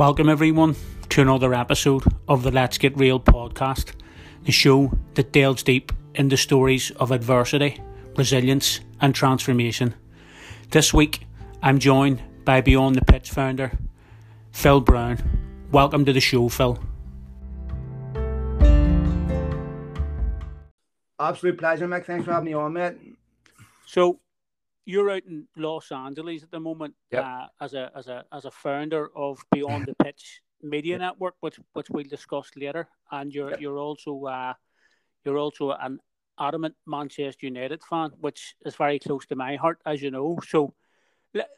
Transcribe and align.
Welcome, 0.00 0.30
everyone, 0.30 0.76
to 1.10 1.20
another 1.20 1.52
episode 1.52 2.04
of 2.26 2.42
the 2.42 2.50
Let's 2.50 2.78
Get 2.78 2.96
Real 2.96 3.20
podcast, 3.20 3.92
the 4.44 4.50
show 4.50 4.90
that 5.12 5.30
delves 5.30 5.62
deep 5.62 5.92
into 6.14 6.38
stories 6.38 6.90
of 6.92 7.10
adversity, 7.10 7.82
resilience, 8.16 8.80
and 9.02 9.14
transformation. 9.14 9.94
This 10.70 10.94
week, 10.94 11.26
I'm 11.62 11.78
joined 11.78 12.22
by 12.46 12.62
Beyond 12.62 12.96
the 12.96 13.04
Pitch 13.04 13.28
founder, 13.28 13.72
Phil 14.52 14.80
Brown. 14.80 15.18
Welcome 15.70 16.06
to 16.06 16.14
the 16.14 16.20
show, 16.20 16.48
Phil. 16.48 16.82
Absolute 21.20 21.58
pleasure, 21.58 21.86
Mick. 21.86 22.06
Thanks 22.06 22.24
for 22.24 22.32
having 22.32 22.46
me 22.46 22.54
on, 22.54 22.72
mate. 22.72 22.94
So, 23.84 24.18
you're 24.90 25.10
out 25.10 25.24
in 25.26 25.46
Los 25.56 25.92
Angeles 25.92 26.42
at 26.42 26.50
the 26.50 26.60
moment 26.60 26.94
Yep. 27.12 27.24
uh, 27.24 27.46
as 27.64 27.74
a 27.74 27.84
as 27.94 28.06
a 28.08 28.24
as 28.32 28.44
a 28.44 28.50
founder 28.50 29.10
of 29.16 29.42
Beyond 29.52 29.86
the 29.86 29.94
Pitch 30.04 30.42
Media 30.62 30.98
Network, 30.98 31.34
which 31.40 31.58
which 31.76 31.90
we'll 31.90 32.04
discuss 32.16 32.50
later. 32.56 32.88
And 33.10 33.32
you're 33.34 33.50
Yep. 33.50 33.60
you're 33.60 33.78
also 33.78 34.12
uh, 34.26 34.54
you're 35.24 35.38
also 35.38 35.70
an 35.72 35.98
adamant 36.38 36.74
Manchester 36.86 37.46
United 37.46 37.82
fan, 37.84 38.10
which 38.20 38.54
is 38.66 38.76
very 38.76 38.98
close 38.98 39.26
to 39.26 39.36
my 39.36 39.56
heart, 39.56 39.78
as 39.84 40.00
you 40.02 40.10
know. 40.10 40.38
So, 40.48 40.74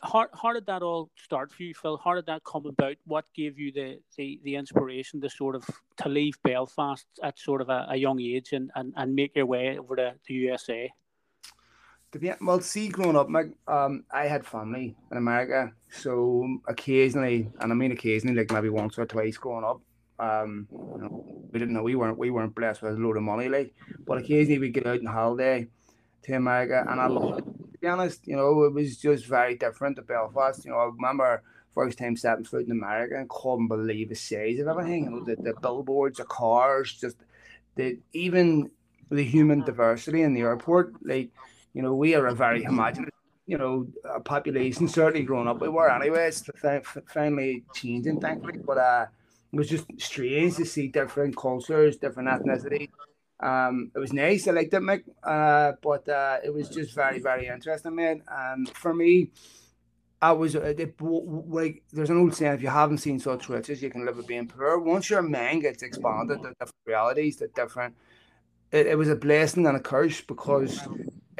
how 0.03 0.27
how 0.41 0.53
did 0.53 0.67
that 0.67 0.83
all 0.83 1.11
start 1.17 1.53
for 1.53 1.62
you, 1.62 1.75
Phil? 1.75 1.97
How 2.05 2.15
did 2.15 2.27
that 2.27 2.43
come 2.45 2.67
about? 2.67 2.97
What 3.05 3.27
gave 3.35 3.59
you 3.59 3.73
the 3.73 4.01
the, 4.17 4.41
the 4.45 4.55
inspiration 4.57 5.21
to 5.21 5.31
sort 5.31 5.55
of 5.57 5.65
to 6.03 6.09
leave 6.09 6.37
Belfast 6.43 7.07
at 7.23 7.39
sort 7.39 7.61
of 7.62 7.69
a, 7.69 7.87
a 7.91 7.97
young 7.97 8.21
age 8.21 8.53
and, 8.53 8.71
and, 8.75 8.93
and 8.97 9.15
make 9.15 9.37
your 9.37 9.47
way 9.47 9.79
over 9.79 9.97
to 9.97 10.15
the 10.27 10.35
USA? 10.35 10.93
Well, 12.43 12.61
see, 12.61 12.89
growing 12.89 13.16
up, 13.16 13.29
Mick, 13.29 13.55
um, 13.66 14.05
I 14.11 14.27
had 14.27 14.45
family 14.45 14.95
in 15.11 15.16
America, 15.16 15.73
so 15.91 16.59
occasionally, 16.69 17.50
and 17.59 17.73
I 17.73 17.75
mean 17.75 17.91
occasionally, 17.91 18.37
like 18.37 18.53
maybe 18.53 18.69
once 18.69 18.98
or 18.98 19.06
twice 19.06 19.39
growing 19.39 19.64
up, 19.64 19.81
um, 20.19 20.69
you 20.70 21.00
know, 21.00 21.25
we 21.50 21.59
didn't 21.59 21.72
know 21.72 21.83
we 21.83 21.95
weren't 21.95 22.19
we 22.19 22.31
weren't 22.31 22.55
blessed 22.55 22.83
with 22.83 22.95
a 22.95 22.98
load 22.98 23.17
of 23.17 23.22
money, 23.22 23.48
like, 23.48 23.75
but 24.06 24.19
occasionally 24.19 24.59
we 24.59 24.69
get 24.69 24.87
out 24.87 25.00
on 25.00 25.06
holiday 25.06 25.67
to 26.25 26.33
America, 26.34 26.84
and 26.87 27.00
I 27.00 27.06
loved 27.06 27.39
it. 27.39 27.45
To 27.72 27.78
be 27.78 27.89
honest, 27.89 28.27
you 28.27 28.37
know, 28.37 28.65
it 28.65 28.75
was 28.75 28.98
just 28.98 29.27
very 29.27 29.56
different 29.56 29.97
to 29.97 30.03
Belfast. 30.03 30.65
You 30.67 30.72
know, 30.72 30.78
I 30.78 30.84
remember 30.84 31.42
first 31.75 31.98
time 31.98 32.17
stepping 32.19 32.44
foot 32.44 32.67
in 32.67 32.72
America 32.72 33.17
and 33.17 33.28
couldn't 33.31 33.69
believe 33.69 34.11
the 34.11 34.15
size 34.15 34.59
of 34.59 34.69
everything. 34.69 35.05
You 35.05 35.11
know, 35.11 35.25
the, 35.25 35.37
the 35.37 35.55
billboards, 35.55 36.19
the 36.19 36.25
cars, 36.25 36.92
just 36.92 37.17
the 37.77 37.98
even 38.12 38.70
the 39.11 39.25
human 39.25 39.61
diversity 39.62 40.22
in 40.22 40.34
the 40.34 40.42
airport, 40.42 40.94
like 41.03 41.31
you 41.75 41.83
know, 41.83 41.95
we 41.95 42.15
are 42.15 42.27
a 42.27 42.34
very 42.34 42.62
homogenous, 42.62 43.11
you 43.47 43.59
know, 43.59 43.87
uh, 44.09 44.20
population. 44.20 44.89
Certainly 44.89 45.25
growing 45.25 45.48
up, 45.48 45.61
we 45.61 45.69
were 45.69 45.91
anyway. 45.91 46.28
It's 46.28 46.42
fi- 46.56 46.83
finally 47.06 47.65
changing, 47.75 48.20
thankfully. 48.20 48.59
But 48.65 48.78
uh, 48.78 49.06
it 49.53 49.56
was 49.56 49.69
just 49.69 49.87
strange 49.98 50.56
to 50.56 50.65
see 50.65 50.89
different 50.89 51.37
cultures, 51.37 51.97
different 51.97 52.28
ethnicities. 52.28 52.91
Um, 53.41 53.91
it 53.95 53.98
was 53.98 54.12
nice. 54.12 54.47
I 54.47 54.53
liked 54.53 54.73
it, 54.75 54.83
Mick. 54.83 55.03
Uh, 55.23 55.73
but 55.83 56.09
uh, 56.09 56.39
it 56.45 56.55
was 56.55 56.69
just 56.69 56.95
very, 56.95 57.19
very 57.19 57.48
interesting, 57.48 57.95
man. 57.97 58.23
And 58.28 58.69
for 58.69 58.95
me, 58.95 59.31
I 60.20 60.31
was 60.33 60.55
uh, 60.55 60.61
it, 60.61 60.97
w- 60.98 61.43
like 61.48 61.83
there's 61.93 62.11
an 62.11 62.19
old 62.19 62.34
saying: 62.34 62.53
if 62.53 62.62
you 62.62 62.69
haven't 62.69 62.98
seen 62.98 63.19
such 63.19 63.48
riches, 63.48 63.83
you 63.83 63.91
can 63.91 64.06
live 64.06 64.17
with 64.17 64.28
being 64.28 64.47
poor. 64.47 64.78
Once 64.78 65.11
your 65.11 65.23
mind 65.23 65.62
gets 65.62 65.83
expanded 65.83 66.39
to 66.43 66.50
different 66.50 66.87
realities, 66.87 67.37
to 67.37 67.48
different, 67.48 67.97
it, 68.70 68.87
it 68.87 68.97
was 68.97 69.09
a 69.09 69.17
blessing 69.17 69.67
and 69.67 69.77
a 69.77 69.81
curse 69.81 70.20
because 70.20 70.81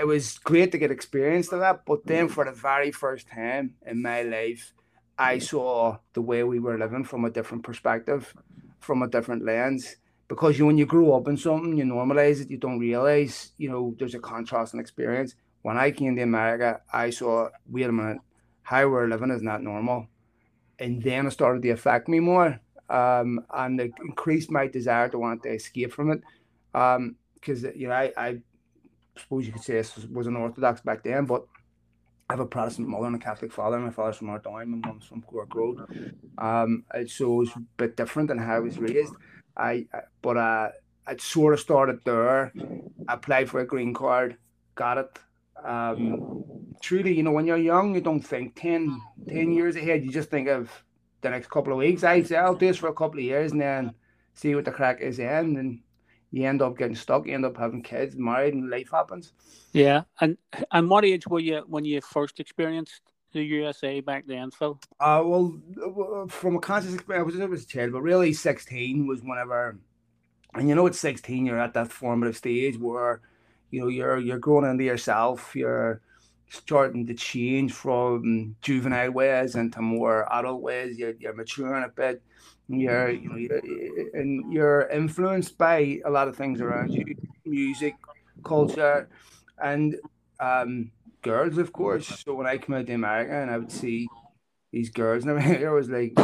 it 0.03 0.07
was 0.07 0.39
great 0.39 0.73
to 0.73 0.79
get 0.79 0.91
experience 0.91 1.49
to 1.51 1.59
that. 1.59 1.87
But 1.87 2.05
then 2.05 2.29
for 2.29 2.45
the 2.45 2.51
very 2.51 2.91
first 2.91 3.29
time 3.29 3.75
in 3.87 4.03
my 4.03 4.23
life, 4.23 4.75
I 5.17 5.39
saw 5.39 5.99
the 6.13 6.21
way 6.21 6.43
we 6.43 6.59
were 6.59 6.77
living 6.77 7.05
from 7.05 7.25
a 7.25 7.31
different 7.31 7.63
perspective, 7.63 8.35
from 8.81 9.03
a 9.03 9.07
different 9.07 9.45
lens. 9.45 9.95
Because 10.27 10.59
you, 10.59 10.67
when 10.67 10.77
you 10.77 10.87
grow 10.87 11.17
up 11.17 11.29
in 11.29 11.37
something, 11.37 11.77
you 11.77 11.85
normalize 11.85 12.41
it. 12.41 12.51
You 12.51 12.57
don't 12.57 12.81
realize, 12.81 13.53
you 13.59 13.71
know, 13.71 13.95
there's 13.97 14.17
a 14.17 14.19
contrast 14.19 14.75
in 14.75 14.81
experience. 14.81 15.37
When 15.61 15.79
I 15.79 15.93
came 15.93 16.17
to 16.17 16.23
America, 16.23 16.81
I 16.93 17.11
saw, 17.11 17.51
wait 17.71 17.85
a 17.85 17.93
minute, 17.93 18.19
how 18.63 18.89
we're 18.89 19.07
living 19.07 19.31
is 19.31 19.43
not 19.43 19.63
normal. 19.63 20.09
And 20.81 21.01
then 21.01 21.29
it 21.29 21.31
started 21.31 21.63
to 21.63 21.71
affect 21.71 22.09
me 22.09 22.19
more. 22.19 22.59
Um, 22.91 23.47
and 23.55 23.81
it 23.81 23.93
increased 24.05 24.51
my 24.51 24.67
desire 24.67 25.09
to 25.11 25.19
want 25.21 25.45
to 25.45 25.51
escape 25.51 25.93
from 25.93 26.11
it. 26.11 26.23
Um, 26.75 27.15
because 27.35 27.63
you 27.75 27.89
know, 27.89 27.95
I, 27.95 28.13
I 28.17 28.39
suppose 29.17 29.47
you 29.47 29.53
could 29.53 29.63
say 29.63 29.75
this 29.75 29.97
was, 30.11 30.27
an 30.27 30.37
Orthodox 30.37 30.81
back 30.81 31.03
then, 31.03 31.27
but 31.27 31.45
I 32.29 32.35
have 32.35 32.41
a 32.41 32.47
Protestant 32.47 32.89
mother 32.89 33.07
and 33.07 33.17
a 33.17 33.19
Catholic 33.19 33.53
father. 33.53 33.79
My 33.79 33.91
father's 33.91 34.17
from 34.17 34.31
Ardoyne, 34.31 34.71
my 34.71 34.89
mum's 34.89 35.05
from 35.05 35.23
Cork 35.23 35.55
Road. 35.55 36.15
Um, 36.39 36.85
so 37.07 37.33
it 37.33 37.37
was 37.37 37.51
a 37.57 37.61
bit 37.77 37.97
different 37.97 38.29
than 38.29 38.39
how 38.39 38.57
I 38.57 38.61
was 38.61 38.79
raised. 38.79 39.15
I, 39.57 39.87
I 39.93 40.01
but 40.23 40.37
uh, 40.37 40.69
I 41.07 41.17
sort 41.19 41.55
of 41.55 41.61
started 41.61 42.01
there. 42.05 42.53
I 43.09 43.15
applied 43.15 43.51
for 43.51 43.61
a 43.61 43.67
green 43.67 43.93
card, 43.93 44.39
got 44.75 44.99
it. 44.99 45.19
Um, 45.63 46.45
truly, 46.81 47.15
you 47.15 47.23
know, 47.23 47.33
when 47.33 47.47
you're 47.47 47.57
young, 47.57 47.95
you 47.95 48.01
don't 48.01 48.23
think 48.23 48.55
10, 48.61 49.01
10 49.29 49.53
years 49.53 49.77
ahead. 49.77 50.05
You 50.05 50.11
just 50.11 50.31
think 50.31 50.49
of 50.49 50.71
the 51.21 51.31
next 51.31 51.51
couple 51.51 51.73
of 51.73 51.79
weeks. 51.79 52.05
I 52.05 52.23
say 52.23 52.37
I'll 52.37 52.55
do 52.55 52.67
this 52.67 52.79
for 52.79 52.89
a 52.89 52.95
couple 52.95 53.19
of 53.19 53.25
years 53.25 53.53
and 53.53 53.61
then 53.61 53.95
see 54.35 54.55
what 54.55 54.65
the 54.65 54.71
crack 54.71 55.01
is 55.01 55.19
then. 55.19 55.57
And 55.57 55.81
you 56.33 56.49
end 56.49 56.63
up 56.63 56.77
getting 56.77 56.97
stuck. 56.97 57.27
You 57.27 57.35
end 57.35 57.45
up 57.45 57.57
having 57.57 57.83
kids, 57.83 58.17
married, 58.17 58.55
and 58.55 58.71
life 58.71 58.91
happens. 58.91 59.33
Yeah, 59.73 60.03
and 60.21 60.37
and 60.73 60.91
what 60.91 61.05
age 61.05 61.27
were 61.27 61.41
you 61.41 61.63
when 61.67 61.85
you 61.85 62.01
first 62.01 62.41
experienced 62.41 63.03
the 63.33 63.43
USA 63.43 64.01
back 64.01 64.25
then, 64.27 64.51
Phil? 64.51 64.81
Uh, 64.99 65.23
well, 65.25 65.55
uh, 65.85 66.27
from 66.27 66.57
a 66.57 66.61
conscious 66.61 66.95
experience, 66.95 67.35
I 67.39 67.45
was 67.45 67.65
a 67.65 67.67
child, 67.67 67.93
but 67.93 68.03
really 68.03 68.33
16 68.33 69.07
was 69.07 69.21
whenever, 69.23 69.79
and 70.55 70.69
you 70.69 70.75
know, 70.75 70.87
at 70.87 70.95
16, 70.95 71.47
you're 71.47 71.61
at 71.61 71.75
that 71.75 71.91
formative 71.93 72.37
stage 72.37 72.79
where, 72.79 73.21
you 73.71 73.81
know, 73.81 73.89
you're 73.89 74.19
you're 74.19 74.39
growing 74.39 74.71
into 74.71 74.85
yourself, 74.85 75.55
you're 75.55 76.03
starting 76.49 77.07
to 77.07 77.15
change 77.15 77.73
from 77.73 78.55
juvenile 78.61 79.11
ways 79.11 79.55
into 79.55 79.81
more 79.81 80.31
adult 80.33 80.61
ways. 80.61 80.99
You're, 80.99 81.15
you're 81.19 81.35
maturing 81.35 81.85
a 81.85 81.89
bit. 81.89 82.23
You're, 82.69 83.11
you 83.11 83.29
know, 83.29 83.37
you're, 83.37 83.61
and 84.15 84.53
you're 84.53 84.89
influenced 84.89 85.59
by 85.59 86.01
a 86.05 86.11
lot 86.11 86.29
of 86.29 86.37
things 86.37 86.61
around 86.61 86.91
you, 86.93 87.05
music, 87.45 87.97
culture, 88.45 89.09
and 89.63 89.97
um, 90.41 90.91
girls, 91.23 91.59
of 91.59 91.73
course. 91.73 92.07
So 92.25 92.35
when 92.35 92.47
I 92.47 92.59
came 92.59 92.75
out 92.77 92.87
to 92.87 92.95
America 92.95 93.35
and 93.35 93.51
I 93.51 93.59
would 93.59 93.73
see 93.73 94.09
these 94.73 94.91
girls 94.91 95.25
and 95.27 95.39
I 95.39 95.71
was 95.71 95.89
like, 95.91 96.15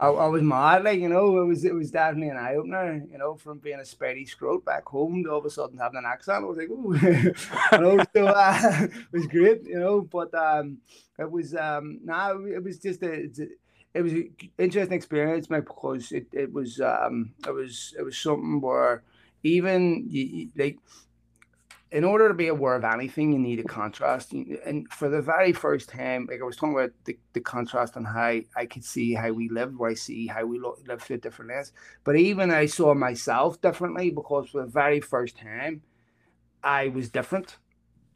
I, 0.00 0.08
I 0.08 0.26
was 0.28 0.42
mad, 0.42 0.84
like 0.84 0.98
you 0.98 1.08
know, 1.10 1.40
it 1.40 1.44
was 1.44 1.64
it 1.64 1.74
was 1.74 1.90
definitely 1.90 2.30
an 2.30 2.38
eye 2.38 2.54
opener, 2.54 3.04
you 3.10 3.18
know, 3.18 3.34
from 3.34 3.58
being 3.58 3.80
a 3.80 3.82
Spidey 3.82 4.26
scrote 4.28 4.64
back 4.64 4.86
home 4.86 5.22
to 5.24 5.30
all 5.30 5.38
of 5.38 5.44
a 5.44 5.50
sudden 5.50 5.78
having 5.78 5.98
an 5.98 6.06
accent. 6.06 6.44
I 6.44 6.46
was 6.46 6.56
like, 6.56 6.70
ooh, 6.70 6.96
you 7.72 7.78
know, 7.78 8.04
so 8.14 8.26
uh, 8.26 8.58
it 8.88 9.12
was 9.12 9.26
great, 9.26 9.64
you 9.66 9.78
know. 9.78 10.00
But 10.00 10.34
um, 10.34 10.78
it 11.18 11.30
was 11.30 11.54
um, 11.54 12.00
nah, 12.02 12.30
it 12.30 12.62
was 12.62 12.78
just 12.78 13.02
a 13.02 13.28
it 13.94 14.02
was 14.02 14.12
an 14.12 14.34
interesting 14.58 14.96
experience, 14.96 15.50
mate, 15.50 15.64
because 15.66 16.12
it, 16.12 16.26
it 16.32 16.52
was 16.52 16.80
um 16.80 17.34
it 17.46 17.50
was 17.52 17.94
it 17.98 18.02
was 18.02 18.16
something 18.18 18.60
where 18.60 19.02
even 19.42 20.06
you, 20.08 20.24
you- 20.24 20.50
like 20.56 20.78
in 21.90 22.04
order 22.04 22.28
to 22.28 22.34
be 22.34 22.46
aware 22.46 22.76
of 22.76 22.84
anything, 22.84 23.32
you 23.32 23.38
need 23.38 23.58
a 23.58 23.64
contrast. 23.64 24.32
And 24.32 24.88
for 24.92 25.08
the 25.08 25.20
very 25.20 25.52
first 25.52 25.88
time, 25.88 26.28
like 26.30 26.40
I 26.40 26.44
was 26.44 26.56
talking 26.56 26.74
about 26.74 26.92
the, 27.04 27.18
the 27.32 27.40
contrast 27.40 27.96
on 27.96 28.04
how 28.04 28.38
I 28.54 28.66
could 28.66 28.84
see 28.84 29.12
how 29.14 29.32
we 29.32 29.48
lived, 29.48 29.76
where 29.76 29.90
I 29.90 29.94
see 29.94 30.28
how 30.28 30.44
we 30.46 30.60
lo- 30.60 30.78
live 30.86 31.02
through 31.02 31.18
different 31.18 31.50
lens. 31.50 31.72
But 32.04 32.14
even 32.14 32.52
I 32.52 32.66
saw 32.66 32.94
myself 32.94 33.60
differently 33.60 34.10
because 34.10 34.50
for 34.50 34.60
the 34.64 34.70
very 34.70 35.00
first 35.00 35.36
time, 35.36 35.82
I 36.62 36.88
was 36.88 37.10
different. 37.10 37.58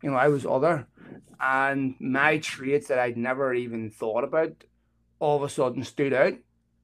You 0.03 0.11
know, 0.11 0.17
I 0.17 0.29
was 0.29 0.47
other. 0.47 0.89
And 1.41 1.97
my 2.01 2.39
traits 2.39 2.89
that 2.89 2.99
I'd 2.99 3.17
never 3.17 3.55
even 3.55 3.91
thought 3.91 4.25
about 4.25 4.65
all 5.19 5.37
of 5.37 5.43
a 5.43 5.49
sudden 5.49 5.85
stood 5.85 6.13
out. 6.13 6.35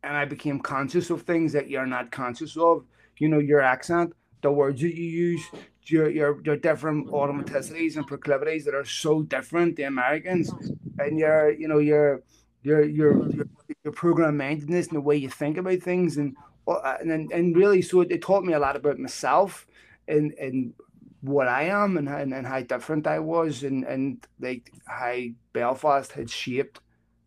And 0.03 0.17
I 0.17 0.25
became 0.25 0.61
conscious 0.61 1.11
of 1.11 1.23
things 1.23 1.53
that 1.53 1.69
you're 1.69 1.87
not 1.87 2.11
conscious 2.11 2.57
of. 2.57 2.85
You 3.19 3.29
know, 3.29 3.39
your 3.39 3.61
accent, 3.61 4.15
the 4.41 4.51
words 4.51 4.81
that 4.81 4.95
you 4.95 5.05
use, 5.05 5.43
your 5.85 6.09
your 6.09 6.41
your 6.45 6.57
different 6.57 7.09
automaticities 7.09 7.97
and 7.97 8.07
proclivities 8.07 8.65
that 8.65 8.75
are 8.75 8.85
so 8.85 9.23
different 9.23 9.77
the 9.77 9.83
Americans, 9.85 10.53
and 10.99 11.19
your 11.19 11.51
you 11.51 11.69
know 11.69 11.79
your 11.79 12.23
your 12.63 12.83
your 12.83 13.29
your, 13.31 13.47
your 13.85 13.93
program 13.93 14.37
mindedness 14.37 14.89
and 14.89 14.97
the 14.97 15.01
way 15.01 15.17
you 15.17 15.29
think 15.29 15.57
about 15.59 15.81
things, 15.81 16.17
and 16.17 16.35
uh, 16.67 16.97
and 17.01 17.33
and, 17.33 17.57
really, 17.57 17.83
so 17.83 18.01
it, 18.01 18.13
it 18.13 18.23
taught 18.23 18.45
me 18.45 18.53
a 18.53 18.59
lot 18.59 18.77
about 18.77 18.99
myself 18.99 19.67
and 20.09 20.33
and 20.35 20.73
what 21.21 21.49
I 21.49 21.65
am 21.65 21.97
and 21.97 22.09
and, 22.09 22.33
and 22.33 22.47
how 22.47 22.61
different 22.61 23.07
I 23.07 23.19
was, 23.19 23.63
and 23.63 23.85
and 23.85 24.25
like 24.39 24.73
how 24.87 25.17
Belfast 25.53 26.13
had 26.13 26.31
shaped 26.31 26.81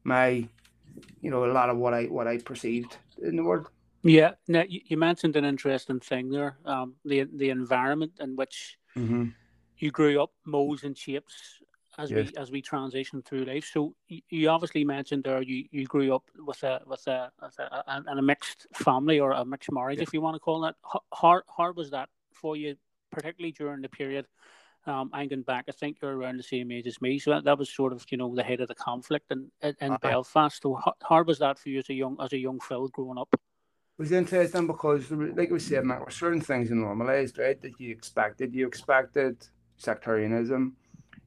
my 0.03 0.47
you 1.21 1.31
know 1.31 1.45
a 1.45 1.51
lot 1.51 1.69
of 1.69 1.77
what 1.77 1.93
I 1.93 2.05
what 2.05 2.27
I 2.27 2.37
perceived 2.37 2.97
in 3.21 3.35
the 3.35 3.43
world. 3.43 3.69
Yeah, 4.03 4.31
now 4.49 4.63
you, 4.67 4.97
mentioned 4.97 5.37
an 5.37 5.45
interesting 5.45 6.01
thing 6.01 6.29
there. 6.29 6.57
Um, 6.65 6.95
the 7.05 7.23
the 7.23 7.49
environment 7.49 8.13
in 8.19 8.35
which 8.35 8.77
Mm-hmm. 8.97 9.29
you 9.77 9.91
grew 9.91 10.21
up 10.21 10.31
molds 10.45 10.83
and 10.83 10.97
shapes 10.97 11.59
as 11.97 12.09
yes. 12.11 12.31
we 12.31 12.41
as 12.41 12.51
we 12.51 12.61
transition 12.61 13.21
through 13.21 13.45
life. 13.45 13.69
So 13.71 13.95
you, 14.07 14.49
obviously 14.49 14.83
mentioned 14.83 15.23
there 15.23 15.41
you, 15.41 15.65
you 15.71 15.85
grew 15.85 16.13
up 16.13 16.23
with 16.37 16.63
a 16.63 16.81
with 16.85 17.05
a, 17.07 17.31
with 17.41 17.57
a, 17.59 17.83
a, 17.87 18.17
a 18.17 18.21
mixed 18.21 18.67
family 18.73 19.19
or 19.19 19.31
a 19.31 19.45
mixed 19.45 19.71
marriage, 19.71 19.99
if 19.99 20.13
you 20.13 20.21
want 20.21 20.35
to 20.35 20.39
call 20.39 20.65
it. 20.65 20.75
How 20.83 21.41
hard 21.47 21.75
was 21.75 21.91
that 21.91 22.09
for 22.33 22.55
you, 22.55 22.75
particularly 23.11 23.51
during 23.51 23.81
the 23.81 23.89
period? 23.89 24.25
Um, 24.85 25.09
I'm 25.13 25.43
back. 25.43 25.65
I 25.69 25.71
think 25.71 25.97
you're 26.01 26.17
around 26.17 26.37
the 26.37 26.43
same 26.43 26.71
age 26.71 26.87
as 26.87 27.01
me, 27.01 27.17
so 27.19 27.31
that, 27.31 27.45
that 27.45 27.57
was 27.57 27.73
sort 27.73 27.93
of 27.93 28.05
you 28.09 28.17
know 28.17 28.33
the 28.35 28.43
head 28.43 28.59
of 28.61 28.67
the 28.67 28.75
conflict 28.75 29.31
in 29.31 29.49
in, 29.61 29.75
in 29.79 29.93
uh, 29.93 29.97
Belfast. 29.97 30.61
So 30.61 30.75
how 30.75 30.93
hard 31.01 31.27
was 31.27 31.39
that 31.39 31.57
for 31.57 31.69
you 31.69 31.79
as 31.79 31.89
a 31.89 31.93
young 31.93 32.17
as 32.21 32.33
a 32.33 32.37
young 32.37 32.59
Phil 32.59 32.87
growing 32.89 33.17
up? 33.17 33.29
It 33.33 34.01
was 34.01 34.11
interesting 34.11 34.67
because, 34.67 35.09
like 35.11 35.51
we 35.51 35.59
said, 35.59 35.85
Matt, 35.85 36.11
certain 36.11 36.41
things 36.41 36.71
are 36.71 36.75
normalized, 36.75 37.37
right? 37.37 37.61
That 37.61 37.79
you 37.79 37.91
expected. 37.91 38.53
You 38.53 38.67
expected 38.67 39.47
sectarianism 39.77 40.75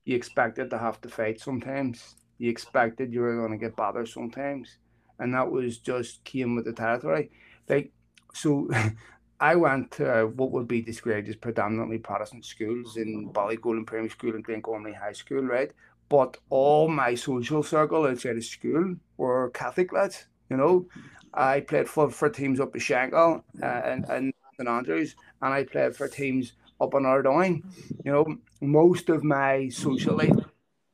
you 0.07 0.15
expected 0.17 0.71
to 0.71 0.79
have 0.79 1.01
to 1.03 1.09
fight 1.09 1.41
sometimes. 1.41 2.15
You 2.39 2.49
expected 2.49 3.13
you 3.13 3.21
were 3.21 3.37
going 3.37 3.51
to 3.51 3.59
get 3.59 3.77
bothered 3.77 4.09
sometimes, 4.09 4.79
and 5.19 5.35
that 5.35 5.51
was 5.51 5.79
just 5.79 6.25
came 6.25 6.55
with 6.55 6.65
the 6.65 6.73
territory. 6.73 7.31
Like 7.69 7.93
so, 8.33 8.69
I 9.41 9.55
went 9.57 9.91
to 9.93 10.33
what 10.35 10.51
would 10.53 10.67
be 10.67 10.81
described 10.81 11.29
as 11.29 11.37
predominantly 11.37 11.99
Protestant 11.99 12.45
schools 12.45 12.97
in 12.97 13.31
Ballygolan 13.33 13.87
Primary 13.87 14.09
School 14.09 14.35
and 14.35 14.45
Glengormley 14.45 14.95
High 14.95 15.13
School, 15.13 15.43
right? 15.43 15.71
But 16.09 16.39
all 16.51 16.89
my 16.89 17.15
social 17.15 17.63
circle 17.63 18.07
outside 18.07 18.37
of 18.37 18.45
school 18.45 18.97
were 19.17 19.51
Catholic 19.51 19.93
lads. 19.93 20.27
You 20.49 20.57
know, 20.57 20.87
I 21.35 21.61
played 21.61 21.89
for, 21.89 22.11
for 22.11 22.31
teams 22.31 22.61
up 22.61 22.75
at 22.75 22.81
Shankill 22.81 23.43
uh, 23.63 23.67
and, 23.67 24.05
and 24.09 24.33
St 24.57 24.69
Andrews, 24.69 25.17
and 25.43 25.53
I 25.53 25.65
played 25.65 25.97
for 25.97 26.09
teams 26.09 26.53
up 26.81 26.95
on 26.95 27.05
Ardoyne. 27.05 27.63
You 28.05 28.13
know, 28.13 28.37
most 28.61 29.09
of 29.11 29.23
my 29.23 29.69
social 29.69 30.17
life 30.17 30.33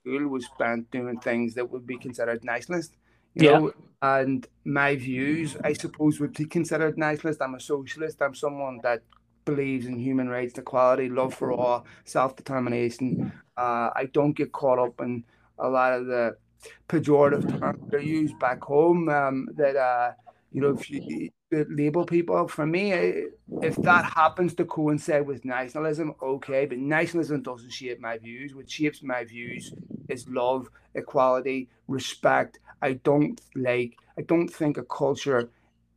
school 0.01 0.29
was 0.29 0.47
spent 0.47 0.91
doing 0.91 1.19
things 1.21 1.55
that 1.55 1.71
would 1.71 1.87
be 1.87 1.97
considered 1.97 2.43
nationalist. 2.43 2.97
You 3.35 3.51
yeah. 3.51 3.59
know, 3.59 3.73
and 4.03 4.47
my 4.65 4.97
views, 4.97 5.57
I 5.63 5.73
suppose, 5.73 6.21
would 6.21 6.35
be 6.35 6.45
considered 6.45 6.99
nationalist. 6.99 7.41
I'm 7.41 7.55
a 7.55 7.61
socialist. 7.61 8.21
I'm 8.21 8.35
someone 8.35 8.81
that 8.83 9.03
believes 9.45 9.87
in 9.87 9.99
human 9.99 10.29
rights, 10.29 10.59
equality, 10.59 11.09
love 11.09 11.35
for 11.35 11.53
all, 11.53 11.87
self 12.05 12.37
determination. 12.37 13.33
Uh, 13.57 13.91
I 13.95 14.09
don't 14.13 14.33
get 14.33 14.53
caught 14.53 14.79
up 14.79 15.01
in 15.01 15.25
a 15.59 15.69
lot 15.69 15.93
of 15.93 16.07
the 16.07 16.37
pejorative 16.89 17.59
terms 17.59 17.91
that 17.91 17.97
are 17.97 18.01
used 18.01 18.39
back 18.39 18.63
home. 18.63 19.09
Um, 19.09 19.49
that 19.55 19.77
uh, 19.77 20.13
you 20.53 20.61
know, 20.61 20.71
if 20.71 20.91
you 20.91 21.31
label 21.53 22.05
people. 22.05 22.49
For 22.49 22.67
me, 22.67 22.93
if 23.63 23.77
that 23.77 24.13
happens 24.17 24.55
to 24.55 24.65
coincide 24.65 25.27
with 25.27 25.45
nationalism, 25.45 26.15
okay, 26.23 26.67
but 26.67 26.79
nationalism 26.79 27.43
doesn't 27.43 27.73
shape 27.73 28.01
my 28.01 28.19
views. 28.19 28.55
What 28.55 28.71
shapes 28.71 29.03
my 29.03 29.25
views 29.25 29.73
is 30.09 30.29
love, 30.29 30.69
equality, 30.95 31.69
respect. 31.89 32.59
I 32.83 32.95
don't 32.95 33.41
like, 33.55 33.97
I 34.19 34.23
don't 34.23 34.49
think 34.49 34.77
a 34.77 34.83
culture, 34.83 35.49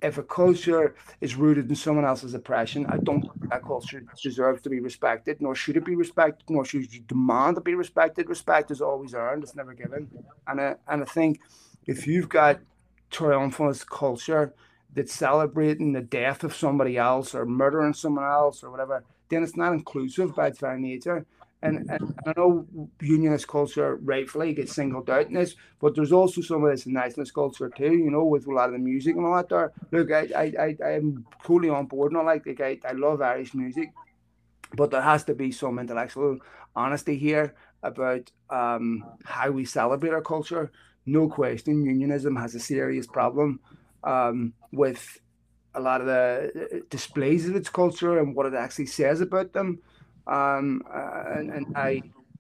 if 0.01 0.17
a 0.17 0.23
culture 0.23 0.95
is 1.19 1.35
rooted 1.35 1.69
in 1.69 1.75
someone 1.75 2.05
else's 2.05 2.33
oppression, 2.33 2.85
I 2.85 2.97
don't 2.97 3.21
think 3.21 3.49
that 3.49 3.63
culture 3.63 4.03
deserves 4.21 4.61
to 4.61 4.69
be 4.69 4.79
respected, 4.79 5.41
nor 5.41 5.55
should 5.55 5.77
it 5.77 5.85
be 5.85 5.95
respected, 5.95 6.45
nor 6.49 6.63
should 6.63 6.93
you 6.93 7.01
demand 7.01 7.55
to 7.55 7.61
be 7.61 7.75
respected. 7.75 8.29
Respect 8.29 8.71
is 8.71 8.81
always 8.81 9.13
earned, 9.13 9.43
it's 9.43 9.55
never 9.55 9.73
given. 9.73 10.09
And 10.47 10.61
I, 10.61 10.75
and 10.87 11.01
I 11.01 11.05
think 11.05 11.41
if 11.87 12.07
you've 12.07 12.29
got 12.29 12.59
triumphalist 13.11 13.87
culture, 13.89 14.53
that's 14.95 15.13
celebrating 15.13 15.91
the 15.91 16.01
death 16.01 16.43
of 16.43 16.55
somebody 16.55 16.97
else 16.97 17.35
or 17.35 17.45
murdering 17.45 17.93
someone 17.93 18.23
else 18.23 18.63
or 18.63 18.71
whatever, 18.71 19.03
then 19.29 19.43
it's 19.43 19.57
not 19.57 19.73
inclusive 19.73 20.33
by 20.33 20.47
its 20.47 20.59
very 20.59 20.79
nature. 20.79 21.25
And, 21.65 21.89
and 21.89 22.13
I 22.27 22.33
know 22.37 22.67
unionist 23.01 23.47
culture 23.47 23.95
rightfully 23.95 24.53
gets 24.53 24.75
singled 24.75 25.09
out 25.09 25.27
in 25.27 25.33
this, 25.33 25.55
but 25.81 25.95
there's 25.95 26.11
also 26.11 26.41
some 26.41 26.63
of 26.63 26.71
this 26.71 26.85
nationalist 26.85 27.33
culture 27.33 27.69
too, 27.69 27.93
you 28.05 28.11
know, 28.11 28.23
with 28.23 28.47
a 28.47 28.51
lot 28.51 28.69
of 28.69 28.73
the 28.73 28.79
music 28.79 29.15
and 29.15 29.25
all 29.25 29.35
that 29.35 29.49
there. 29.49 29.71
Look, 29.91 30.11
I 30.11 30.23
I, 30.65 30.77
I 30.89 30.91
am 30.99 31.25
totally 31.43 31.69
on 31.69 31.87
board 31.87 32.11
and 32.11 32.25
like 32.25 32.45
like 32.45 32.61
I, 32.61 32.79
I 32.87 32.93
love 32.93 33.21
Irish 33.21 33.53
music, 33.53 33.89
but 34.73 34.91
there 34.91 35.01
has 35.01 35.23
to 35.25 35.33
be 35.33 35.51
some 35.51 35.79
intellectual 35.79 36.37
honesty 36.75 37.17
here 37.17 37.55
about 37.81 38.31
um, 38.49 39.03
how 39.23 39.49
we 39.51 39.65
celebrate 39.65 40.13
our 40.13 40.21
culture. 40.21 40.71
No 41.05 41.29
question, 41.29 41.85
unionism 41.85 42.35
has 42.35 42.55
a 42.55 42.59
serious 42.59 43.07
problem 43.07 43.59
um, 44.03 44.53
with 44.71 45.19
a 45.75 45.79
lot 45.79 46.01
of 46.01 46.07
the 46.07 46.51
uh, 46.55 46.77
displays 46.89 47.47
of 47.47 47.55
its 47.55 47.69
culture 47.69 48.17
and 48.19 48.35
what 48.35 48.45
it 48.45 48.53
actually 48.53 48.87
says 48.87 49.21
about 49.21 49.53
them, 49.53 49.79
um, 50.27 50.81
and, 50.93 51.51
and 51.51 51.75
how 51.75 51.93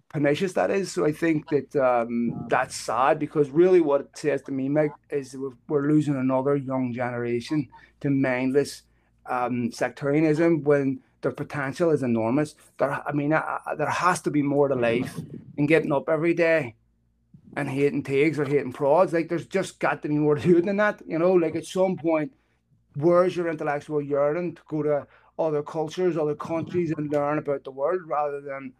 pernicious 0.09 0.53
that 0.53 0.71
is. 0.71 0.91
So 0.91 1.05
I 1.05 1.11
think 1.11 1.49
that 1.49 1.75
um, 1.75 2.45
that's 2.47 2.75
sad 2.75 3.19
because 3.19 3.49
really 3.49 3.81
what 3.81 4.01
it 4.01 4.09
says 4.15 4.41
to 4.43 4.51
me, 4.51 4.69
Mike, 4.69 4.93
is 5.09 5.35
we're 5.67 5.87
losing 5.87 6.15
another 6.15 6.55
young 6.55 6.93
generation 6.93 7.67
to 8.01 8.09
mindless 8.09 8.83
um, 9.25 9.71
sectarianism 9.71 10.63
when 10.63 11.01
their 11.21 11.31
potential 11.31 11.89
is 11.89 12.03
enormous. 12.03 12.55
There, 12.77 12.91
I 12.91 13.11
mean, 13.11 13.31
there 13.31 13.89
has 13.89 14.21
to 14.21 14.31
be 14.31 14.41
more 14.41 14.67
to 14.67 14.75
life 14.75 15.19
than 15.55 15.65
getting 15.65 15.91
up 15.91 16.07
every 16.07 16.33
day 16.33 16.75
and 17.57 17.69
hating 17.69 18.03
tags 18.03 18.37
or 18.37 18.45
hating 18.45 18.73
prods. 18.73 19.13
Like 19.13 19.29
there's 19.29 19.47
just 19.47 19.79
got 19.79 20.01
to 20.03 20.07
be 20.07 20.15
more 20.15 20.35
to 20.35 20.57
it 20.57 20.65
than 20.65 20.77
that. 20.77 21.01
You 21.07 21.19
know, 21.19 21.33
like 21.33 21.55
at 21.55 21.65
some 21.65 21.97
point, 21.97 22.31
where's 22.95 23.35
your 23.35 23.49
intellectual 23.49 24.01
yearning 24.01 24.55
to 24.55 24.61
go 24.67 24.83
to 24.83 25.07
other 25.37 25.63
cultures, 25.63 26.17
other 26.17 26.35
countries, 26.35 26.93
and 26.97 27.11
learn 27.11 27.37
about 27.37 27.63
the 27.63 27.71
world 27.71 28.01
rather 28.05 28.41
than 28.41 28.73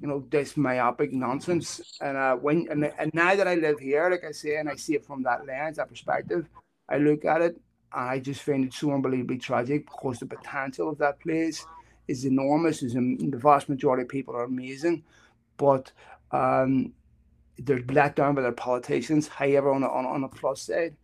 you 0.00 0.08
know 0.08 0.24
this 0.30 0.56
myopic 0.56 1.12
nonsense. 1.12 1.98
And 2.00 2.16
uh, 2.16 2.36
when 2.36 2.66
and, 2.70 2.92
and 2.98 3.12
now 3.14 3.34
that 3.34 3.48
I 3.48 3.54
live 3.54 3.78
here, 3.78 4.10
like 4.10 4.24
I 4.24 4.32
say, 4.32 4.56
and 4.56 4.68
I 4.68 4.74
see 4.74 4.94
it 4.94 5.04
from 5.04 5.22
that 5.22 5.46
lens, 5.46 5.76
that 5.76 5.88
perspective, 5.88 6.48
I 6.88 6.98
look 6.98 7.24
at 7.24 7.40
it 7.40 7.60
and 7.92 8.10
I 8.10 8.18
just 8.18 8.42
find 8.42 8.64
it 8.64 8.74
so 8.74 8.92
unbelievably 8.92 9.38
tragic 9.38 9.86
because 9.86 10.18
the 10.18 10.26
potential 10.26 10.88
of 10.88 10.98
that 10.98 11.20
place 11.20 11.64
is 12.08 12.24
enormous. 12.24 12.82
Is 12.82 12.94
the 12.94 13.38
vast 13.40 13.68
majority 13.68 14.02
of 14.02 14.08
people 14.08 14.34
are 14.34 14.44
amazing, 14.44 15.04
but 15.56 15.92
um, 16.32 16.92
they're 17.58 17.84
let 17.88 18.16
down 18.16 18.34
by 18.34 18.42
their 18.42 18.52
politicians. 18.52 19.28
However, 19.28 19.72
on 19.72 19.82
a, 19.84 19.88
on, 19.88 20.04
on 20.06 20.24
a 20.24 20.28
plus 20.28 20.62
side, 20.62 20.96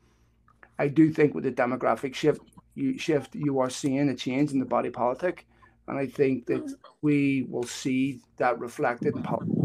I 0.79 0.89
do 0.89 1.11
think 1.13 1.35
with 1.35 1.45
the 1.45 1.53
demographic 1.53 2.15
shift, 2.15 2.41
you 2.81 2.99
shift, 2.99 3.35
you 3.35 3.61
are 3.61 3.71
seeing 3.71 4.09
a 4.09 4.15
change 4.15 4.53
in 4.53 4.59
the 4.59 4.65
body 4.65 4.91
politic, 4.91 5.47
and 5.87 5.99
I 5.99 6.07
think 6.07 6.47
that 6.47 6.75
we 7.03 7.47
will 7.49 7.65
see 7.65 8.21
that 8.39 8.59
reflected 8.59 9.15
in 9.17 9.23
politics. 9.23 9.57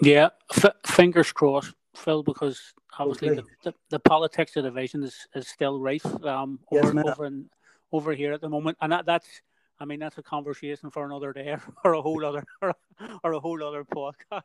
Yeah, 0.00 0.28
f- 0.54 0.76
fingers 0.86 1.32
crossed, 1.32 1.74
Phil, 1.94 2.22
because 2.22 2.74
obviously 2.98 3.30
okay. 3.30 3.40
the, 3.62 3.70
the, 3.70 3.74
the, 3.90 3.98
politics 3.98 4.56
of 4.56 4.64
division 4.64 5.02
is, 5.02 5.26
is 5.34 5.48
still 5.48 5.80
rife 5.80 6.06
um, 6.24 6.60
over, 6.70 6.92
yes, 6.94 7.06
over, 7.06 7.26
in, 7.26 7.50
over 7.92 8.12
here 8.12 8.32
at 8.32 8.40
the 8.40 8.48
moment, 8.48 8.78
and 8.80 8.92
that, 8.92 9.06
that's 9.06 9.26
I 9.80 9.84
mean 9.84 10.00
that's 10.00 10.18
a 10.18 10.22
conversation 10.22 10.90
for 10.90 11.04
another 11.04 11.32
day 11.32 11.56
or 11.84 11.94
a 11.94 12.02
whole 12.02 12.24
other 12.24 12.44
or 12.62 12.70
a, 12.70 12.74
or 13.24 13.32
a 13.32 13.40
whole 13.40 13.62
other 13.62 13.84
podcast. 13.84 14.42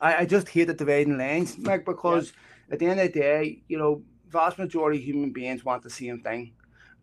I, 0.00 0.16
I 0.18 0.24
just 0.26 0.48
hate 0.48 0.64
the 0.64 0.74
dividing 0.74 1.18
lines, 1.18 1.56
Mike, 1.58 1.84
because 1.84 2.32
yeah. 2.68 2.74
at 2.74 2.78
the 2.80 2.86
end 2.86 3.00
of 3.00 3.12
the 3.12 3.18
day, 3.18 3.62
you 3.68 3.78
know, 3.78 4.02
vast 4.28 4.58
majority 4.58 4.98
of 4.98 5.04
human 5.04 5.32
beings 5.32 5.64
want 5.64 5.82
the 5.82 5.90
same 5.90 6.20
thing, 6.20 6.52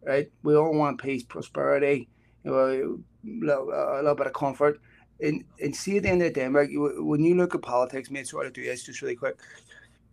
right? 0.03 0.31
We 0.43 0.55
all 0.55 0.73
want 0.73 1.01
peace, 1.01 1.23
prosperity, 1.23 2.09
you 2.43 2.51
know, 2.51 2.57
a 2.57 3.45
little, 3.45 3.69
a 3.71 3.97
little 3.97 4.15
bit 4.15 4.27
of 4.27 4.33
comfort. 4.33 4.79
And, 5.21 5.45
and 5.61 5.75
see 5.75 5.97
at 5.97 6.03
the 6.03 6.09
end 6.09 6.21
of 6.21 6.33
the 6.33 6.33
day, 6.33 6.47
Mike, 6.49 6.69
when 6.73 7.23
you 7.23 7.35
look 7.35 7.55
at 7.55 7.61
politics, 7.61 8.11
mate, 8.11 8.27
sort 8.27 8.47
of 8.47 8.53
do 8.53 8.63
this 8.63 8.83
just 8.83 9.01
really 9.01 9.15
quick. 9.15 9.37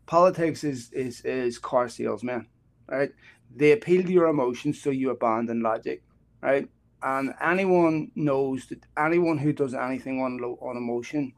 Politics 0.06 0.62
is 0.64 0.90
is 0.92 1.20
is 1.22 1.58
car 1.58 1.88
salesman, 1.88 2.46
right? 2.86 3.10
They 3.54 3.72
appeal 3.72 4.02
to 4.04 4.12
your 4.12 4.26
emotions, 4.26 4.80
so 4.80 4.90
you 4.90 5.10
abandon 5.10 5.62
logic, 5.62 6.02
right? 6.42 6.68
And 7.02 7.32
anyone 7.40 8.10
knows 8.14 8.66
that 8.66 8.84
anyone 8.98 9.38
who 9.38 9.52
does 9.52 9.74
anything 9.74 10.20
on 10.20 10.40
on 10.42 10.76
emotion 10.76 11.32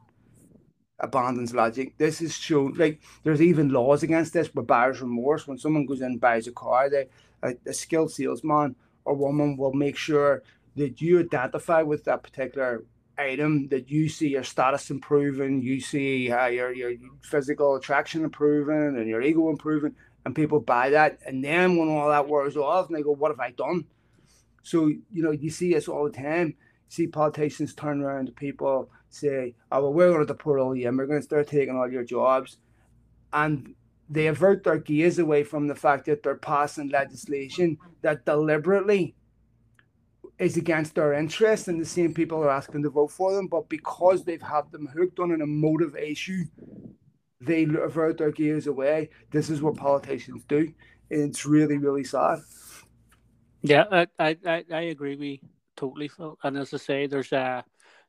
abandons 1.03 1.53
logic. 1.53 1.97
This 1.97 2.21
is 2.21 2.35
shown 2.35 2.73
like 2.73 3.01
there's 3.23 3.41
even 3.41 3.69
laws 3.69 4.01
against 4.01 4.33
this 4.33 4.53
with 4.53 4.65
buyer's 4.65 5.01
remorse. 5.01 5.47
When 5.47 5.57
someone 5.57 5.85
goes 5.85 5.99
in 6.01 6.13
and 6.13 6.21
buys 6.21 6.47
a 6.47 6.51
car, 6.51 6.89
they 6.89 7.07
a, 7.43 7.55
a 7.67 7.73
skilled 7.73 8.11
salesman 8.11 8.75
or 9.05 9.13
woman 9.13 9.57
will 9.57 9.73
make 9.73 9.97
sure 9.97 10.43
that 10.77 11.01
you 11.01 11.19
identify 11.19 11.81
with 11.83 12.05
that 12.05 12.23
particular 12.23 12.85
item, 13.17 13.67
that 13.67 13.91
you 13.91 14.09
see 14.09 14.29
your 14.29 14.43
status 14.43 14.89
improving, 14.89 15.61
you 15.61 15.79
see 15.79 16.31
uh, 16.31 16.47
your 16.47 16.73
your 16.73 16.93
physical 17.21 17.75
attraction 17.75 18.23
improving 18.23 18.97
and 18.97 19.07
your 19.07 19.21
ego 19.21 19.49
improving, 19.49 19.95
and 20.25 20.33
people 20.33 20.59
buy 20.59 20.89
that. 20.89 21.19
And 21.25 21.43
then 21.43 21.75
when 21.75 21.89
all 21.89 22.09
that 22.09 22.27
wears 22.27 22.57
off, 22.57 22.87
and 22.87 22.95
they 22.95 23.03
go, 23.03 23.11
"What 23.11 23.31
have 23.31 23.39
I 23.39 23.51
done?" 23.51 23.85
So 24.63 24.87
you 24.87 25.21
know 25.23 25.31
you 25.31 25.49
see 25.49 25.73
this 25.73 25.89
all 25.89 26.05
the 26.05 26.17
time. 26.17 26.55
See 26.87 27.07
politicians 27.07 27.73
turn 27.73 28.01
around 28.01 28.27
to 28.27 28.31
people 28.31 28.89
say, 29.13 29.55
oh, 29.71 29.81
well, 29.81 29.93
we're 29.93 30.09
going 30.09 30.21
to 30.21 30.25
deport 30.25 30.59
all 30.59 30.73
the 30.73 30.85
immigrants, 30.85 31.27
they're 31.27 31.43
taking 31.43 31.75
all 31.75 31.91
your 31.91 32.03
jobs. 32.03 32.57
And 33.31 33.75
they 34.09 34.27
avert 34.27 34.63
their 34.63 34.77
gaze 34.77 35.19
away 35.19 35.43
from 35.43 35.67
the 35.67 35.75
fact 35.75 36.05
that 36.05 36.23
they're 36.23 36.35
passing 36.35 36.89
legislation 36.89 37.77
that 38.01 38.25
deliberately 38.25 39.15
is 40.39 40.57
against 40.57 40.95
their 40.95 41.13
interests 41.13 41.67
and 41.67 41.79
the 41.79 41.85
same 41.85 42.13
people 42.13 42.39
are 42.39 42.49
asking 42.49 42.83
to 42.83 42.89
vote 42.89 43.11
for 43.11 43.33
them, 43.33 43.47
but 43.47 43.69
because 43.69 44.23
they've 44.23 44.41
had 44.41 44.71
them 44.71 44.87
hooked 44.87 45.19
on 45.19 45.31
an 45.31 45.41
emotive 45.41 45.95
issue, 45.95 46.43
they 47.39 47.63
avert 47.63 48.17
their 48.17 48.31
gaze 48.31 48.67
away. 48.67 49.09
This 49.31 49.49
is 49.49 49.61
what 49.61 49.75
politicians 49.75 50.43
do. 50.47 50.73
And 51.11 51.29
it's 51.29 51.45
really, 51.45 51.77
really 51.77 52.03
sad. 52.03 52.39
Yeah, 53.61 53.85
I, 54.19 54.37
I, 54.45 54.65
I 54.71 54.81
agree 54.81 55.15
We 55.15 55.41
totally, 55.75 56.07
Phil. 56.07 56.37
And 56.43 56.57
as 56.57 56.73
I 56.73 56.77
say, 56.77 57.07
there's 57.07 57.31
a 57.31 57.63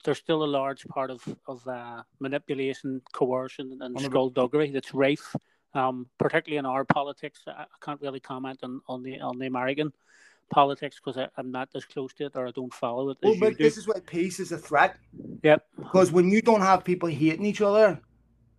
there's 0.04 0.18
still 0.18 0.44
a 0.44 0.46
large 0.60 0.86
part 0.86 1.10
of 1.10 1.22
of 1.46 1.66
uh, 1.66 2.02
manipulation, 2.20 3.02
coercion, 3.12 3.78
and 3.80 4.00
skullduggery 4.00 4.70
that's 4.70 4.94
rife, 4.94 5.34
um, 5.74 6.06
particularly 6.18 6.58
in 6.58 6.66
our 6.66 6.84
politics. 6.84 7.40
I 7.46 7.66
can't 7.80 8.00
really 8.00 8.20
comment 8.20 8.60
on, 8.62 8.80
on 8.86 9.02
the 9.02 9.20
on 9.20 9.38
the 9.38 9.46
American 9.46 9.92
politics 10.50 11.00
because 11.02 11.28
I'm 11.36 11.50
not 11.50 11.68
as 11.74 11.84
close 11.84 12.12
to 12.14 12.26
it 12.26 12.36
or 12.36 12.46
I 12.46 12.50
don't 12.50 12.72
follow 12.72 13.10
it. 13.10 13.18
Well, 13.22 13.36
but 13.40 13.58
this 13.58 13.76
is 13.76 13.88
why 13.88 14.00
peace 14.00 14.38
is 14.40 14.52
a 14.52 14.58
threat. 14.58 14.96
Yep. 15.42 15.66
Because 15.76 16.12
when 16.12 16.30
you 16.30 16.42
don't 16.42 16.60
have 16.60 16.84
people 16.84 17.08
hating 17.08 17.46
each 17.46 17.62
other, 17.62 18.00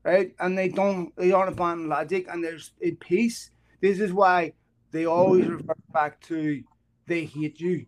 right, 0.04 0.34
and 0.40 0.58
they 0.58 0.70
don't, 0.70 1.16
they 1.16 1.32
aren't 1.32 1.54
upon 1.54 1.88
logic, 1.88 2.26
and 2.30 2.44
there's 2.44 2.72
in 2.82 2.96
peace. 2.98 3.52
This 3.82 4.00
is 4.00 4.12
why 4.12 4.54
they 4.92 5.06
always 5.06 5.46
refer 5.46 5.76
back 5.94 6.20
to 6.22 6.64
they 7.08 7.26
hate 7.26 7.60
you. 7.60 7.86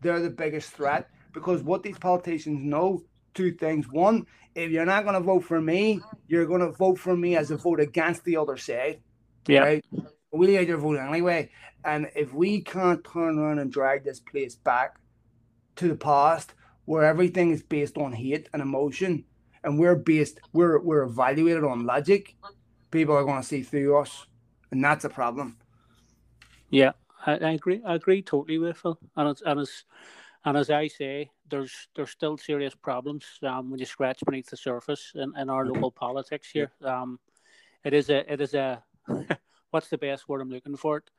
They're 0.00 0.20
the 0.20 0.30
biggest 0.30 0.70
threat 0.70 1.08
because 1.34 1.62
what 1.62 1.82
these 1.82 1.98
politicians 1.98 2.62
know 2.62 3.02
two 3.34 3.52
things. 3.52 3.90
One, 3.90 4.26
if 4.54 4.70
you're 4.70 4.86
not 4.86 5.02
going 5.02 5.14
to 5.14 5.20
vote 5.20 5.44
for 5.44 5.60
me, 5.60 6.00
you're 6.28 6.46
going 6.46 6.60
to 6.60 6.70
vote 6.70 6.98
for 6.98 7.16
me 7.16 7.36
as 7.36 7.50
a 7.50 7.56
vote 7.56 7.80
against 7.80 8.24
the 8.24 8.36
other 8.36 8.56
side. 8.56 9.00
Yeah. 9.46 9.60
Right? 9.60 9.84
We 10.32 10.46
need 10.46 10.68
your 10.68 10.78
vote 10.78 10.96
anyway. 10.96 11.50
And 11.84 12.08
if 12.14 12.32
we 12.32 12.62
can't 12.62 13.04
turn 13.04 13.38
around 13.38 13.58
and 13.58 13.70
drag 13.70 14.04
this 14.04 14.20
place 14.20 14.54
back 14.54 14.96
to 15.76 15.88
the 15.88 15.96
past 15.96 16.54
where 16.86 17.04
everything 17.04 17.50
is 17.50 17.62
based 17.62 17.98
on 17.98 18.12
hate 18.12 18.48
and 18.52 18.62
emotion 18.62 19.24
and 19.64 19.78
we're 19.78 19.96
based, 19.96 20.40
we're, 20.52 20.78
we're 20.80 21.02
evaluated 21.02 21.64
on 21.64 21.84
logic, 21.84 22.36
people 22.90 23.16
are 23.16 23.24
going 23.24 23.42
to 23.42 23.46
see 23.46 23.62
through 23.62 23.98
us. 23.98 24.26
And 24.70 24.82
that's 24.82 25.04
a 25.04 25.08
problem. 25.08 25.58
Yeah. 26.70 26.92
I, 27.26 27.32
I 27.32 27.50
agree. 27.52 27.82
I 27.84 27.94
agree 27.94 28.22
totally 28.22 28.58
with 28.58 28.78
Phil. 28.78 28.98
And 29.16 29.30
it's, 29.30 29.42
and 29.42 29.60
it's, 29.60 29.84
and 30.44 30.56
as 30.56 30.70
I 30.70 30.88
say, 30.88 31.30
there's 31.48 31.88
there's 31.94 32.10
still 32.10 32.36
serious 32.36 32.74
problems 32.74 33.24
um, 33.42 33.70
when 33.70 33.80
you 33.80 33.86
scratch 33.86 34.20
beneath 34.24 34.50
the 34.50 34.56
surface 34.56 35.12
in, 35.14 35.32
in 35.38 35.48
our 35.50 35.66
local 35.66 35.90
politics 35.90 36.50
here. 36.50 36.70
Um, 36.82 37.18
it 37.84 37.92
is 37.92 38.10
a 38.10 38.32
it 38.32 38.40
is 38.40 38.54
a 38.54 38.82
what's 39.70 39.88
the 39.88 39.98
best 39.98 40.28
word 40.28 40.40
I'm 40.40 40.50
looking 40.50 40.76
for? 40.76 40.98
It 40.98 41.10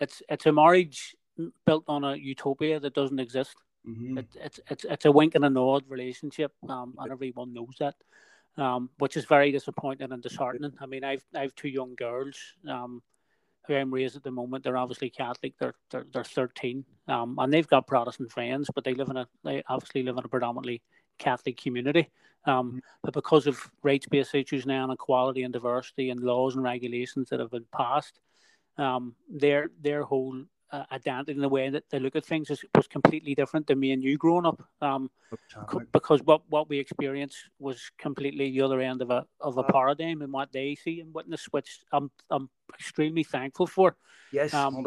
it's 0.00 0.22
it's 0.28 0.46
a 0.46 0.52
marriage 0.52 1.16
built 1.66 1.84
on 1.88 2.04
a 2.04 2.16
utopia 2.16 2.80
that 2.80 2.94
doesn't 2.94 3.20
exist. 3.20 3.56
Mm-hmm. 3.86 4.18
It, 4.18 4.26
it's 4.36 4.60
it's 4.70 4.84
it's 4.84 5.04
a 5.04 5.12
wink 5.12 5.34
and 5.34 5.44
a 5.44 5.50
nod 5.50 5.84
relationship, 5.88 6.52
um, 6.68 6.94
and 6.98 7.12
everyone 7.12 7.54
knows 7.54 7.76
that, 7.78 7.94
um, 8.56 8.90
which 8.98 9.16
is 9.16 9.24
very 9.24 9.52
disappointing 9.52 10.12
and 10.12 10.22
disheartening. 10.22 10.72
I 10.80 10.86
mean, 10.86 11.04
I've 11.04 11.24
I've 11.34 11.54
two 11.54 11.68
young 11.68 11.94
girls, 11.94 12.36
um, 12.68 13.02
who 13.68 13.76
I'm 13.76 13.92
raised 13.92 14.16
at 14.16 14.24
the 14.24 14.30
moment, 14.30 14.64
they're 14.64 14.76
obviously 14.76 15.10
Catholic. 15.10 15.54
They're 15.58 15.74
they're, 15.90 16.06
they're 16.12 16.24
13, 16.24 16.84
um, 17.06 17.36
and 17.38 17.52
they've 17.52 17.68
got 17.68 17.86
Protestant 17.86 18.32
friends, 18.32 18.68
but 18.74 18.82
they 18.82 18.94
live 18.94 19.10
in 19.10 19.18
a 19.18 19.28
they 19.44 19.62
obviously 19.68 20.02
live 20.02 20.16
in 20.16 20.24
a 20.24 20.28
predominantly 20.28 20.82
Catholic 21.18 21.56
community. 21.56 22.10
Um, 22.44 22.68
mm-hmm. 22.68 22.78
but 23.02 23.14
because 23.14 23.46
of 23.46 23.70
race-based 23.82 24.34
issues 24.34 24.66
now, 24.66 24.84
and 24.84 24.92
equality 24.92 25.42
and 25.42 25.52
diversity, 25.52 26.10
and 26.10 26.20
laws 26.20 26.54
and 26.54 26.64
regulations 26.64 27.28
that 27.28 27.40
have 27.40 27.50
been 27.50 27.66
passed, 27.72 28.18
um, 28.78 29.14
their 29.30 29.70
their 29.80 30.02
whole 30.02 30.42
uh, 30.70 30.84
identity 30.92 31.32
and 31.32 31.42
the 31.42 31.48
way 31.48 31.70
that 31.70 31.84
they 31.90 31.98
look 31.98 32.16
at 32.16 32.24
things 32.24 32.50
is, 32.50 32.64
was 32.74 32.86
completely 32.86 33.34
different 33.34 33.66
than 33.66 33.80
me 33.80 33.92
and 33.92 34.02
you 34.02 34.16
growing 34.18 34.46
up. 34.46 34.62
Um, 34.80 35.10
because 35.92 36.22
what, 36.22 36.42
what 36.48 36.68
we 36.68 36.78
experienced 36.78 37.36
was 37.58 37.90
completely 37.98 38.50
the 38.50 38.62
other 38.62 38.80
end 38.80 39.02
of 39.02 39.10
a 39.10 39.26
of 39.40 39.58
a 39.58 39.62
paradigm 39.64 40.22
and 40.22 40.32
what 40.32 40.52
they 40.52 40.74
see 40.74 41.00
and 41.00 41.14
witness, 41.14 41.46
which 41.50 41.80
I'm 41.92 42.10
I'm 42.30 42.48
extremely 42.74 43.24
thankful 43.24 43.66
for. 43.66 43.96
Yes. 44.32 44.54
Um, 44.54 44.86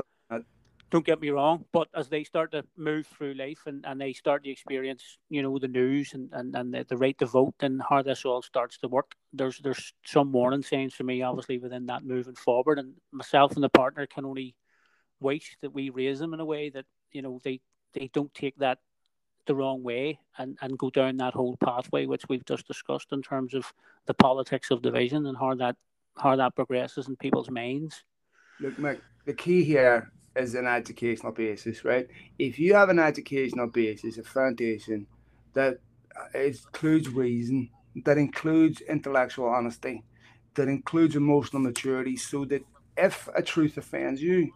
don't 0.92 1.06
get 1.06 1.22
me 1.22 1.30
wrong, 1.30 1.64
but 1.72 1.88
as 1.96 2.10
they 2.10 2.26
start 2.26 2.52
to 2.52 2.66
move 2.76 3.08
through 3.08 3.34
life 3.36 3.62
and, 3.66 3.86
and 3.86 4.00
they 4.00 4.12
start 4.12 4.44
to 4.44 4.52
experience, 4.52 5.18
you 5.30 5.42
know, 5.42 5.58
the 5.58 5.70
news 5.70 6.14
and, 6.14 6.30
and, 6.34 6.54
and 6.54 6.74
the, 6.74 6.86
the 6.90 6.98
right 6.98 7.18
to 7.18 7.26
vote 7.26 7.56
and 7.62 7.82
how 7.90 8.02
this 8.02 8.26
all 8.26 8.42
starts 8.42 8.78
to 8.80 8.90
work, 8.90 9.16
there's 9.32 9.58
there's 9.60 9.94
some 10.06 10.34
warning 10.34 10.62
signs 10.62 10.94
for 10.94 11.06
me, 11.06 11.22
obviously, 11.22 11.58
within 11.58 11.86
that 11.86 12.04
moving 12.04 12.36
forward. 12.36 12.78
And 12.78 12.94
myself 13.14 13.54
and 13.54 13.64
the 13.64 13.70
partner 13.70 14.06
can 14.06 14.26
only 14.26 14.54
wish 15.22 15.58
that 15.62 15.74
we 15.74 15.90
raise 15.90 16.20
them 16.20 16.34
in 16.34 16.40
a 16.40 16.46
way 16.46 16.70
that 16.70 16.86
you 17.12 17.22
know 17.22 17.40
they 17.44 17.60
they 17.94 18.10
don't 18.14 18.34
take 18.34 18.58
that 18.58 18.80
the 19.48 19.56
wrong 19.56 19.84
way 19.84 20.20
and 20.38 20.58
and 20.62 20.78
go 20.78 20.90
down 20.90 21.18
that 21.18 21.34
whole 21.34 21.58
pathway 21.58 22.06
which 22.06 22.28
we've 22.30 22.46
just 22.46 22.68
discussed 22.68 23.12
in 23.12 23.22
terms 23.22 23.54
of 23.54 23.74
the 24.06 24.14
politics 24.14 24.72
of 24.72 24.82
division 24.82 25.26
and 25.26 25.38
how 25.38 25.54
that 25.56 25.76
how 26.18 26.36
that 26.36 26.56
progresses 26.56 27.08
in 27.08 27.16
people's 27.16 27.50
minds. 27.50 28.04
Look, 28.60 28.76
Mick, 28.78 29.00
the 29.26 29.34
key 29.34 29.64
here 29.64 30.12
is 30.36 30.56
an 30.56 30.68
educational 30.68 31.32
basis, 31.32 31.84
right? 31.84 32.08
If 32.38 32.60
you 32.60 32.74
have 32.76 32.90
an 32.90 33.00
educational 33.00 33.68
basis, 33.68 34.18
a 34.18 34.24
foundation 34.24 35.08
that 35.54 35.80
includes 36.34 37.10
reason, 37.10 37.70
that 38.06 38.18
includes 38.18 38.82
intellectual 38.82 39.48
honesty, 39.48 40.04
that 40.56 40.68
includes 40.68 41.16
emotional 41.16 41.62
maturity, 41.62 42.16
so 42.18 42.46
that 42.46 42.64
if 42.98 43.28
a 43.36 43.42
truth 43.42 43.78
offends 43.78 44.22
you, 44.22 44.52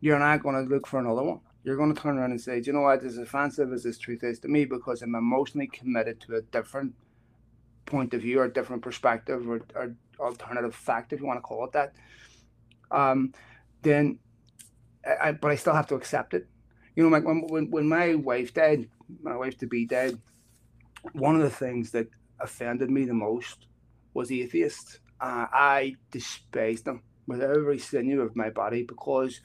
you're 0.00 0.18
not 0.18 0.42
going 0.42 0.56
to 0.56 0.72
look 0.72 0.86
for 0.86 0.98
another 0.98 1.22
one. 1.22 1.40
You're 1.62 1.76
going 1.76 1.94
to 1.94 2.00
turn 2.00 2.18
around 2.18 2.30
and 2.30 2.40
say, 2.40 2.60
Do 2.60 2.68
you 2.68 2.72
know 2.72 2.82
what? 2.82 3.04
As 3.04 3.18
offensive 3.18 3.72
as 3.72 3.82
this 3.82 3.98
truth 3.98 4.24
is 4.24 4.40
to 4.40 4.48
me, 4.48 4.64
because 4.64 5.02
I'm 5.02 5.14
emotionally 5.14 5.66
committed 5.66 6.20
to 6.22 6.36
a 6.36 6.42
different 6.42 6.94
point 7.84 8.14
of 8.14 8.22
view 8.22 8.40
or 8.40 8.48
different 8.48 8.82
perspective 8.82 9.48
or, 9.48 9.60
or 9.74 9.94
alternative 10.18 10.74
fact, 10.74 11.12
if 11.12 11.20
you 11.20 11.26
want 11.26 11.36
to 11.38 11.42
call 11.42 11.64
it 11.64 11.72
that. 11.72 11.92
Um, 12.90 13.34
then, 13.82 14.18
I, 15.04 15.32
but 15.32 15.50
I 15.50 15.56
still 15.56 15.74
have 15.74 15.86
to 15.88 15.94
accept 15.94 16.34
it. 16.34 16.46
You 16.96 17.08
know, 17.08 17.20
when, 17.20 17.46
when, 17.48 17.70
when 17.70 17.88
my 17.88 18.14
wife 18.14 18.54
died, 18.54 18.88
my 19.22 19.36
wife 19.36 19.58
to 19.58 19.66
be 19.66 19.86
dead, 19.86 20.18
one 21.12 21.36
of 21.36 21.42
the 21.42 21.50
things 21.50 21.90
that 21.92 22.08
offended 22.40 22.90
me 22.90 23.04
the 23.04 23.14
most 23.14 23.66
was 24.14 24.32
atheists. 24.32 24.98
Uh, 25.20 25.46
I 25.52 25.96
despised 26.10 26.86
them 26.86 27.02
with 27.26 27.42
every 27.42 27.78
sinew 27.78 28.22
of 28.22 28.34
my 28.34 28.50
body 28.50 28.82
because 28.82 29.40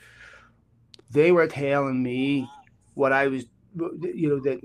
they 1.16 1.32
were 1.32 1.48
telling 1.48 2.04
me 2.04 2.48
what 2.94 3.12
I 3.14 3.28
was, 3.28 3.46
you 3.76 4.30
know, 4.30 4.40
that 4.42 4.60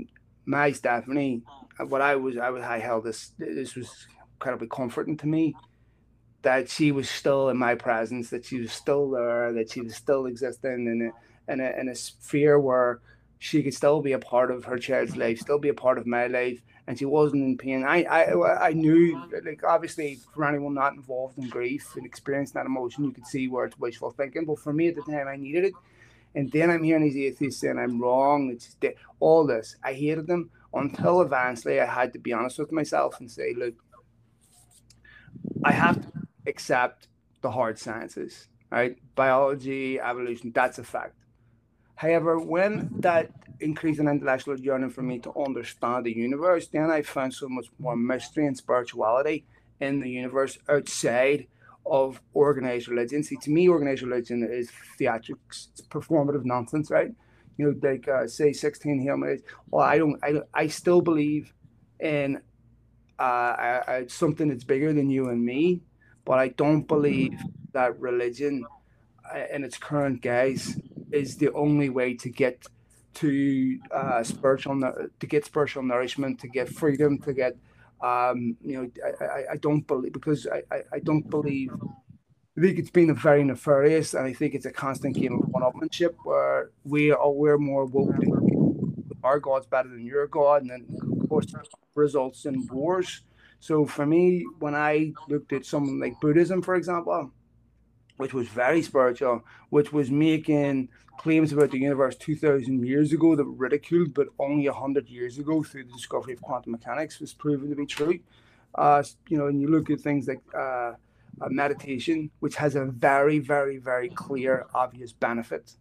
my 0.45 0.73
Stephanie, 0.73 1.43
what 1.79 2.03
I 2.03 2.17
was, 2.17 2.37
I 2.37 2.51
was, 2.51 2.63
I 2.63 2.79
held 2.81 3.05
this, 3.05 3.31
this 3.39 3.77
was 3.77 4.07
incredibly 4.35 4.69
comforting 4.69 5.17
to 5.19 5.27
me 5.27 5.55
that 6.43 6.69
she 6.69 6.91
was 6.91 7.09
still 7.09 7.51
in 7.51 7.57
my 7.57 7.75
presence, 7.75 8.31
that 8.31 8.45
she 8.45 8.61
was 8.61 8.73
still 8.73 9.11
there, 9.11 9.53
that 9.53 9.71
she 9.71 9.81
was 9.81 9.95
still 9.95 10.27
existing 10.27 10.87
in 10.87 11.11
a, 11.11 11.53
in 11.53 11.61
a, 11.61 11.81
in 11.81 11.89
a 11.89 11.95
sphere 11.95 12.59
where 12.59 13.01
she 13.39 13.63
could 13.63 13.75
still 13.75 14.03
be 14.03 14.13
a 14.13 14.19
part 14.19 14.51
of 14.51 14.65
her 14.65 14.79
child's 14.79 15.17
life, 15.17 15.39
still 15.39 15.59
be 15.59 15.69
a 15.69 15.75
part 15.75 15.99
of 15.99 16.07
my 16.07 16.27
life, 16.27 16.61
and 16.87 16.99
she 16.99 17.05
wasn't 17.05 17.43
in 17.43 17.57
pain. 17.57 17.85
I, 17.85 18.03
I, 18.05 18.69
I 18.69 18.73
knew, 18.73 19.23
like, 19.45 19.63
obviously, 19.65 20.19
for 20.35 20.45
anyone 20.45 20.75
not 20.75 20.95
involved 20.95 21.39
in 21.39 21.49
grief 21.49 21.95
and 21.97 22.05
experiencing 22.05 22.55
that 22.55 22.67
emotion, 22.67 23.05
you 23.05 23.13
could 23.13 23.27
see 23.27 23.49
where 23.49 23.67
it's 23.67 23.79
wishful 23.79 24.11
thinking. 24.11 24.45
But 24.45 24.59
for 24.59 24.73
me 24.73 24.89
at 24.89 24.97
the 24.97 25.03
time, 25.03 25.29
I 25.29 25.37
needed 25.37 25.65
it 25.65 25.75
and 26.35 26.51
then 26.53 26.71
I'm 26.71 26.83
hearing 26.83 27.03
these 27.03 27.17
atheists 27.17 27.61
saying 27.61 27.79
I'm 27.79 28.01
wrong. 28.01 28.51
It's 28.51 28.77
all 29.19 29.47
this. 29.47 29.77
I 29.83 29.93
hated 29.93 30.27
them 30.27 30.51
until 30.73 31.21
eventually 31.23 31.81
I 31.81 31.87
had 31.87 32.13
to 32.13 32.19
be 32.19 32.33
honest 32.33 32.59
with 32.59 32.73
myself 32.73 33.19
and 33.21 33.31
say, 33.31 33.55
look, 33.57 33.75
I 35.65 35.73
have 35.73 36.01
to 36.01 36.09
accept 36.47 37.09
the 37.43 37.51
hard 37.51 37.79
sciences, 37.79 38.49
right? 38.71 38.97
Biology, 39.15 39.99
evolution, 39.99 40.53
that's 40.55 40.79
a 40.79 40.85
fact. 40.85 41.15
However, 41.97 42.39
when 42.39 42.91
that 43.01 43.31
increased 43.59 44.01
in 44.01 44.09
intellectual 44.09 44.59
yearning 44.59 44.91
for 44.91 45.03
me 45.03 45.19
to 45.19 45.33
understand 45.37 46.07
the 46.07 46.17
universe, 46.17 46.69
then 46.69 46.91
I 46.91 47.03
found 47.03 47.35
so 47.35 47.49
much 47.49 47.67
more 47.79 47.97
mystery 47.97 48.47
and 48.47 48.57
spirituality 48.57 49.45
in 49.81 50.01
the 50.01 50.09
universe 50.09 50.59
outside 50.69 51.47
of 51.87 52.21
organized 52.35 52.89
religion. 52.89 53.23
See, 53.23 53.37
to 53.37 53.51
me, 53.51 53.69
organized 53.69 54.03
religion 54.03 54.49
is 54.51 54.71
theatrics, 54.99 55.69
it's 55.73 55.83
performative 55.91 56.45
nonsense, 56.45 56.91
right? 56.91 57.13
You 57.57 57.73
know, 57.73 57.89
like 57.89 58.09
uh, 58.09 58.27
say 58.27 58.53
16 58.53 59.03
Hail 59.03 59.17
Marys. 59.17 59.43
Well, 59.71 59.85
I 59.85 59.99
don't, 59.99 60.19
I, 60.23 60.41
I 60.55 60.67
still 60.69 61.01
believe 61.01 61.53
in 61.99 62.41
uh, 63.19 63.23
I, 63.23 63.83
I, 63.87 64.07
something 64.07 64.49
that's 64.49 64.65
bigger 64.65 64.93
than 64.95 65.11
you 65.11 65.29
and 65.29 65.45
me, 65.45 65.83
but 66.25 66.39
I 66.39 66.49
don't 66.49 66.89
believe 66.89 67.39
that 67.73 68.01
religion 68.01 68.65
uh, 69.33 69.43
in 69.53 69.63
its 69.63 69.77
current 69.77 70.23
guise 70.23 70.79
is 71.13 71.37
the 71.37 71.53
only 71.53 71.91
way 71.91 72.15
to 72.15 72.31
get 72.31 72.65
to 73.13 73.79
uh, 73.91 74.23
spiritual 74.23 74.81
to 74.81 75.27
get 75.27 75.45
spiritual 75.45 75.83
nourishment, 75.83 76.41
to 76.41 76.49
get 76.49 76.69
freedom, 76.69 77.19
to 77.19 77.33
get 77.35 77.57
um, 78.03 78.57
you 78.63 78.77
know, 78.77 78.91
I, 79.21 79.25
I, 79.25 79.45
I, 79.53 79.57
don't 79.57 79.87
believe 79.87 80.13
because 80.13 80.47
I, 80.47 80.63
I, 80.75 80.81
I, 80.95 80.99
don't 81.01 81.29
believe. 81.29 81.71
I 82.57 82.61
think 82.63 82.79
it's 82.79 82.91
been 82.91 83.11
a 83.11 83.15
very 83.15 83.45
nefarious, 83.45 84.15
and 84.15 84.27
I 84.27 84.33
think 84.33 84.55
it's 84.55 84.65
a 84.65 84.73
constant 84.73 85.17
game 85.17 85.35
of 85.35 85.49
one-upmanship 85.51 86.15
where 86.25 86.71
we 86.85 87.11
are 87.11 87.31
we're 87.31 87.59
more 87.59 87.85
woke 87.85 88.17
than 88.19 88.41
our 89.23 89.39
God's 89.39 89.67
better 89.67 89.89
than 89.89 90.05
your 90.05 90.27
God, 90.27 90.63
and 90.63 90.71
then 90.71 90.87
of 91.21 91.29
course 91.29 91.53
results 91.95 92.47
in 92.47 92.67
wars. 92.69 93.23
So 93.61 93.85
for 93.85 94.07
me, 94.07 94.47
when 94.59 94.75
I 94.75 95.13
looked 95.29 95.53
at 95.53 95.67
something 95.67 96.01
like 96.01 96.19
Buddhism, 96.21 96.63
for 96.63 96.77
example, 96.77 97.31
which 98.21 98.35
was 98.35 98.49
very 98.49 98.83
spiritual, 98.83 99.43
which 99.71 99.93
was 99.93 100.11
making 100.11 100.91
claims 101.17 101.53
about 101.53 101.71
the 101.71 101.79
universe 101.79 102.17
2,000 102.17 102.87
years 102.87 103.13
ago 103.13 103.35
that 103.35 103.45
were 103.45 103.53
ridiculed, 103.53 104.13
but 104.13 104.29
only 104.39 104.69
100 104.69 105.09
years 105.09 105.39
ago 105.39 105.63
through 105.63 105.85
the 105.85 105.93
discovery 105.93 106.35
of 106.35 106.43
quantum 106.43 106.73
mechanics 106.73 107.19
was 107.19 107.33
proven 107.33 107.71
to 107.71 107.77
be 107.77 107.87
true. 107.87 108.19
Uh, 108.75 109.03
you 109.29 109.39
know, 109.39 109.47
and 109.47 109.61
you 109.61 109.69
look 109.69 109.89
at 109.89 110.01
things 110.01 110.29
like 110.29 110.43
uh, 110.55 110.93
meditation, 111.49 112.31
which 112.41 112.57
has 112.57 112.75
a 112.75 112.85
very, 112.85 113.39
very, 113.39 113.79
very 113.79 114.11
clear, 114.11 114.67
obvious 114.75 115.13
benefit. 115.13 115.77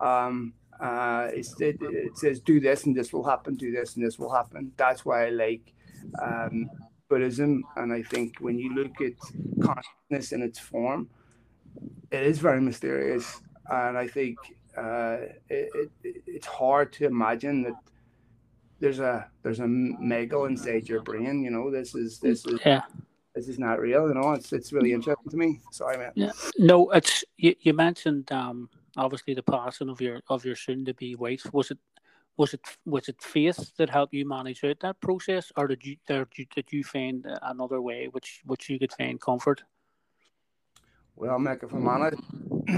Um, 0.00 0.52
uh, 0.80 1.28
it, 1.32 1.46
it, 1.60 2.18
says 2.18 2.40
do 2.40 2.58
this 2.58 2.86
and 2.86 2.96
this 2.96 3.12
will 3.12 3.24
happen, 3.24 3.54
do 3.54 3.70
this 3.70 3.94
and 3.94 4.04
this 4.04 4.18
will 4.18 4.32
happen. 4.32 4.72
That's 4.76 5.04
why 5.04 5.26
I 5.26 5.30
like 5.30 5.72
um, 6.20 6.68
Buddhism. 7.08 7.62
And 7.76 7.92
I 7.92 8.02
think 8.02 8.38
when 8.40 8.58
you 8.58 8.74
look 8.74 9.00
at 9.00 9.12
consciousness 9.60 10.32
in 10.32 10.42
its 10.42 10.58
form, 10.58 11.08
it 12.10 12.22
is 12.22 12.38
very 12.38 12.60
mysterious. 12.60 13.40
And 13.70 13.96
I 13.96 14.06
think 14.06 14.38
uh, 14.76 15.18
it, 15.48 15.90
it, 16.02 16.22
it's 16.26 16.46
hard 16.46 16.92
to 16.94 17.06
imagine 17.06 17.62
that 17.62 17.74
there's 18.80 19.00
a 19.00 19.28
there's 19.42 19.60
a 19.60 19.64
Meggle 19.64 20.48
inside 20.48 20.88
your 20.88 21.02
brain. 21.02 21.42
You 21.42 21.50
know, 21.50 21.70
this 21.70 21.94
is 21.94 22.18
this 22.18 22.46
is 22.46 22.60
yeah. 22.64 22.82
This 23.34 23.48
is 23.48 23.58
not 23.58 23.80
real, 23.80 24.06
you 24.06 24.14
know. 24.14 24.32
It's 24.32 24.52
it's 24.52 24.72
really 24.72 24.92
interesting 24.92 25.30
to 25.30 25.36
me. 25.36 25.60
Sorry, 25.72 25.98
man. 25.98 26.12
Yeah, 26.14 26.30
no, 26.58 26.90
it's 26.90 27.24
you. 27.36 27.54
You 27.60 27.72
mentioned 27.72 28.30
um 28.30 28.68
obviously 28.96 29.34
the 29.34 29.42
passing 29.42 29.88
of 29.88 30.00
your 30.00 30.20
of 30.28 30.44
your 30.44 30.54
soon 30.54 30.84
to 30.84 30.94
be 30.94 31.16
wife. 31.16 31.44
Was 31.52 31.72
it 31.72 31.78
was 32.36 32.54
it 32.54 32.60
was 32.84 33.08
it 33.08 33.20
faith 33.20 33.72
that 33.76 33.90
helped 33.90 34.14
you 34.14 34.28
manage 34.28 34.62
out 34.62 34.78
that 34.80 35.00
process, 35.00 35.50
or 35.56 35.66
did 35.66 35.84
you 35.84 35.96
did 36.06 36.28
you, 36.36 36.46
did 36.54 36.72
you 36.72 36.84
find 36.84 37.26
another 37.42 37.80
way 37.80 38.08
which 38.08 38.42
which 38.44 38.68
you 38.68 38.78
could 38.78 38.92
find 38.92 39.20
comfort? 39.20 39.64
Well, 41.16 41.38
Mick, 41.38 41.62
if 41.62 41.72
I'm 41.72 41.86
honest, 41.86 42.20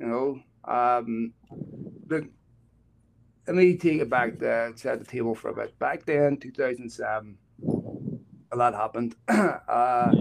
you 0.00 0.06
know, 0.06 0.40
um, 0.64 1.32
let 2.10 2.24
me 3.56 3.76
take 3.76 4.00
it 4.00 4.10
back 4.10 4.38
to 4.40 4.72
set 4.76 4.98
the 4.98 5.04
table 5.04 5.34
for 5.34 5.50
a 5.50 5.54
bit. 5.54 5.78
Back 5.78 6.04
then, 6.04 6.36
2007, 6.38 7.38
a 8.52 8.56
lot 8.56 8.74
happened. 8.74 9.14
uh, 9.28 10.12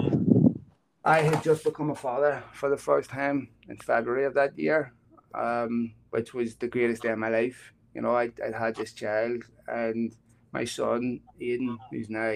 I 1.03 1.21
had 1.21 1.43
just 1.43 1.63
become 1.63 1.89
a 1.89 1.95
father 1.95 2.43
for 2.53 2.69
the 2.69 2.77
first 2.77 3.09
time 3.09 3.49
in 3.67 3.77
February 3.77 4.25
of 4.25 4.35
that 4.35 4.57
year, 4.57 4.93
um, 5.33 5.93
which 6.11 6.33
was 6.33 6.55
the 6.55 6.67
greatest 6.67 7.01
day 7.01 7.09
of 7.09 7.17
my 7.19 7.29
life. 7.29 7.73
You 7.95 8.01
know, 8.01 8.15
I, 8.15 8.31
I 8.45 8.57
had 8.57 8.75
this 8.75 8.93
child 8.93 9.43
and 9.67 10.15
my 10.53 10.65
son, 10.65 11.21
Aiden, 11.41 11.77
who's 11.89 12.09
now 12.09 12.35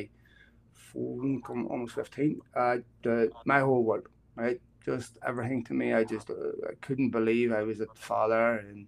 14, 0.94 1.68
almost 1.70 1.96
15, 1.96 2.40
uh, 2.56 2.78
the, 3.04 3.32
my 3.46 3.60
whole 3.60 3.84
world, 3.84 4.08
right? 4.36 4.60
Just 4.84 5.18
everything 5.28 5.64
to 5.66 5.74
me. 5.74 5.94
I 5.94 6.04
just 6.04 6.30
uh, 6.30 6.34
I 6.70 6.76
couldn't 6.82 7.10
believe 7.10 7.52
I 7.52 7.64
was 7.64 7.82
a 7.82 7.88
father 7.96 8.58
and 8.58 8.88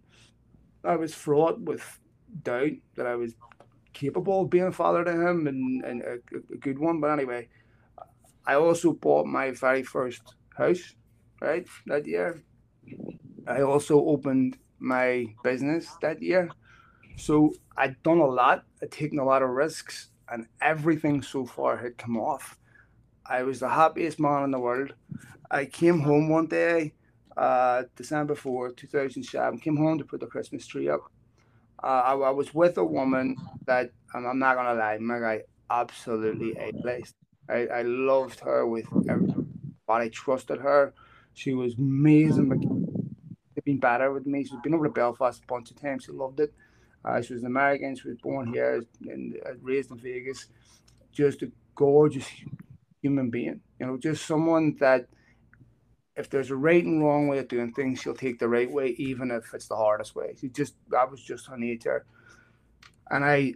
I 0.84 0.96
was 0.96 1.14
fraught 1.14 1.60
with 1.60 2.00
doubt 2.44 2.78
that 2.96 3.08
I 3.08 3.16
was 3.16 3.34
capable 3.94 4.44
of 4.44 4.50
being 4.50 4.68
a 4.68 4.72
father 4.72 5.04
to 5.04 5.12
him 5.12 5.48
and, 5.48 5.84
and 5.84 6.02
a, 6.04 6.18
a 6.54 6.58
good 6.58 6.78
one. 6.78 7.00
But 7.02 7.12
anyway, 7.12 7.50
I 8.46 8.56
also 8.56 8.94
bought 8.94 9.26
my 9.26 9.52
very 9.52 9.84
first 9.84 10.36
house, 10.56 10.96
right, 11.42 11.68
that 11.88 12.06
year. 12.06 12.44
I 13.48 13.62
also 13.62 14.06
opened 14.06 14.58
my 14.80 15.26
business 15.44 15.98
that 16.02 16.22
year. 16.22 16.50
So 17.16 17.54
I'd 17.76 18.02
done 18.04 18.20
a 18.20 18.26
lot, 18.26 18.66
I'd 18.82 18.92
taken 18.92 19.20
a 19.20 19.26
lot 19.26 19.42
of 19.42 19.50
risks, 19.50 20.12
and 20.30 20.48
everything 20.62 21.22
so 21.22 21.46
far 21.46 21.78
had 21.78 21.98
come 21.98 22.18
off. 22.18 22.58
I 23.26 23.44
was 23.44 23.60
the 23.60 23.70
happiest 23.70 24.20
man 24.20 24.44
in 24.44 24.52
the 24.52 24.60
world. 24.60 24.94
I 25.50 25.66
came 25.66 26.00
home 26.00 26.30
one 26.30 26.48
day, 26.48 26.94
uh, 27.36 27.84
December 27.96 28.36
4, 28.36 28.72
2007, 28.72 29.60
came 29.60 29.78
home 29.78 29.98
to 29.98 30.06
put 30.06 30.20
the 30.20 30.28
Christmas 30.28 30.66
tree 30.68 30.90
up. 30.90 31.02
Uh, 31.84 31.88
I, 31.88 32.14
I, 32.14 32.30
was 32.32 32.54
with 32.54 32.78
a 32.78 32.84
woman 32.84 33.36
that, 33.66 33.92
I'm 34.14 34.40
not 34.40 34.56
going 34.56 34.66
to 34.66 34.74
lie, 34.74 34.98
my 34.98 35.20
guy 35.20 35.42
absolutely 35.70 36.58
idolized. 36.60 37.14
I, 37.50 37.68
I 37.68 37.82
loved 37.84 38.40
her 38.42 38.66
with 38.66 38.88
I 39.90 40.10
trusted 40.10 40.60
her. 40.60 40.94
She 41.34 41.54
was 41.54 41.76
amazing. 41.76 43.06
She'd 43.54 43.64
been 43.64 43.80
better 43.80 44.12
with 44.12 44.26
me. 44.26 44.44
She's 44.44 44.60
been 44.64 44.74
over 44.74 44.88
to 44.88 44.94
Belfast 44.94 45.42
a 45.44 45.48
bunch 45.48 45.72
of 45.72 45.80
times. 45.80 46.06
She 46.06 46.12
loved 46.12 46.40
it. 46.40 46.54
Uh, 47.04 47.22
she 47.22 47.34
was 47.34 47.44
an 47.44 47.48
American. 47.48 47.96
She 47.96 48.10
was 48.10 48.18
born 48.18 48.54
here 48.54 48.84
and 49.08 49.36
uh, 49.46 49.54
raised 49.62 49.92
in 49.92 49.98
Vegas. 49.98 50.48
Just 51.12 51.42
a 51.42 51.52
gorgeous 51.76 52.28
human 53.02 53.30
being. 53.30 53.62
You 53.80 53.88
know, 53.88 53.98
just 53.98 54.26
someone 54.26 54.76
that 54.80 55.08
if 56.16 56.30
there's 56.30 56.52
a 56.52 56.56
right 56.56 56.84
and 56.84 57.04
wrong 57.04 57.28
way 57.28 57.38
of 57.40 57.48
doing 57.48 57.72
things, 57.74 58.02
she'll 58.02 58.16
take 58.16 58.40
the 58.40 58.50
right 58.50 58.72
way, 58.72 58.90
even 58.98 59.32
if 59.32 59.54
it's 59.54 59.68
the 59.68 59.76
hardest 59.76 60.16
way. 60.16 60.36
She 60.40 60.50
just 60.50 60.76
that 60.90 61.10
was 61.10 61.22
just 61.22 61.48
her 61.48 61.58
nature, 61.58 62.06
and 63.10 63.24
I 63.24 63.54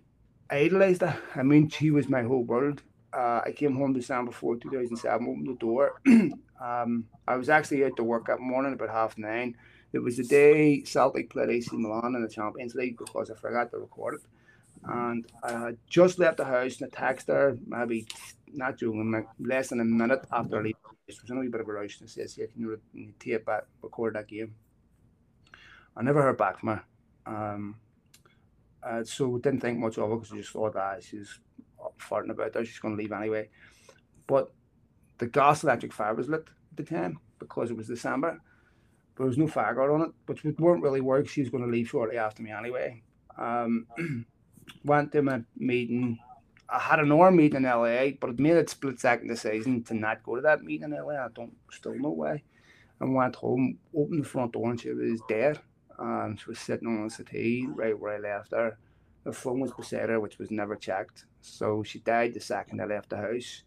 idolized 0.50 1.02
her. 1.02 1.18
I 1.36 1.44
mean, 1.44 1.70
she 1.70 1.90
was 1.92 2.08
my 2.08 2.24
whole 2.24 2.44
world 2.44 2.84
uh, 3.14 3.42
I 3.46 3.52
came 3.52 3.76
home 3.76 3.94
December 3.94 4.32
4, 4.32 4.58
2007, 4.58 5.28
opened 5.28 5.48
the 5.48 5.56
door. 5.56 6.02
um, 6.62 7.06
I 7.28 7.36
was 7.36 7.50
actually 7.50 7.84
out 7.84 7.98
to 7.98 8.04
work 8.04 8.28
that 8.28 8.40
morning 8.40 8.74
about 8.74 8.90
half 8.90 9.18
nine. 9.18 9.56
It 9.94 10.00
was 10.00 10.18
the 10.18 10.24
day 10.24 10.84
Celtic 10.84 11.30
played 11.30 11.50
AC 11.50 11.70
Milan 11.74 12.16
in 12.16 12.22
the 12.22 12.30
Champions 12.30 12.76
League 12.76 12.98
because 12.98 13.30
I 13.30 13.36
forgot 13.36 13.72
to 13.72 13.78
record 13.78 14.16
it. 14.16 14.22
And 14.84 15.26
I 15.44 15.52
had 15.52 15.78
just 15.88 16.18
left 16.18 16.38
the 16.38 16.46
house 16.46 16.80
and 16.80 16.92
I 16.92 17.14
texted 17.14 17.28
her, 17.28 17.58
maybe 17.68 18.08
not 18.54 18.78
joking, 18.78 19.26
less 19.40 19.70
than 19.70 19.82
a 19.82 19.86
minute 19.86 20.26
after 20.32 20.60
I 20.60 20.62
leave. 20.62 20.76
It 21.08 21.18
was 21.22 21.30
a 21.30 21.36
wee 21.36 21.50
bit 21.50 21.62
of 21.62 21.68
a 21.68 21.74
rush 21.74 22.00
and 22.00 22.10
says, 22.10 22.38
Yeah, 22.38 22.46
can 22.48 22.62
you, 22.62 23.14
tape 23.20 23.46
back, 23.46 23.64
record 23.82 24.16
that 24.16 24.28
game? 24.28 24.56
I 25.96 26.04
never 26.04 26.22
heard 26.22 26.38
back 26.38 26.60
from 26.60 26.70
her. 26.70 26.84
Um, 27.26 27.76
uh, 28.82 29.04
so 29.04 29.38
didn't 29.38 29.60
think 29.60 29.78
much 29.78 29.98
of 29.98 30.10
it 30.10 30.16
because 30.16 30.32
I 30.32 30.38
just 30.38 30.52
thought 30.52 30.74
that 30.74 30.98
ah, 30.98 31.02
she's 31.02 31.40
farting 32.00 32.32
about 32.32 32.54
there. 32.54 32.66
She's 32.66 32.80
going 32.80 32.96
to 32.96 33.02
leave 33.02 33.12
anyway. 33.12 33.50
But 34.26 34.52
the 35.18 35.28
gas 35.28 35.64
electric 35.64 35.94
fire 35.94 36.16
was 36.16 36.30
lit 36.30 36.48
at 36.72 36.78
the 36.78 36.84
time 36.84 37.20
because 37.40 37.70
it 37.70 37.78
was 37.78 37.88
December. 37.88 38.40
There 39.22 39.28
was 39.28 39.38
no 39.38 39.46
guard 39.46 39.92
on 39.92 40.02
it, 40.02 40.12
which 40.26 40.44
weren't 40.58 40.82
really 40.82 41.00
work. 41.00 41.30
She 41.30 41.42
was 41.42 41.52
going 41.52 41.64
to 41.64 41.70
leave 41.70 41.90
shortly 41.90 42.18
after 42.18 42.42
me 42.42 42.50
anyway. 42.50 43.04
Um, 43.38 43.86
went 44.84 45.12
to 45.12 45.22
my 45.22 45.42
meeting. 45.56 46.18
I 46.68 46.80
had 46.80 46.98
an 46.98 47.12
hour 47.12 47.30
meeting 47.30 47.58
in 47.58 47.64
LA, 47.70 48.18
but 48.20 48.32
it 48.32 48.40
made 48.40 48.58
it 48.58 48.72
split 48.72 49.00
second 49.00 49.28
decision 49.28 49.84
to 49.84 49.94
not 49.94 50.24
go 50.24 50.38
to 50.38 50.42
that 50.42 50.64
meeting 50.64 50.92
in 50.92 51.06
LA. 51.06 51.24
I 51.24 51.28
don't 51.36 51.56
still 51.70 51.94
know 52.00 52.10
why. 52.10 52.42
And 53.00 53.14
went 53.14 53.36
home, 53.36 53.78
opened 53.96 54.24
the 54.24 54.28
front 54.28 54.54
door, 54.54 54.72
and 54.72 54.82
she 54.82 54.90
was 54.90 55.22
dead. 55.30 55.60
And 56.00 56.40
she 56.40 56.50
was 56.50 56.58
sitting 56.58 56.88
on 56.88 57.04
the 57.04 57.12
settee 57.12 57.68
right 57.70 57.98
where 57.98 58.16
I 58.16 58.18
left 58.18 58.54
her. 58.54 58.76
The 59.24 59.34
phone 59.34 59.60
was 59.60 59.72
beside 59.72 60.10
her, 60.10 60.20
which 60.20 60.40
was 60.40 60.50
never 60.50 60.76
checked. 60.76 61.26
So 61.42 61.84
she 61.84 62.00
died 62.00 62.34
the 62.34 62.40
second 62.40 62.82
I 62.82 62.86
left 62.86 63.12
the 63.12 63.18
house. 63.18 63.62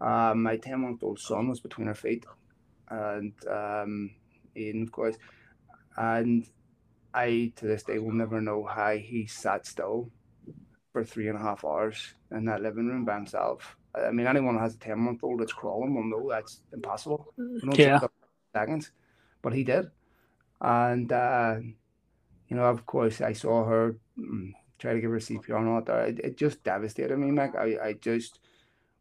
Um, 0.00 0.42
my 0.42 0.56
10 0.56 0.80
month 0.80 1.04
old 1.04 1.20
son 1.20 1.48
was 1.48 1.60
between 1.60 1.86
her 1.86 1.94
feet, 1.94 2.26
and 2.90 3.32
um, 3.48 4.10
Aiden, 4.56 4.82
of 4.82 4.92
course. 4.92 5.16
And 5.96 6.46
I, 7.14 7.52
to 7.56 7.66
this 7.66 7.82
day, 7.82 7.98
will 7.98 8.12
never 8.12 8.40
know 8.40 8.64
how 8.64 8.92
he 8.96 9.26
sat 9.26 9.66
still 9.66 10.10
for 10.92 11.04
three 11.04 11.28
and 11.28 11.38
a 11.38 11.42
half 11.42 11.64
hours 11.64 12.14
in 12.30 12.44
that 12.46 12.62
living 12.62 12.88
room 12.88 13.04
by 13.04 13.14
himself. 13.14 13.76
I 13.94 14.10
mean, 14.10 14.26
anyone 14.26 14.54
who 14.54 14.60
has 14.60 14.74
a 14.74 14.78
10 14.78 14.98
month 14.98 15.24
old 15.24 15.40
that's 15.40 15.52
crawling 15.52 15.94
will 15.94 16.04
know 16.04 16.28
that's 16.28 16.62
impossible. 16.72 17.32
Yeah. 17.74 18.00
Seconds, 18.54 18.90
but 19.42 19.52
he 19.52 19.64
did. 19.64 19.90
And, 20.60 21.10
uh, 21.12 21.56
you 22.48 22.56
know, 22.56 22.64
of 22.64 22.86
course, 22.86 23.20
I 23.20 23.32
saw 23.32 23.64
her 23.64 23.96
mm, 24.18 24.52
try 24.78 24.92
to 24.94 25.00
give 25.00 25.10
her 25.10 25.18
CPR 25.18 25.58
and 25.58 25.68
all 25.68 25.82
that. 25.82 26.08
It, 26.08 26.18
it 26.20 26.36
just 26.36 26.62
devastated 26.62 27.16
me, 27.18 27.32
Like 27.32 27.56
I, 27.56 27.78
I 27.82 27.92
just 27.94 28.40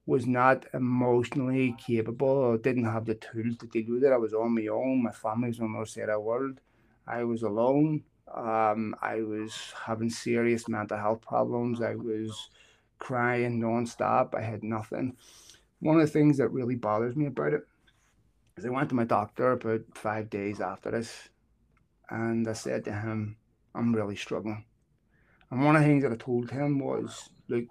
was 0.05 0.27
not 0.27 0.65
emotionally 0.73 1.75
capable 1.79 2.27
or 2.27 2.57
didn't 2.57 2.85
have 2.85 3.05
the 3.05 3.15
tools 3.15 3.57
to 3.57 3.67
deal 3.67 3.95
with 3.95 4.03
it. 4.03 4.11
I 4.11 4.17
was 4.17 4.33
on 4.33 4.53
my 4.53 4.67
own. 4.67 5.03
My 5.03 5.11
family 5.11 5.49
was 5.49 5.59
on 5.59 5.73
the 5.73 5.79
other 5.79 5.85
side 5.85 6.03
of 6.03 6.15
the 6.15 6.19
world. 6.19 6.61
I 7.07 7.23
was 7.23 7.41
alone. 7.41 8.03
Um, 8.33 8.95
I 9.01 9.21
was 9.21 9.73
having 9.85 10.09
serious 10.09 10.67
mental 10.67 10.97
health 10.97 11.21
problems. 11.21 11.81
I 11.81 11.95
was 11.95 12.49
crying 12.99 13.59
nonstop. 13.59 14.35
I 14.35 14.41
had 14.41 14.63
nothing. 14.63 15.17
One 15.79 15.99
of 15.99 16.01
the 16.01 16.11
things 16.11 16.37
that 16.37 16.49
really 16.49 16.75
bothers 16.75 17.15
me 17.15 17.25
about 17.25 17.53
it 17.53 17.63
is 18.57 18.65
I 18.65 18.69
went 18.69 18.89
to 18.89 18.95
my 18.95 19.03
doctor 19.03 19.51
about 19.51 19.81
five 19.95 20.29
days 20.29 20.61
after 20.61 20.91
this, 20.91 21.29
and 22.09 22.47
I 22.47 22.53
said 22.53 22.85
to 22.85 22.93
him, 22.93 23.37
I'm 23.73 23.93
really 23.93 24.15
struggling. 24.15 24.65
And 25.51 25.63
one 25.63 25.75
of 25.75 25.81
the 25.81 25.87
things 25.87 26.03
that 26.03 26.11
I 26.11 26.15
told 26.15 26.49
him 26.51 26.79
was 26.79 27.29
like 27.49 27.67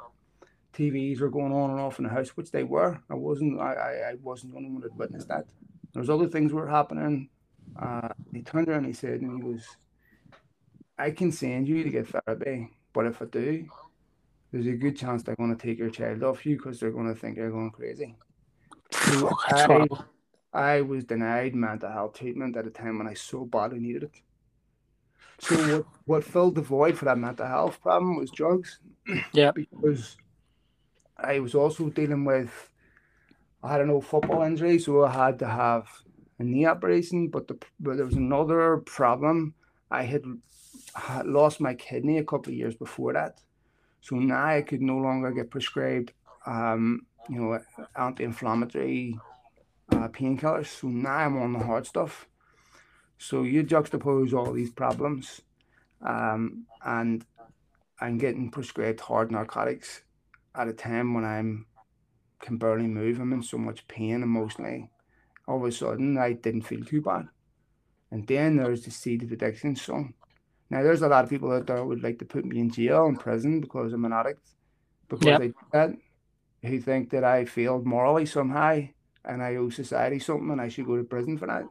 TVs 0.74 1.20
were 1.20 1.30
going 1.30 1.52
on 1.52 1.70
and 1.70 1.80
off 1.80 1.98
in 1.98 2.04
the 2.04 2.10
house, 2.10 2.30
which 2.30 2.50
they 2.50 2.64
were. 2.64 3.00
I 3.10 3.14
wasn't 3.14 3.60
I, 3.60 3.74
I, 3.74 4.10
I 4.10 4.14
wasn't 4.22 4.52
the 4.52 4.58
only 4.58 4.70
one 4.70 4.82
that 4.82 4.94
witnessed 4.96 5.28
that. 5.28 5.46
There 5.92 6.00
was 6.00 6.10
other 6.10 6.28
things 6.28 6.52
were 6.52 6.68
happening. 6.68 7.28
Uh, 7.80 8.08
he 8.32 8.42
turned 8.42 8.68
around 8.68 8.78
and 8.78 8.86
he 8.86 8.92
said, 8.92 9.20
and 9.20 9.36
he 9.36 9.42
was 9.42 9.64
I 10.98 11.10
can 11.10 11.32
send 11.32 11.66
you 11.68 11.82
to 11.82 11.90
get 11.90 12.08
therapy, 12.08 12.70
but 12.92 13.06
if 13.06 13.20
I 13.20 13.24
do, 13.26 13.66
there's 14.52 14.66
a 14.66 14.72
good 14.72 14.96
chance 14.96 15.22
they're 15.22 15.34
going 15.34 15.56
to 15.56 15.60
take 15.60 15.78
your 15.78 15.90
child 15.90 16.22
off 16.22 16.46
you 16.46 16.56
because 16.56 16.78
they're 16.78 16.92
going 16.92 17.12
to 17.12 17.18
think 17.18 17.36
you're 17.36 17.50
going 17.50 17.72
crazy. 17.72 18.14
So 18.92 19.30
I, 19.48 19.86
I 20.52 20.80
was 20.82 21.04
denied 21.04 21.56
mental 21.56 21.90
health 21.90 22.18
treatment 22.18 22.56
at 22.56 22.66
a 22.66 22.70
time 22.70 22.98
when 22.98 23.08
I 23.08 23.14
so 23.14 23.44
badly 23.44 23.80
needed 23.80 24.04
it. 24.04 24.10
So 25.40 25.56
what, 25.56 25.86
what 26.04 26.24
filled 26.24 26.54
the 26.54 26.62
void 26.62 26.96
for 26.96 27.06
that 27.06 27.18
mental 27.18 27.46
health 27.46 27.80
problem 27.82 28.16
was 28.16 28.30
drugs. 28.30 28.78
Yeah. 29.32 29.50
because 29.54 30.16
I 31.16 31.40
was 31.40 31.54
also 31.54 31.90
dealing 31.90 32.24
with 32.24 32.70
I 33.64 33.72
had 33.72 33.80
an 33.80 33.88
old 33.88 34.04
football 34.04 34.42
injury, 34.42 34.78
so 34.78 35.04
I 35.04 35.10
had 35.10 35.38
to 35.38 35.48
have 35.48 35.88
a 36.38 36.44
knee 36.44 36.66
operation. 36.66 37.28
But, 37.28 37.48
the, 37.48 37.58
but 37.80 37.96
there 37.96 38.04
was 38.04 38.14
another 38.14 38.76
problem. 38.84 39.54
I 39.90 40.02
had, 40.02 40.22
had 40.94 41.26
lost 41.26 41.62
my 41.62 41.72
kidney 41.72 42.18
a 42.18 42.24
couple 42.24 42.52
of 42.52 42.58
years 42.58 42.74
before 42.74 43.14
that, 43.14 43.40
so 44.02 44.16
now 44.16 44.44
I 44.44 44.60
could 44.60 44.82
no 44.82 44.98
longer 44.98 45.30
get 45.30 45.50
prescribed, 45.50 46.12
um, 46.44 47.06
you 47.30 47.40
know, 47.40 47.58
anti-inflammatory 47.96 49.18
uh, 49.92 50.08
painkillers. 50.08 50.66
So 50.66 50.88
now 50.88 51.16
I'm 51.16 51.38
on 51.38 51.54
the 51.54 51.60
hard 51.60 51.86
stuff. 51.86 52.28
So 53.16 53.44
you 53.44 53.64
juxtapose 53.64 54.34
all 54.34 54.52
these 54.52 54.72
problems, 54.72 55.40
um, 56.02 56.66
and 56.84 57.24
I'm 57.98 58.18
getting 58.18 58.50
prescribed 58.50 59.00
hard 59.00 59.32
narcotics 59.32 60.02
at 60.54 60.68
a 60.68 60.72
time 60.72 61.14
when 61.14 61.24
I'm 61.24 61.66
can 62.40 62.58
barely 62.58 62.86
move. 62.86 63.20
I'm 63.20 63.32
in 63.32 63.42
so 63.42 63.58
much 63.58 63.88
pain 63.88 64.22
emotionally. 64.22 64.90
All 65.48 65.56
of 65.56 65.64
a 65.64 65.72
sudden, 65.72 66.18
I 66.18 66.32
didn't 66.32 66.62
feel 66.62 66.84
too 66.84 67.00
bad. 67.00 67.26
And 68.10 68.26
then 68.26 68.56
there's 68.56 68.84
the 68.84 68.90
seed 68.90 69.22
of 69.22 69.32
addiction 69.32 69.76
song. 69.76 70.14
Now, 70.70 70.82
there's 70.82 71.02
a 71.02 71.08
lot 71.08 71.24
of 71.24 71.30
people 71.30 71.52
out 71.52 71.66
there 71.66 71.78
who 71.78 71.88
would 71.88 72.02
like 72.02 72.18
to 72.20 72.24
put 72.24 72.44
me 72.44 72.60
in 72.60 72.70
jail 72.70 73.06
and 73.06 73.18
prison 73.18 73.60
because 73.60 73.92
I'm 73.92 74.04
an 74.04 74.12
addict, 74.12 74.48
because 75.08 75.26
yep. 75.26 75.40
I 75.40 75.44
did 75.44 75.54
that, 75.72 75.90
who 76.62 76.80
think 76.80 77.10
that 77.10 77.24
I 77.24 77.44
failed 77.44 77.86
morally 77.86 78.26
somehow 78.26 78.80
and 79.24 79.42
I 79.42 79.56
owe 79.56 79.70
society 79.70 80.18
something 80.18 80.50
and 80.50 80.60
I 80.60 80.68
should 80.68 80.86
go 80.86 80.96
to 80.96 81.04
prison 81.04 81.38
for 81.38 81.46
that. 81.46 81.64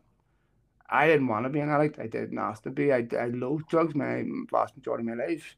I 0.90 1.08
didn't 1.08 1.28
want 1.28 1.46
to 1.46 1.50
be 1.50 1.60
an 1.60 1.70
addict. 1.70 2.00
I 2.00 2.08
didn't 2.08 2.38
ask 2.38 2.64
to 2.64 2.70
be. 2.70 2.94
I, 2.94 3.08
I 3.20 3.28
love 3.28 3.68
drugs 3.68 3.96
my 3.96 4.24
vast 4.52 4.76
majority 4.76 5.10
of 5.10 5.18
my 5.18 5.26
life. 5.26 5.56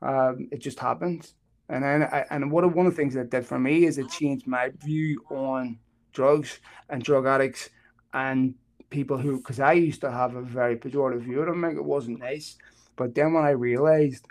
Um, 0.00 0.48
it 0.52 0.58
just 0.58 0.78
happened. 0.78 1.30
And 1.68 1.84
then, 1.84 2.02
I, 2.04 2.24
and 2.30 2.50
what 2.50 2.64
one 2.74 2.86
of 2.86 2.92
the 2.92 2.96
things 2.96 3.14
that 3.14 3.30
did 3.30 3.44
for 3.46 3.58
me 3.58 3.84
is 3.84 3.98
it 3.98 4.08
changed 4.08 4.46
my 4.46 4.70
view 4.70 5.22
on 5.30 5.78
drugs 6.12 6.60
and 6.88 7.02
drug 7.02 7.26
addicts 7.26 7.68
and 8.14 8.54
people 8.90 9.18
who, 9.18 9.36
because 9.36 9.60
I 9.60 9.72
used 9.72 10.00
to 10.00 10.10
have 10.10 10.34
a 10.34 10.42
very 10.42 10.76
pejorative 10.76 11.20
view 11.20 11.40
of 11.40 11.46
them, 11.46 11.62
like 11.62 11.76
it 11.76 11.84
wasn't 11.84 12.20
nice. 12.20 12.56
But 12.96 13.14
then 13.14 13.34
when 13.34 13.44
I 13.44 13.50
realized 13.50 14.26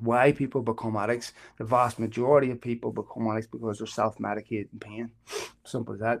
why 0.00 0.32
people 0.32 0.62
become 0.62 0.96
addicts, 0.96 1.32
the 1.58 1.64
vast 1.64 1.98
majority 1.98 2.50
of 2.50 2.60
people 2.60 2.92
become 2.92 3.28
addicts 3.28 3.46
because 3.46 3.78
they're 3.78 3.86
self-medicating 3.86 4.80
pain, 4.80 5.10
simple 5.64 5.94
as 5.94 6.00
that, 6.00 6.18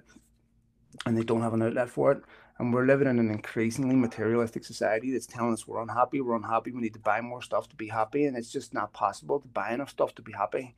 and 1.06 1.16
they 1.16 1.22
don't 1.22 1.40
have 1.40 1.54
an 1.54 1.62
outlet 1.62 1.88
for 1.88 2.12
it. 2.12 2.22
And 2.58 2.72
we're 2.72 2.86
living 2.86 3.08
in 3.08 3.18
an 3.18 3.30
increasingly 3.30 3.94
materialistic 3.94 4.64
society 4.64 5.12
that's 5.12 5.26
telling 5.26 5.52
us 5.52 5.66
we're 5.66 5.80
unhappy, 5.82 6.20
we're 6.20 6.36
unhappy, 6.36 6.72
we 6.72 6.80
need 6.80 6.94
to 6.94 7.00
buy 7.00 7.20
more 7.20 7.42
stuff 7.42 7.68
to 7.68 7.76
be 7.76 7.88
happy. 7.88 8.26
And 8.26 8.36
it's 8.36 8.50
just 8.50 8.74
not 8.74 8.92
possible 8.92 9.40
to 9.40 9.48
buy 9.48 9.72
enough 9.72 9.90
stuff 9.90 10.14
to 10.16 10.22
be 10.22 10.32
happy. 10.32 10.74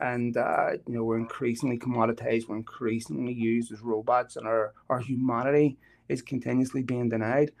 And, 0.00 0.36
uh, 0.36 0.72
you 0.86 0.94
know, 0.94 1.04
we're 1.04 1.18
increasingly 1.18 1.78
commoditized, 1.78 2.48
we're 2.48 2.56
increasingly 2.56 3.32
used 3.32 3.72
as 3.72 3.80
robots, 3.80 4.36
and 4.36 4.46
our, 4.46 4.74
our 4.88 5.00
humanity 5.00 5.76
is 6.08 6.22
continuously 6.22 6.82
being 6.82 7.08
denied. 7.08 7.52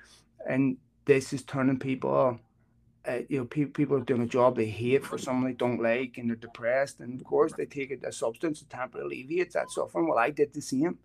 And 0.48 0.76
this 1.04 1.32
is 1.32 1.42
turning 1.42 1.78
people 1.78 2.38
uh, 3.08 3.20
you 3.28 3.38
know, 3.38 3.44
people 3.46 3.72
people 3.72 3.96
are 3.96 4.04
doing 4.04 4.22
a 4.22 4.26
job 4.26 4.56
they 4.56 4.66
hate 4.66 5.04
for 5.04 5.16
someone 5.16 5.46
they 5.46 5.56
don't 5.56 5.82
like, 5.82 6.18
and 6.18 6.28
they're 6.28 6.36
depressed, 6.36 7.00
and 7.00 7.20
of 7.20 7.26
course 7.26 7.52
they 7.54 7.64
take 7.64 7.90
a, 7.90 8.08
a 8.08 8.12
substance 8.12 8.58
to 8.58 8.68
temporarily 8.68 9.22
alleviate 9.22 9.52
that 9.52 9.70
suffering. 9.70 10.08
Well, 10.08 10.18
I 10.18 10.30
did 10.30 10.52
the 10.52 10.60
same. 10.60 10.98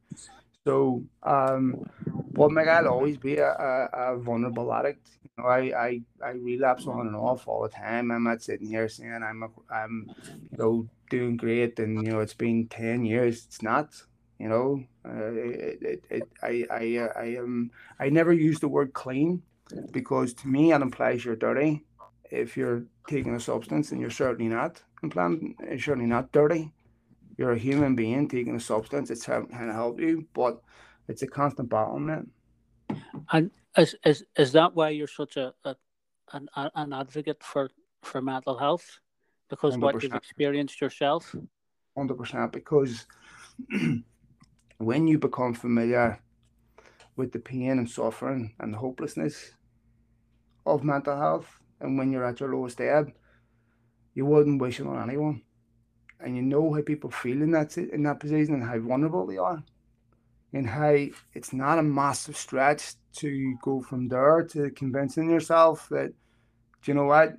So, 0.66 1.04
um, 1.24 1.84
but 2.32 2.54
like 2.54 2.68
I'll 2.68 2.88
always 2.88 3.18
be 3.18 3.38
a, 3.38 3.52
a, 3.52 4.14
a, 4.14 4.18
vulnerable 4.18 4.74
addict. 4.74 5.10
You 5.24 5.44
know, 5.44 5.50
I, 5.50 5.60
I 5.78 6.02
I 6.26 6.32
relapse 6.32 6.88
on 6.88 7.08
and 7.08 7.16
off 7.16 7.48
all 7.48 7.64
the 7.64 7.70
time. 7.70 8.12
I'm 8.12 8.24
not 8.24 8.42
sitting 8.42 8.68
here 8.68 8.88
saying 8.88 9.22
I'm 9.24 9.44
a, 9.44 9.50
I'm 9.74 10.10
you 10.52 10.58
know 10.58 10.88
doing 11.10 11.36
great, 11.36 11.80
and 11.80 12.06
you 12.06 12.14
know 12.14 12.22
it's 12.22 12.34
been 12.34 12.68
ten 12.68 13.04
years. 13.06 13.46
It's 13.46 13.62
not. 13.62 13.90
You 14.40 14.50
know, 14.50 14.84
uh, 15.06 15.32
it, 15.34 15.82
it, 15.82 16.06
it, 16.10 16.30
I 16.42 16.66
I 16.72 16.98
uh, 16.98 17.14
I 17.16 17.38
um 17.38 17.72
I 18.00 18.10
never 18.10 18.34
use 18.34 18.60
the 18.60 18.68
word 18.68 18.94
clean 18.94 19.44
because 19.92 20.34
to 20.36 20.48
me 20.48 20.72
it 20.72 20.82
implies 20.82 21.26
you're 21.26 21.36
dirty. 21.36 21.84
If 22.32 22.56
you're 22.58 22.84
taking 23.08 23.36
a 23.36 23.40
substance, 23.40 23.92
and 23.92 24.00
you're 24.00 24.10
certainly 24.10 24.50
not 24.50 24.82
implying, 25.04 25.56
you're 25.68 25.78
certainly 25.78 26.10
not 26.10 26.32
dirty 26.32 26.72
you're 27.38 27.54
a 27.54 27.60
human 27.60 27.96
being 27.96 28.28
taking 28.28 28.56
a 28.56 28.60
substance. 28.60 29.10
It's 29.10 29.26
trying 29.26 29.48
to 29.48 29.74
help 29.74 30.00
you, 30.00 30.28
but 30.34 30.62
it's 31.08 31.22
a 31.22 31.28
constant 31.28 31.70
battle, 31.70 32.00
man. 32.00 32.30
And 33.32 33.52
is 33.78 33.96
is 34.06 34.24
is 34.38 34.52
that 34.52 34.76
why 34.76 34.90
you're 34.90 35.08
such 35.08 35.38
a, 35.38 35.54
a 35.66 35.76
an 36.34 36.48
an 36.56 36.94
advocate 36.94 37.44
for 37.44 37.70
for 38.04 38.22
mental 38.22 38.58
health? 38.58 39.00
Because 39.50 39.76
100%. 39.76 39.82
what 39.82 40.04
you've 40.04 40.14
experienced 40.14 40.82
yourself. 40.82 41.36
Hundred 41.98 42.18
percent. 42.18 42.52
Because 42.52 43.06
when 44.78 45.08
you 45.08 45.18
become 45.20 45.54
familiar 45.54 46.20
with 47.16 47.32
the 47.32 47.40
pain 47.40 47.72
and 47.72 47.90
suffering 47.90 48.54
and 48.60 48.74
the 48.74 48.78
hopelessness 48.78 49.52
of 50.66 50.84
mental 50.84 51.18
health, 51.18 51.60
and 51.80 51.98
when 51.98 52.12
you're 52.12 52.26
at 52.26 52.40
your 52.40 52.56
lowest 52.56 52.82
ebb, 52.82 53.12
you 54.16 54.26
wouldn't 54.26 54.62
wish 54.62 54.80
it 54.80 54.88
on 54.88 55.02
anyone 55.02 55.42
and 56.24 56.36
you 56.36 56.42
know 56.42 56.74
how 56.74 56.82
people 56.82 57.12
feel 57.12 57.42
in 57.42 57.52
that 57.52 57.78
in 57.78 58.04
that 58.04 58.20
position 58.20 58.56
and 58.56 58.64
how 58.64 58.80
vulnerable 58.80 59.28
they 59.28 59.38
are, 59.38 59.64
and 60.54 60.68
how 60.68 60.96
it's 61.34 61.54
not 61.54 61.80
a 61.80 61.84
massive 61.84 62.38
stretch 62.38 62.94
to 63.18 63.58
go 63.62 63.82
from 63.82 64.08
there 64.08 64.44
to 64.52 64.72
convincing 64.72 65.30
yourself 65.30 65.88
that, 65.90 66.14
do 66.82 66.92
you 66.92 66.94
know 66.94 67.06
what, 67.06 67.38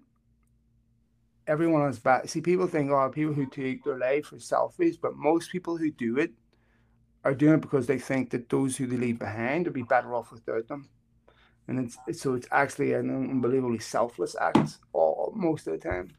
everyone 1.47 1.89
is 1.89 1.99
bad. 1.99 2.29
See, 2.29 2.41
people 2.41 2.67
think, 2.67 2.91
oh, 2.91 3.09
people 3.11 3.35
who 3.35 3.47
take 3.47 3.85
their 3.85 3.99
life 3.99 4.33
are 4.33 4.39
selfish, 4.39 4.97
but 4.97 5.17
most 5.17 5.51
people 5.51 5.77
who 5.77 5.91
do 5.91 6.19
it 6.19 6.33
are 7.25 7.35
doing 7.35 7.55
it 7.55 7.61
because 7.61 7.87
they 7.87 7.99
think 7.99 8.31
that 8.31 8.49
those 8.49 8.77
who 8.77 8.87
they 8.87 8.97
leave 8.97 9.19
behind 9.19 9.67
would 9.67 9.75
be 9.75 9.83
better 9.83 10.15
off 10.15 10.31
without 10.31 10.69
them. 10.69 10.89
And 11.67 11.79
it's 12.07 12.21
so 12.21 12.35
it's 12.35 12.49
actually 12.51 12.93
an 12.93 13.09
unbelievably 13.09 13.79
selfless 13.79 14.37
act 14.39 14.79
all, 14.93 15.33
most 15.35 15.67
of 15.67 15.73
the 15.73 15.79
time. 15.79 16.11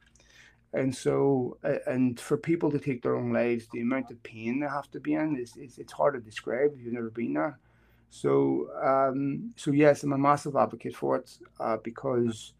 And 0.76 0.94
so, 0.94 1.58
and 1.88 2.20
for 2.20 2.38
people 2.38 2.70
to 2.72 2.80
take 2.80 3.02
their 3.02 3.16
own 3.16 3.32
lives, 3.32 3.68
the 3.72 3.80
amount 3.82 4.12
of 4.12 4.22
pain 4.24 4.60
they 4.60 4.68
have 4.68 4.92
to 4.92 5.00
be 5.00 5.14
in 5.14 5.38
is, 5.38 5.56
is 5.56 5.78
it's 5.78 5.94
hard 5.94 6.16
to 6.16 6.20
describe 6.20 6.74
if 6.74 6.84
you've 6.84 6.94
never 6.94 7.10
been 7.10 7.34
there. 7.34 7.60
So, 8.10 8.68
um, 8.84 9.54
so 9.56 9.72
yes, 9.72 10.04
I'm 10.04 10.14
a 10.14 10.18
massive 10.18 10.56
advocate 10.58 10.96
for 10.96 11.16
it 11.18 11.32
uh, 11.62 11.78
because 11.78 12.54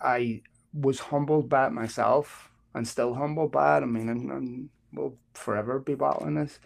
I 0.00 0.42
was 0.74 1.00
humbled 1.00 1.48
by 1.48 1.68
it 1.68 1.72
myself 1.72 2.50
and 2.74 2.86
still 2.86 3.14
humbled 3.14 3.52
by 3.52 3.78
it. 3.78 3.82
I 3.82 3.86
mean, 3.86 4.10
I'm, 4.10 4.30
I'm 4.30 4.70
will 4.92 5.16
forever 5.34 5.78
be 5.78 5.94
battling 5.94 6.34
this, 6.34 6.60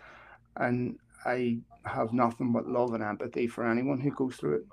and 0.56 0.98
I 1.24 1.58
have 1.84 2.12
nothing 2.12 2.52
but 2.52 2.68
love 2.68 2.94
and 2.94 3.02
empathy 3.02 3.46
for 3.46 3.68
anyone 3.68 4.00
who 4.00 4.10
goes 4.10 4.36
through 4.36 4.56
it. 4.56 4.66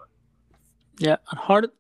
Yeah, 0.98 1.18
and 1.32 1.40
hard 1.40 1.72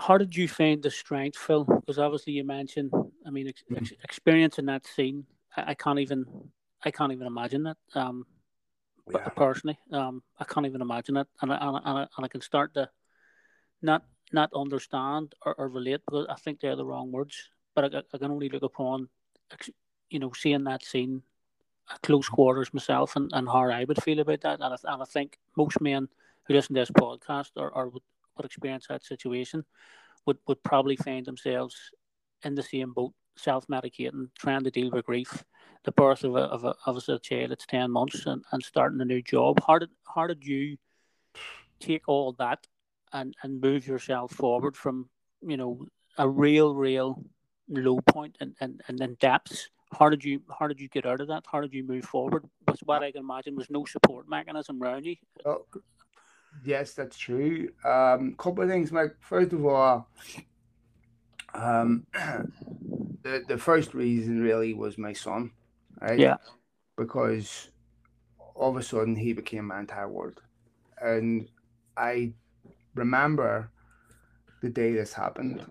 how 0.00 0.16
did 0.16 0.34
you 0.34 0.48
find 0.48 0.82
the 0.82 0.90
strength, 0.90 1.36
Phil? 1.36 1.64
Because 1.64 1.98
obviously 1.98 2.32
you 2.32 2.44
mentioned, 2.44 2.90
I 3.26 3.30
mean, 3.30 3.48
ex- 3.48 3.64
mm. 3.70 3.92
experiencing 4.02 4.66
that 4.66 4.86
scene. 4.86 5.26
I, 5.56 5.72
I, 5.72 5.74
can't 5.74 5.98
even, 5.98 6.24
I 6.82 6.90
can't 6.90 7.12
even 7.12 7.26
imagine 7.26 7.64
that. 7.64 7.76
Um, 7.94 8.24
yeah. 9.10 9.28
personally, 9.28 9.78
um, 9.92 10.22
I 10.38 10.44
can't 10.44 10.66
even 10.66 10.80
imagine 10.80 11.16
it, 11.16 11.26
and 11.42 11.52
I, 11.52 11.56
and 11.56 11.76
I, 11.98 12.06
and 12.16 12.24
I 12.24 12.28
can 12.28 12.40
start 12.40 12.74
to 12.74 12.88
not 13.82 14.04
not 14.32 14.50
understand 14.54 15.34
or, 15.44 15.54
or 15.56 15.68
relate 15.68 16.00
because 16.06 16.26
I 16.30 16.36
think 16.36 16.60
they're 16.60 16.76
the 16.76 16.84
wrong 16.84 17.10
words. 17.10 17.50
But 17.74 17.94
I, 17.94 18.02
I 18.14 18.18
can 18.18 18.30
only 18.30 18.48
look 18.48 18.62
upon, 18.62 19.08
you 20.08 20.20
know, 20.20 20.32
seeing 20.32 20.64
that 20.64 20.84
scene 20.84 21.22
at 21.92 22.00
close 22.02 22.28
quarters 22.28 22.72
myself 22.72 23.16
and, 23.16 23.30
and 23.34 23.48
how 23.48 23.68
I 23.68 23.84
would 23.84 24.02
feel 24.02 24.20
about 24.20 24.42
that. 24.42 24.60
And 24.60 24.74
I, 24.74 24.76
and 24.92 25.02
I 25.02 25.04
think 25.04 25.38
most 25.56 25.80
men 25.80 26.08
who 26.44 26.54
listen 26.54 26.74
to 26.76 26.80
this 26.80 26.90
podcast 26.92 27.50
or, 27.56 27.70
or 27.70 27.88
would 27.88 28.02
experience 28.44 28.86
that 28.88 29.04
situation 29.04 29.64
would, 30.26 30.38
would 30.46 30.62
probably 30.62 30.96
find 30.96 31.26
themselves 31.26 31.76
in 32.44 32.54
the 32.54 32.62
same 32.62 32.92
boat, 32.92 33.12
self 33.36 33.66
medicating, 33.68 34.28
trying 34.38 34.64
to 34.64 34.70
deal 34.70 34.90
with 34.90 35.06
grief, 35.06 35.44
the 35.84 35.92
birth 35.92 36.24
of 36.24 36.36
a, 36.36 36.40
of 36.40 36.64
a, 36.64 36.74
of 36.86 36.96
a 37.08 37.18
child 37.18 37.50
that's 37.50 37.66
10 37.66 37.90
months 37.90 38.26
and, 38.26 38.44
and 38.52 38.62
starting 38.62 39.00
a 39.00 39.04
new 39.04 39.22
job. 39.22 39.60
How 39.66 39.78
did, 39.78 39.90
how 40.14 40.26
did 40.26 40.44
you 40.44 40.76
take 41.80 42.08
all 42.08 42.32
that 42.38 42.66
and, 43.12 43.34
and 43.42 43.60
move 43.60 43.86
yourself 43.86 44.32
forward 44.32 44.76
from, 44.76 45.08
you 45.42 45.56
know, 45.56 45.86
a 46.18 46.28
real, 46.28 46.74
real 46.74 47.24
low 47.68 48.00
point 48.00 48.36
and, 48.40 48.54
and, 48.60 48.80
and 48.88 48.98
then 48.98 49.16
depths? 49.20 49.68
How 49.98 50.08
did 50.08 50.24
you 50.24 50.40
how 50.56 50.68
did 50.68 50.78
you 50.80 50.88
get 50.88 51.04
out 51.04 51.20
of 51.20 51.26
that? 51.28 51.44
How 51.50 51.60
did 51.60 51.74
you 51.74 51.82
move 51.82 52.04
forward? 52.04 52.44
Was 52.68 52.78
what 52.84 53.02
I 53.02 53.10
can 53.10 53.22
imagine 53.22 53.56
was 53.56 53.70
no 53.70 53.84
support 53.84 54.28
mechanism 54.28 54.80
around 54.80 55.04
you. 55.04 55.16
Well, 55.44 55.66
Yes, 56.64 56.92
that's 56.92 57.18
true. 57.18 57.68
Um, 57.84 58.34
couple 58.36 58.62
of 58.64 58.70
things, 58.70 58.92
Mike. 58.92 59.16
First 59.20 59.52
of 59.52 59.64
all, 59.64 60.08
um, 61.54 62.06
the 63.22 63.44
the 63.48 63.58
first 63.58 63.94
reason 63.94 64.42
really 64.42 64.74
was 64.74 64.98
my 64.98 65.12
son, 65.12 65.52
right? 66.00 66.18
Yeah. 66.18 66.36
Because 66.96 67.70
all 68.54 68.70
of 68.70 68.76
a 68.76 68.82
sudden 68.82 69.16
he 69.16 69.32
became 69.32 69.66
my 69.66 69.80
entire 69.80 70.08
world, 70.08 70.40
and 71.00 71.48
I 71.96 72.34
remember 72.94 73.70
the 74.62 74.68
day 74.68 74.92
this 74.92 75.14
happened, 75.14 75.64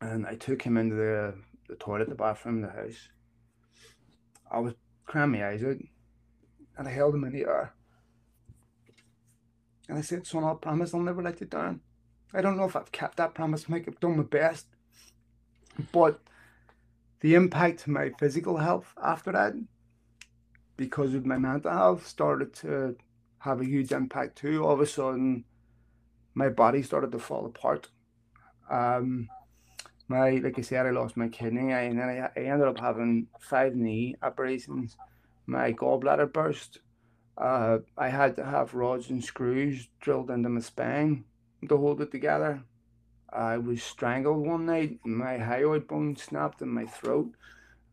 and 0.00 0.26
I 0.26 0.34
took 0.34 0.62
him 0.62 0.76
into 0.76 0.96
the 0.96 1.34
the 1.68 1.76
toilet, 1.76 2.08
the 2.08 2.14
bathroom, 2.14 2.62
the 2.62 2.68
house. 2.70 3.08
I 4.50 4.58
was 4.58 4.74
crying 5.06 5.30
my 5.32 5.46
eyes 5.46 5.62
out, 5.62 5.76
and 6.76 6.88
I 6.88 6.90
held 6.90 7.14
him 7.14 7.24
in 7.24 7.32
the 7.32 7.42
air. 7.42 7.74
And 9.92 9.98
I 9.98 10.02
said, 10.02 10.26
son, 10.26 10.42
I 10.42 10.54
promise 10.54 10.94
I'll 10.94 11.00
never 11.00 11.22
let 11.22 11.42
you 11.42 11.46
down. 11.46 11.80
I 12.32 12.40
don't 12.40 12.56
know 12.56 12.64
if 12.64 12.76
I've 12.76 12.92
kept 12.92 13.18
that 13.18 13.34
promise, 13.34 13.68
Mike. 13.68 13.84
I've 13.86 14.00
done 14.00 14.16
my 14.16 14.22
best. 14.22 14.64
But 15.92 16.18
the 17.20 17.34
impact 17.34 17.80
to 17.80 17.90
my 17.90 18.08
physical 18.18 18.56
health 18.56 18.94
after 19.04 19.32
that, 19.32 19.52
because 20.78 21.12
of 21.12 21.26
my 21.26 21.36
mental 21.36 21.72
health, 21.72 22.06
started 22.06 22.54
to 22.54 22.96
have 23.40 23.60
a 23.60 23.66
huge 23.66 23.92
impact 23.92 24.36
too. 24.36 24.64
All 24.64 24.72
of 24.72 24.80
a 24.80 24.86
sudden, 24.86 25.44
my 26.32 26.48
body 26.48 26.82
started 26.82 27.12
to 27.12 27.18
fall 27.18 27.44
apart. 27.44 27.88
Um, 28.70 29.28
my 30.08 30.36
like 30.36 30.58
I 30.58 30.62
said, 30.62 30.86
I 30.86 30.90
lost 30.90 31.18
my 31.18 31.28
kidney, 31.28 31.70
and 31.70 31.98
then 31.98 32.08
I, 32.08 32.40
I 32.40 32.44
ended 32.44 32.66
up 32.66 32.80
having 32.80 33.26
five 33.38 33.76
knee 33.76 34.14
operations. 34.22 34.96
My 35.44 35.74
gallbladder 35.74 36.32
burst. 36.32 36.78
Uh, 37.36 37.78
I 37.96 38.08
had 38.08 38.36
to 38.36 38.44
have 38.44 38.74
rods 38.74 39.10
and 39.10 39.24
screws 39.24 39.88
drilled 40.00 40.30
into 40.30 40.48
my 40.48 40.60
spine 40.60 41.24
to 41.68 41.76
hold 41.76 42.00
it 42.00 42.10
together. 42.10 42.62
I 43.32 43.56
was 43.56 43.82
strangled 43.82 44.46
one 44.46 44.66
night. 44.66 44.98
My 45.04 45.38
hyoid 45.38 45.88
bone 45.88 46.16
snapped 46.16 46.60
in 46.60 46.68
my 46.68 46.84
throat. 46.84 47.32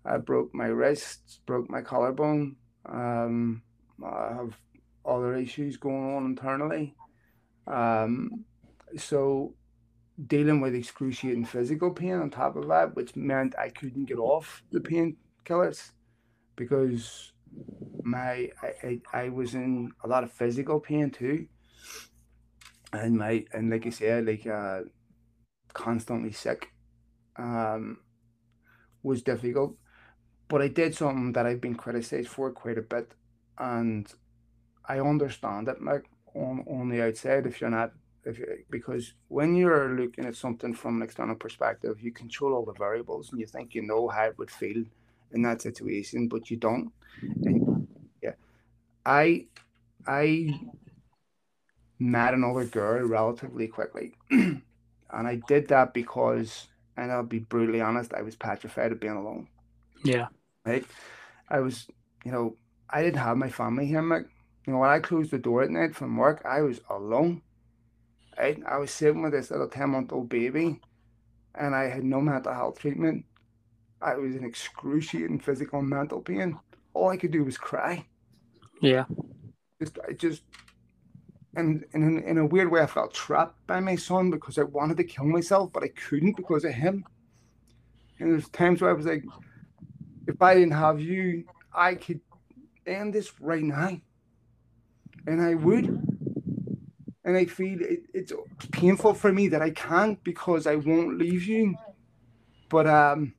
I 0.06 0.17
broke 0.17 0.54
my 0.54 0.67
wrists, 0.67 1.39
broke 1.45 1.69
my 1.69 1.82
collarbone. 1.82 2.58
Um, 2.86 3.62
I 4.04 4.34
have 4.34 4.58
other 5.06 5.36
issues 5.36 5.78
going 5.78 6.15
on 6.15 6.25
internally. 6.25 6.95
Um, 7.67 8.45
so 8.97 9.54
dealing 10.28 10.60
with 10.60 10.75
excruciating 10.75 11.45
physical 11.45 11.91
pain 11.91 12.13
on 12.13 12.30
top 12.30 12.56
of 12.56 12.67
that, 12.67 12.95
which 12.95 13.15
meant 13.15 13.56
I 13.58 13.69
couldn't 13.69 14.06
get 14.06 14.17
off 14.17 14.63
the 14.71 14.80
painkillers 14.80 15.91
because 16.56 17.32
my 18.10 18.50
I, 18.62 18.74
I, 18.84 19.02
I 19.13 19.30
was 19.30 19.54
in 19.56 19.91
a 20.04 20.08
lot 20.08 20.24
of 20.24 20.32
physical 20.32 20.80
pain 20.80 21.12
too. 21.12 21.48
And 22.91 23.17
my 23.17 23.45
and 23.54 23.69
like 23.69 23.86
I 23.86 23.91
said, 23.91 24.26
like 24.26 24.48
uh 24.48 24.82
constantly 25.74 26.32
sick 26.32 26.69
um 27.38 28.00
was 29.04 29.22
difficult. 29.22 29.76
But 30.48 30.62
I 30.62 30.67
did 30.67 30.95
something 30.95 31.34
that 31.34 31.45
I've 31.45 31.62
been 31.62 31.76
criticized 31.76 32.30
for 32.30 32.52
quite 32.52 32.78
a 32.78 32.82
bit 32.82 33.13
and 33.58 34.12
I 34.86 35.00
understand 35.00 35.67
it 35.67 35.82
like 35.82 36.06
on 36.36 36.65
on 36.67 36.89
the 36.89 37.04
outside 37.04 37.45
if 37.45 37.62
you're 37.62 37.69
not 37.69 37.91
if 38.26 38.38
you, 38.39 38.45
because 38.69 39.13
when 39.28 39.56
you're 39.56 39.95
looking 39.95 40.26
at 40.26 40.36
something 40.36 40.74
from 40.74 40.98
an 40.98 41.04
external 41.04 41.36
perspective, 41.36 42.02
you 42.02 42.12
control 42.12 42.54
all 42.54 42.65
the 42.65 42.74
variables 42.74 43.32
and 43.32 43.39
you 43.39 43.48
think 43.48 43.74
you 43.74 43.82
know 43.82 44.08
how 44.08 44.26
it 44.26 44.38
would 44.38 44.52
feel 44.52 44.84
in 45.32 45.41
that 45.43 45.62
situation, 45.62 46.28
but 46.28 46.50
you 46.50 46.58
don't. 46.58 46.91
And 47.22 47.68
I 49.10 49.48
I 50.08 50.54
met 52.00 52.34
another 52.34 52.65
girl 52.65 53.06
relatively 53.08 53.67
quickly, 53.67 54.13
and 54.32 54.62
I 55.12 55.41
did 55.48 55.69
that 55.69 55.93
because, 55.93 56.67
and 56.95 57.12
I'll 57.12 57.24
be 57.24 57.39
brutally 57.39 57.82
honest, 57.82 58.13
I 58.13 58.22
was 58.22 58.36
petrified 58.36 58.91
of 58.91 59.00
being 59.00 59.13
alone. 59.15 59.48
Yeah, 60.04 60.28
right. 60.65 60.86
I 61.50 61.60
was, 61.62 61.88
you 62.26 62.32
know, 62.32 62.56
I 62.89 63.04
didn't 63.04 63.19
have 63.19 63.38
my 63.38 63.50
family 63.50 63.88
here, 63.88 64.02
Mick. 64.04 64.28
You 64.67 64.74
know, 64.74 64.80
when 64.80 64.89
I 64.91 65.00
closed 65.00 65.32
the 65.32 65.39
door 65.39 65.63
at 65.63 65.72
night 65.72 65.95
from 65.95 66.17
work, 66.17 66.43
I 66.45 66.62
was 66.62 66.82
alone. 66.89 67.41
Right? 68.38 68.62
I 68.67 68.78
was 68.78 68.91
sitting 68.91 69.22
with 69.24 69.34
this 69.34 69.52
little 69.52 69.67
10 69.67 69.89
month 69.89 70.13
old 70.13 70.30
baby 70.30 70.80
and 71.56 71.76
I 71.76 71.89
had 71.89 72.04
no 72.04 72.22
mental 72.22 72.54
health 72.54 72.80
treatment. 72.80 73.26
I 74.02 74.15
was 74.15 74.36
in 74.36 74.45
excruciating 74.45 75.39
physical 75.39 75.80
and 75.80 75.89
mental 75.89 76.22
pain. 76.22 76.60
All 76.93 77.10
I 77.10 77.17
could 77.17 77.32
do 77.32 77.43
was 77.43 77.58
cry. 77.58 78.06
Yeah. 78.81 79.05
Just, 79.79 79.97
I 80.07 80.13
just, 80.13 80.43
and, 81.55 81.85
and 81.93 82.03
in, 82.03 82.23
in 82.23 82.37
a 82.37 82.45
weird 82.45 82.71
way, 82.71 82.81
I 82.81 82.85
felt 82.85 83.13
trapped 83.13 83.65
by 83.67 83.79
my 83.79 83.95
son 83.95 84.29
because 84.29 84.57
I 84.57 84.63
wanted 84.63 84.97
to 84.97 85.03
kill 85.03 85.25
myself, 85.25 85.71
but 85.73 85.83
I 85.83 85.89
couldn't 85.89 86.35
because 86.35 86.65
of 86.65 86.73
him. 86.73 87.05
And 88.19 88.31
there's 88.31 88.49
times 88.49 88.81
where 88.81 88.89
I 88.89 88.93
was 88.93 89.05
like, 89.05 89.23
if 90.27 90.41
I 90.41 90.53
didn't 90.53 90.71
have 90.71 90.99
you, 90.99 91.45
I 91.73 91.95
could 91.95 92.19
end 92.85 93.13
this 93.13 93.31
right 93.39 93.63
now. 93.63 93.99
And 95.27 95.41
I 95.41 95.55
would 95.55 95.87
and 97.29 97.37
I 97.37 97.45
feel 97.45 97.79
it, 97.81 98.03
it's 98.11 98.33
painful 98.71 99.13
for 99.13 99.31
me 99.31 99.49
that 99.49 99.61
I 99.61 99.69
can't 99.69 100.21
because 100.23 100.65
I 100.65 100.75
won't 100.75 101.19
leave 101.19 101.43
you. 101.43 101.75
But 102.69 102.87
um, 102.87 103.33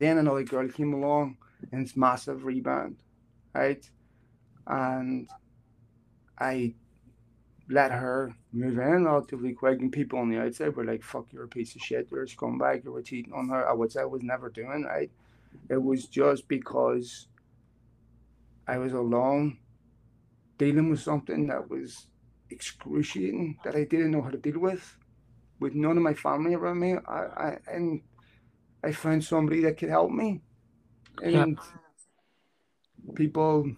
then 0.00 0.18
another 0.18 0.42
girl 0.42 0.68
came 0.68 0.92
along 0.92 1.36
and 1.70 1.86
it's 1.86 1.96
massive 1.96 2.44
rebound, 2.44 2.96
right? 3.54 3.88
And 4.66 5.28
I 6.38 6.74
let 7.68 7.92
her 7.92 8.34
move 8.52 8.78
in 8.78 9.04
relatively 9.04 9.52
quick, 9.52 9.80
and 9.80 9.92
people 9.92 10.18
on 10.18 10.30
the 10.30 10.40
outside 10.40 10.76
were 10.76 10.84
like, 10.84 11.02
"Fuck, 11.02 11.32
you're 11.32 11.44
a 11.44 11.48
piece 11.48 11.74
of 11.74 11.82
shit. 11.82 12.08
You're 12.10 12.24
a 12.24 12.26
scumbag. 12.26 12.84
You 12.84 12.92
were 12.92 13.02
cheating 13.02 13.32
on 13.32 13.48
her." 13.48 13.74
Which 13.74 13.96
I 13.96 14.04
was 14.04 14.22
never 14.22 14.50
doing, 14.50 14.84
right? 14.84 15.10
It 15.68 15.82
was 15.82 16.06
just 16.06 16.48
because 16.48 17.28
I 18.66 18.78
was 18.78 18.92
alone, 18.92 19.58
dealing 20.58 20.90
with 20.90 21.00
something 21.00 21.46
that 21.48 21.70
was 21.70 22.06
excruciating 22.50 23.58
that 23.64 23.74
I 23.74 23.84
didn't 23.84 24.10
know 24.10 24.22
how 24.22 24.30
to 24.30 24.38
deal 24.38 24.58
with, 24.58 24.96
with 25.60 25.74
none 25.74 25.96
of 25.96 26.02
my 26.02 26.14
family 26.14 26.54
around 26.54 26.80
me. 26.80 26.94
I, 27.06 27.20
I 27.46 27.58
and 27.68 28.02
I 28.82 28.92
found 28.92 29.24
somebody 29.24 29.60
that 29.62 29.78
could 29.78 29.88
help 29.88 30.10
me, 30.10 30.42
and 31.22 31.58
people 33.14 33.74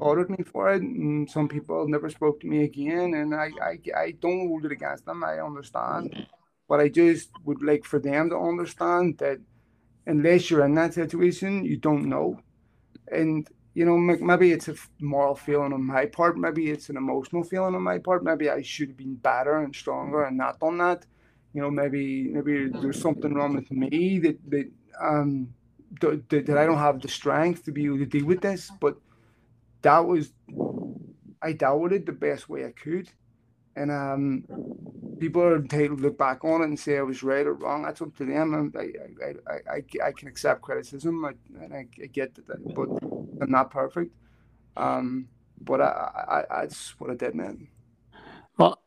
ordered 0.00 0.30
me 0.30 0.44
for 0.44 0.72
it, 0.72 0.82
and 0.82 1.30
some 1.30 1.48
people 1.48 1.88
never 1.88 2.10
spoke 2.10 2.40
to 2.40 2.46
me 2.46 2.64
again. 2.64 3.14
And 3.14 3.34
I, 3.34 3.50
I, 3.62 3.78
I 3.96 4.10
don't 4.12 4.48
hold 4.48 4.64
it 4.64 4.72
against 4.72 5.04
them. 5.06 5.24
I 5.24 5.40
understand, 5.40 6.26
but 6.68 6.80
I 6.80 6.88
just 6.88 7.30
would 7.44 7.62
like 7.62 7.84
for 7.84 7.98
them 7.98 8.30
to 8.30 8.38
understand 8.38 9.18
that 9.18 9.38
unless 10.06 10.50
you're 10.50 10.64
in 10.64 10.74
that 10.74 10.94
situation, 10.94 11.64
you 11.64 11.76
don't 11.76 12.08
know, 12.08 12.40
and 13.10 13.48
you 13.74 13.84
know, 13.84 13.98
maybe 13.98 14.52
it's 14.52 14.68
a 14.68 14.76
moral 15.00 15.34
feeling 15.34 15.72
on 15.72 15.84
my 15.84 16.06
part. 16.06 16.38
Maybe 16.38 16.70
it's 16.70 16.90
an 16.90 16.96
emotional 16.96 17.42
feeling 17.42 17.74
on 17.74 17.82
my 17.82 17.98
part. 17.98 18.22
Maybe 18.22 18.48
I 18.48 18.62
should 18.62 18.88
have 18.90 18.96
been 18.96 19.16
better 19.16 19.58
and 19.58 19.74
stronger 19.74 20.24
and 20.24 20.36
not 20.36 20.60
done 20.60 20.78
that. 20.78 21.04
You 21.52 21.62
know, 21.62 21.70
maybe 21.70 22.28
maybe 22.28 22.68
there's 22.68 23.00
something 23.00 23.34
wrong 23.34 23.56
with 23.56 23.70
me 23.72 24.20
that 24.20 24.38
that 24.50 24.70
um 25.00 25.48
that, 26.00 26.28
that 26.28 26.58
I 26.58 26.66
don't 26.66 26.78
have 26.78 27.00
the 27.00 27.08
strength 27.08 27.64
to 27.64 27.72
be 27.72 27.86
able 27.86 27.98
to 27.98 28.06
deal 28.06 28.26
with 28.26 28.40
this. 28.42 28.70
But 28.80 28.96
that 29.84 30.04
was 30.06 30.32
I 31.40 31.52
dealt 31.52 31.80
with 31.80 31.92
it 31.92 32.06
the 32.06 32.12
best 32.12 32.48
way 32.48 32.64
I 32.64 32.72
could, 32.72 33.08
and 33.76 33.90
um 33.90 34.44
people 35.20 35.42
are 35.42 35.56
entitled 35.56 35.98
to 35.98 36.04
look 36.04 36.18
back 36.18 36.44
on 36.44 36.62
it 36.62 36.64
and 36.64 36.78
say 36.78 36.98
I 36.98 37.02
was 37.02 37.22
right 37.22 37.46
or 37.46 37.54
wrong. 37.54 37.84
That's 37.84 38.02
up 38.02 38.16
to 38.16 38.24
them. 38.24 38.72
I 38.76 38.80
I, 38.80 39.30
I, 39.52 39.76
I, 39.76 40.08
I 40.08 40.12
can 40.12 40.28
accept 40.28 40.62
criticism. 40.62 41.24
I, 41.24 41.32
I, 41.74 41.86
I 42.02 42.06
get 42.06 42.34
that, 42.34 42.74
but 42.74 42.88
I'm 43.40 43.50
not 43.50 43.70
perfect. 43.70 44.12
Um, 44.76 45.28
but 45.60 45.80
I, 45.80 46.44
I, 46.50 46.62
that's 46.62 46.98
what 46.98 47.10
I 47.10 47.14
did, 47.14 47.34
man. 47.34 47.68
Well, 48.58 48.82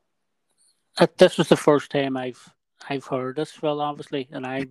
this 1.18 1.38
was 1.38 1.50
the 1.50 1.56
first 1.56 1.92
time 1.92 2.18
I've 2.18 2.54
I've 2.90 3.06
heard 3.06 3.38
this, 3.38 3.52
Phil, 3.52 3.82
obviously, 3.82 4.28
and 4.32 4.46
I, 4.46 4.58
I 4.58 4.68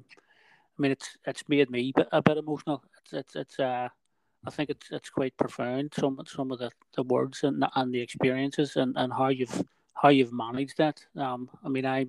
mean, 0.79 0.93
it's 0.93 1.17
it's 1.27 1.49
made 1.49 1.71
me 1.71 1.93
a 2.13 2.23
bit 2.23 2.37
emotional. 2.37 2.85
It's 2.99 3.13
it's 3.13 3.37
it's 3.37 3.61
uh, 3.61 3.89
I 4.47 4.51
think 4.51 4.71
it's 4.71 4.91
it's 4.91 5.11
quite 5.11 5.37
profound. 5.37 5.93
Some 5.95 6.21
some 6.27 6.53
of 6.53 6.59
the, 6.59 6.71
the 6.95 7.03
words 7.03 7.45
and 7.45 7.65
and 7.75 7.93
the 7.93 8.01
experiences 8.01 8.77
and, 8.77 8.97
and 8.97 9.13
how 9.13 9.29
you've 9.29 9.63
how 9.95 10.11
you've 10.11 10.33
managed 10.33 10.79
that. 10.79 11.05
Um, 11.17 11.51
I 11.65 11.69
mean, 11.69 11.87
I 11.87 12.07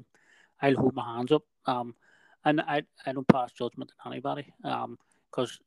I'll 0.61 0.75
hold 0.75 0.95
my 0.95 1.15
hands 1.15 1.31
up. 1.31 1.43
Um, 1.65 1.95
and 2.45 2.61
I 2.61 2.83
I 3.05 3.11
don't 3.13 3.27
pass 3.27 3.51
judgment 3.51 3.91
on 4.05 4.13
anybody. 4.13 4.53
Um, 4.63 4.97
because 5.29 5.59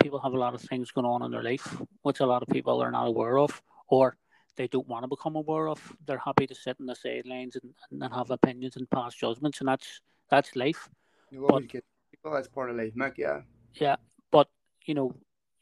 people 0.00 0.20
have 0.20 0.32
a 0.32 0.38
lot 0.38 0.54
of 0.54 0.62
things 0.62 0.90
going 0.90 1.04
on 1.06 1.22
in 1.22 1.30
their 1.30 1.42
life, 1.42 1.80
which 2.02 2.20
a 2.20 2.26
lot 2.26 2.42
of 2.42 2.48
people 2.48 2.82
are 2.82 2.90
not 2.90 3.06
aware 3.06 3.38
of, 3.38 3.62
or 3.88 4.16
they 4.56 4.66
don't 4.68 4.88
want 4.88 5.04
to 5.04 5.08
become 5.08 5.36
aware 5.36 5.68
of. 5.68 5.80
They're 6.06 6.18
happy 6.18 6.46
to 6.46 6.54
sit 6.54 6.76
in 6.80 6.86
the 6.86 6.94
sidelines 6.94 7.56
and, 7.56 7.74
and 8.02 8.12
have 8.12 8.30
opinions 8.30 8.76
and 8.76 8.88
pass 8.90 9.14
judgments, 9.14 9.60
and 9.60 9.68
that's 9.68 10.00
that's 10.30 10.56
life. 10.56 10.88
You 11.30 11.46
always 11.46 11.66
but, 11.66 11.72
get 11.72 11.84
people. 12.10 12.32
That's 12.32 12.48
part 12.48 12.70
of 12.70 12.76
life, 12.76 12.94
Mick. 12.94 13.18
Yeah. 13.18 13.42
Yeah, 13.74 13.96
but 14.30 14.48
you 14.86 14.94
know, 14.94 15.14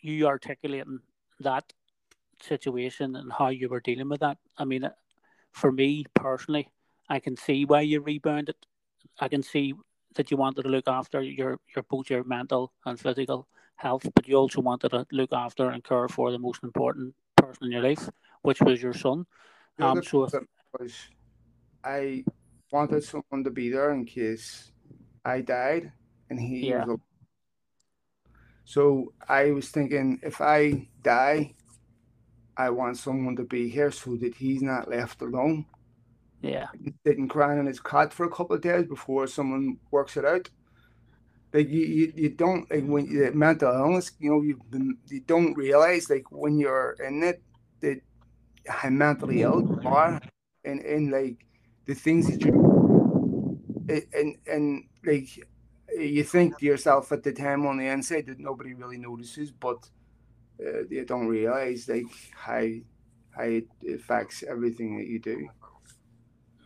you 0.03 0.27
articulating 0.27 1.01
that 1.41 1.73
situation 2.43 3.17
and 3.17 3.33
how 3.33 3.49
you 3.49 3.69
were 3.69 3.81
dealing 3.81 4.09
with 4.09 4.21
that. 4.21 4.39
I 4.57 4.65
mean, 4.65 4.89
for 5.53 5.73
me 5.73 6.07
personally, 6.15 6.71
I 7.09 7.21
can 7.21 7.37
see 7.37 7.65
why 7.65 7.81
you 7.83 8.01
rebounded. 8.01 8.57
I 9.19 9.29
can 9.29 9.43
see 9.43 9.75
that 10.15 10.31
you 10.31 10.37
wanted 10.37 10.63
to 10.63 10.69
look 10.69 10.89
after 10.89 11.23
your, 11.23 11.59
your 11.75 11.83
both 11.89 12.11
your 12.11 12.25
mental 12.25 12.73
and 12.85 12.99
physical 12.99 13.49
health, 13.77 14.09
but 14.15 14.27
you 14.29 14.37
also 14.37 14.61
wanted 14.61 14.91
to 14.91 15.07
look 15.13 15.33
after 15.33 15.71
and 15.71 15.83
care 15.85 16.09
for 16.09 16.31
the 16.33 16.39
most 16.39 16.63
important 16.63 17.15
person 17.37 17.67
in 17.67 17.73
your 17.73 17.83
life, 17.83 18.09
which 18.43 18.61
was 18.61 18.83
your 18.83 18.95
son. 18.95 19.27
Um, 19.79 20.03
so 20.03 20.25
if, 20.25 20.35
was 20.79 20.95
I 21.85 22.25
wanted 22.73 23.05
someone 23.05 23.45
to 23.45 23.51
be 23.51 23.71
there 23.71 23.93
in 23.95 24.05
case 24.05 24.73
I 25.25 25.41
died, 25.41 25.93
and 26.31 26.39
he 26.39 26.69
yeah. 26.69 26.85
was. 26.85 26.99
So 28.69 29.15
I 29.27 29.53
was 29.53 29.71
thinking, 29.71 30.21
if 30.23 30.43
I 30.43 30.89
die, 31.03 31.55
I 32.55 32.69
want 32.69 32.99
someone 32.99 33.35
to 33.37 33.45
be 33.45 33.71
here 33.71 33.91
so 33.91 34.15
that 34.17 34.35
he's 34.35 34.61
not 34.61 34.91
left 34.91 35.23
alone. 35.23 35.65
Yeah. 36.43 36.67
Sitting 37.07 37.29
crying 37.29 37.59
on 37.61 37.65
his 37.65 37.81
cot 37.81 38.13
for 38.13 38.27
a 38.27 38.31
couple 38.31 38.57
of 38.57 38.61
days 38.61 38.85
before 38.85 39.27
someone 39.27 39.79
works 39.91 40.19
it 40.19 40.27
out. 40.27 40.51
Like 41.55 41.71
you, 41.71 41.81
you, 41.81 42.13
you 42.15 42.29
don't 42.29 42.71
like 42.71 42.85
when 42.85 43.07
you 43.07 43.33
mental 43.33 43.73
illness, 43.73 44.13
you 44.19 44.29
know, 44.29 44.43
you 44.43 44.61
you 45.07 45.21
don't 45.21 45.55
realize 45.55 46.11
like 46.11 46.31
when 46.31 46.59
you're 46.59 46.95
in 47.03 47.23
it 47.23 47.43
that 47.81 48.03
how 48.67 48.91
mentally 48.91 49.41
ill 49.41 49.63
you 49.63 49.81
are 49.89 50.21
and, 50.67 50.81
and 50.81 51.11
like 51.11 51.39
the 51.87 51.95
things 51.95 52.29
that 52.29 52.45
you 52.45 52.53
and 54.13 54.37
and 54.47 54.85
like 55.07 55.31
you 55.99 56.25
think 56.25 56.59
to 56.59 56.67
yourself 56.67 57.13
at 57.13 57.23
the 57.23 57.33
time 57.33 57.67
on 57.67 57.77
the 57.77 57.87
inside 57.87 58.27
that 58.27 58.39
nobody 58.39 58.75
really 58.75 58.99
notices, 58.99 59.51
but 59.51 59.89
uh, 60.61 60.85
you 60.89 61.05
don't 61.05 61.27
realize 61.29 61.89
like 61.89 62.07
how 62.35 62.67
how 63.31 63.45
it 63.45 63.69
affects 63.89 64.43
everything 64.43 64.99
that 64.99 65.07
you 65.07 65.19
do. 65.19 65.49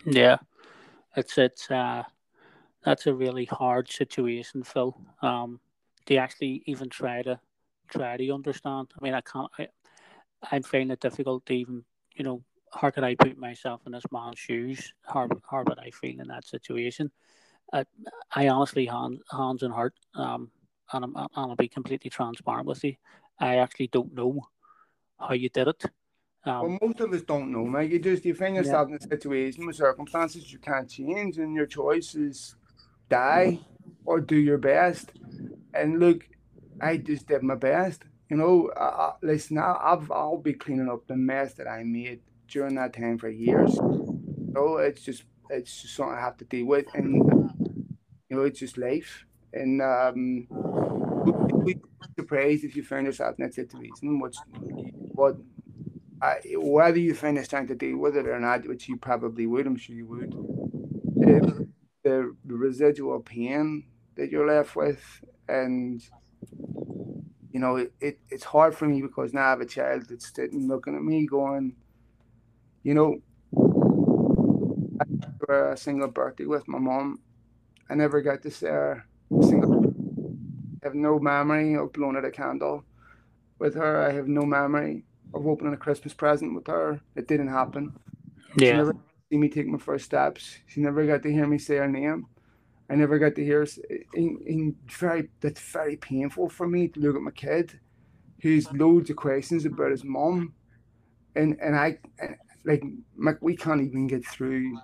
Yeah, 0.05 0.39
it's 1.17 1.39
it's 1.39 1.71
uh, 1.71 2.05
that's 2.85 3.07
a 3.07 3.15
really 3.15 3.45
hard 3.45 3.91
situation, 3.91 4.63
Phil. 4.63 4.97
Um, 5.21 5.61
do 6.07 6.15
you 6.15 6.21
actually 6.21 6.63
even 6.67 6.89
try 6.89 7.23
to 7.23 7.39
try 7.89 8.17
to 8.17 8.31
understand? 8.31 8.89
I 8.99 9.05
mean, 9.05 9.15
I 9.15 9.21
can't. 9.21 9.51
I, 9.59 9.69
I'm 10.51 10.63
finding 10.63 10.91
it 10.91 11.01
difficult 11.01 11.47
to 11.47 11.53
even, 11.53 11.85
you 12.15 12.25
know, 12.25 12.43
how 12.73 12.91
could 12.91 13.05
I 13.05 13.15
put 13.15 13.39
myself 13.39 13.83
in 13.87 13.93
this 13.93 14.11
man's 14.11 14.39
shoes? 14.39 14.93
How 15.07 15.29
how 15.49 15.63
would 15.67 15.79
I 15.79 15.91
feel 15.91 16.21
in 16.21 16.29
that 16.29 16.47
situation? 16.47 17.11
I, 17.73 17.85
I 18.35 18.49
honestly, 18.49 18.87
hand, 18.87 19.21
hands 19.31 19.63
and 19.63 19.73
heart, 19.73 19.95
um, 20.15 20.51
and, 20.93 21.05
I'm, 21.05 21.17
and 21.17 21.29
I'll 21.35 21.57
be 21.57 21.69
completely 21.69 22.11
transparent 22.11 22.67
with 22.67 22.85
you. 22.85 22.95
I 23.39 23.57
actually 23.57 23.89
don't 23.89 24.15
know 24.15 24.41
how 25.19 25.35
you 25.35 25.49
did 25.49 25.69
it. 25.69 25.85
Um, 26.45 26.61
well, 26.63 26.79
most 26.83 27.01
of 27.01 27.13
us 27.13 27.23
don't 27.23 27.53
know, 27.53 27.65
man. 27.65 27.91
You 27.91 27.99
just 27.99 28.25
you 28.25 28.35
find 28.35 28.57
yourself 28.57 28.89
yeah. 28.89 28.97
in 28.97 29.03
a 29.03 29.09
situation 29.09 29.67
with 29.67 29.77
circumstances 29.77 30.53
you 30.53 30.59
can't 30.59 30.91
change, 30.91 31.39
and 31.39 31.55
your 31.55 31.67
choice 31.67 32.15
is 32.15 32.57
die 33.09 33.61
or 34.05 34.21
do 34.21 34.37
your 34.37 34.59
best. 34.59 35.13
And 35.73 36.01
look, 36.01 36.27
I 36.81 36.97
just 36.97 37.29
did 37.29 37.43
my 37.43 37.55
best. 37.55 38.03
You 38.29 38.37
know, 38.39 38.69
uh, 38.69 39.13
listen, 39.23 39.59
I've 39.59 40.11
I'll 40.11 40.39
be 40.39 40.55
cleaning 40.55 40.89
up 40.89 41.07
the 41.07 41.17
mess 41.17 41.55
that 41.55 41.69
I 41.69 41.85
made 41.85 42.21
during 42.49 42.75
that 42.75 42.93
time 42.93 43.19
for 43.19 43.29
years. 43.29 43.75
So 43.75 44.79
it's 44.79 45.03
just 45.03 45.25
it's 45.49 45.83
just 45.83 45.95
something 45.95 46.17
I 46.17 46.21
have 46.21 46.39
to 46.39 46.45
deal 46.45 46.67
with, 46.67 46.87
and 46.95 47.32
know, 48.35 48.43
it's 48.43 48.61
just 48.61 48.79
life. 48.79 49.25
And 49.53 49.83
um, 49.83 50.47
we, 51.65 51.77
surprised 52.17 52.65
if 52.65 52.77
you 52.77 52.83
find 52.83 53.07
yourself 53.07 53.37
in 53.39 53.45
that 53.45 53.55
situation, 53.55 54.21
which 54.21 54.37
what 55.15 55.37
I, 56.21 56.37
whether 56.57 56.99
you 56.99 57.15
find 57.15 57.37
to 57.69 57.75
deal 57.75 57.99
with 57.99 58.17
it 58.17 58.27
or 58.29 58.39
not, 58.41 58.67
which 58.67 58.89
you 58.89 58.97
probably 58.97 59.47
would, 59.47 59.67
I'm 59.67 59.77
sure 59.77 59.97
you 59.97 60.07
would, 60.07 60.33
the, 61.17 61.67
the 62.05 62.35
residual 62.45 63.21
pain 63.21 63.85
that 64.17 64.31
you're 64.31 64.47
left 64.47 64.77
with, 64.77 65.03
and 65.49 66.03
you 67.53 67.61
know, 67.61 67.77
it, 67.77 67.93
it, 68.01 68.19
it's 68.31 68.45
hard 68.45 68.75
for 68.75 68.87
me 68.87 69.03
because 69.03 69.35
now 69.35 69.47
I 69.47 69.51
have 69.51 69.61
a 69.61 69.67
child 69.67 70.05
that's 70.09 70.33
sitting 70.35 70.69
looking 70.69 70.97
at 70.97 71.03
me 71.03 71.27
going, 71.27 71.77
you 72.83 72.95
know, 72.95 73.19
a 75.49 75.77
single 75.77 76.09
birthday 76.09 76.47
with 76.47 76.67
my 76.67 76.79
mom. 76.79 77.21
I 77.91 77.95
never 77.95 78.21
got 78.23 78.43
to 78.43 78.51
see 78.51 78.67
her 78.67 79.05
single. 79.43 79.85
I 80.83 80.87
have 80.87 80.95
no 80.95 81.19
memory 81.19 81.75
of 81.75 81.93
blowing 81.93 82.17
out 82.17 82.25
a 82.25 82.31
candle 82.31 82.85
with 83.59 83.75
her. 83.75 84.03
I 84.03 84.13
have 84.13 84.29
no 84.29 84.43
memory 84.43 85.05
of 85.35 85.47
opening 85.47 85.75
a 85.75 85.77
Christmas 85.77 86.15
present 86.15 86.55
with 86.55 86.67
her. 86.67 87.01
It 87.15 87.29
didn't 87.29 87.49
happen. 87.49 87.93
Yeah. 88.57 88.71
She 88.71 88.77
never 88.77 88.97
see 89.31 89.39
me 89.39 89.49
take 89.49 89.67
my 89.67 89.79
first 89.79 90.05
steps. 90.05 90.59
She 90.67 90.81
never 90.81 91.07
got 91.07 91.23
to 91.23 91.33
hear 91.33 91.47
me 91.47 91.59
say 91.59 91.77
her 91.77 91.89
name. 91.89 92.27
I 92.91 92.95
never 92.95 93.19
got 93.19 93.35
to 93.37 93.45
hear. 93.45 93.67
In, 94.15 94.39
in 94.47 94.77
very, 94.87 95.29
that's 95.41 95.61
very 95.61 95.97
painful 95.97 96.49
for 96.51 96.67
me 96.67 96.89
to 96.89 97.01
look 97.01 97.17
at 97.17 97.23
my 97.23 97.31
kid, 97.31 97.79
who's 98.43 98.67
uh-huh. 98.67 98.77
loads 98.79 99.09
of 99.09 99.17
questions 99.17 99.65
about 99.65 99.93
his 99.93 100.05
mom, 100.05 100.55
and 101.35 101.57
and 101.61 101.75
I, 101.75 101.99
like, 102.65 102.83
we 103.41 103.57
can't 103.57 103.81
even 103.81 104.07
get 104.09 104.27
through 104.27 104.77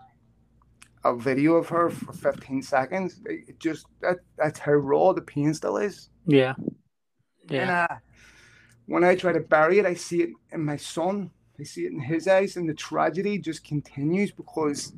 a 1.04 1.16
video 1.16 1.54
of 1.54 1.68
her 1.68 1.90
for 1.90 2.12
15 2.12 2.62
seconds. 2.62 3.20
It 3.24 3.58
just 3.58 3.86
that 4.00 4.18
that's 4.36 4.58
how 4.58 4.72
raw 4.72 5.12
the 5.12 5.22
pain 5.22 5.54
still 5.54 5.76
is. 5.76 6.10
Yeah. 6.26 6.54
Yeah. 7.48 7.60
And 7.60 7.70
uh, 7.70 7.96
when 8.86 9.04
I 9.04 9.14
try 9.14 9.32
to 9.32 9.40
bury 9.40 9.78
it, 9.78 9.86
I 9.86 9.94
see 9.94 10.22
it 10.22 10.30
in 10.52 10.64
my 10.64 10.76
son. 10.76 11.30
I 11.58 11.64
see 11.64 11.86
it 11.86 11.92
in 11.92 12.00
his 12.00 12.28
eyes, 12.28 12.56
and 12.56 12.68
the 12.68 12.74
tragedy 12.74 13.38
just 13.38 13.64
continues 13.64 14.30
because 14.30 14.92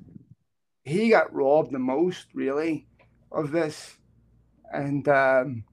he 0.84 1.10
got 1.10 1.32
robbed 1.32 1.72
the 1.72 1.78
most, 1.78 2.26
really, 2.34 2.86
of 3.32 3.50
this. 3.50 3.96
And 4.72 5.08
um, 5.08 5.64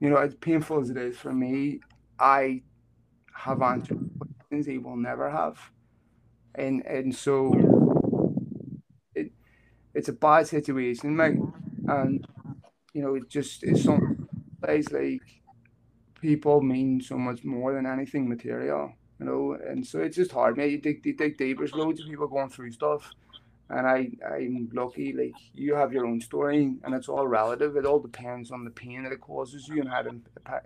you 0.00 0.10
know, 0.10 0.16
as 0.16 0.34
painful 0.34 0.80
as 0.80 0.90
it 0.90 0.96
is 0.96 1.16
for 1.16 1.32
me, 1.32 1.80
I 2.18 2.62
have 3.34 3.62
answered 3.62 3.98
questions 4.18 4.66
he 4.66 4.78
will 4.78 4.96
never 4.96 5.30
have, 5.30 5.58
and 6.54 6.84
and 6.86 7.14
so 7.14 7.71
it's 9.94 10.08
a 10.08 10.12
bad 10.12 10.46
situation, 10.46 11.16
mate. 11.16 11.38
And 11.86 12.26
you 12.92 13.02
know, 13.02 13.14
it 13.14 13.28
just 13.28 13.64
is 13.64 13.84
some 13.84 14.28
place 14.62 14.90
like 14.92 15.22
people 16.20 16.62
mean 16.62 17.00
so 17.00 17.16
much 17.16 17.44
more 17.44 17.74
than 17.74 17.86
anything 17.86 18.28
material, 18.28 18.92
you 19.18 19.26
know. 19.26 19.58
And 19.66 19.84
so 19.86 20.00
it's 20.00 20.16
just 20.16 20.32
hard, 20.32 20.56
mate. 20.56 20.72
You 20.72 20.78
dig, 20.78 21.04
you 21.04 21.14
dig 21.14 21.36
deep. 21.36 21.58
There's 21.58 21.74
loads 21.74 22.00
of 22.00 22.06
people 22.06 22.28
going 22.28 22.50
through 22.50 22.70
stuff, 22.72 23.10
and 23.70 23.86
I, 23.86 24.10
I'm 24.26 24.70
lucky. 24.72 25.12
Like 25.12 25.34
you 25.54 25.74
have 25.74 25.92
your 25.92 26.06
own 26.06 26.20
story, 26.20 26.76
and 26.84 26.94
it's 26.94 27.08
all 27.08 27.26
relative. 27.26 27.76
It 27.76 27.86
all 27.86 28.00
depends 28.00 28.50
on 28.50 28.64
the 28.64 28.70
pain 28.70 29.02
that 29.02 29.12
it 29.12 29.20
causes 29.20 29.68
you 29.68 29.80
and 29.80 29.90
how 29.90 30.02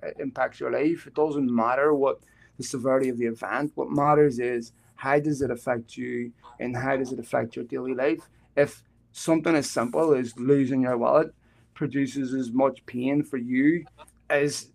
it 0.02 0.16
impacts 0.18 0.60
your 0.60 0.72
life. 0.72 1.06
It 1.06 1.14
doesn't 1.14 1.54
matter 1.54 1.94
what 1.94 2.20
the 2.58 2.64
severity 2.64 3.08
of 3.08 3.18
the 3.18 3.26
event. 3.26 3.72
What 3.74 3.90
matters 3.90 4.38
is 4.38 4.72
how 4.96 5.20
does 5.20 5.42
it 5.42 5.50
affect 5.50 5.96
you, 5.96 6.32
and 6.60 6.76
how 6.76 6.96
does 6.96 7.12
it 7.12 7.18
affect 7.18 7.56
your 7.56 7.64
daily 7.64 7.94
life. 7.94 8.28
If 8.56 8.82
something 9.16 9.54
as 9.54 9.68
simple 9.68 10.14
as 10.14 10.36
losing 10.38 10.82
your 10.82 10.98
wallet 10.98 11.34
produces 11.74 12.34
as 12.34 12.50
much 12.52 12.84
pain 12.86 13.22
for 13.22 13.38
you 13.38 13.84
as 14.28 14.68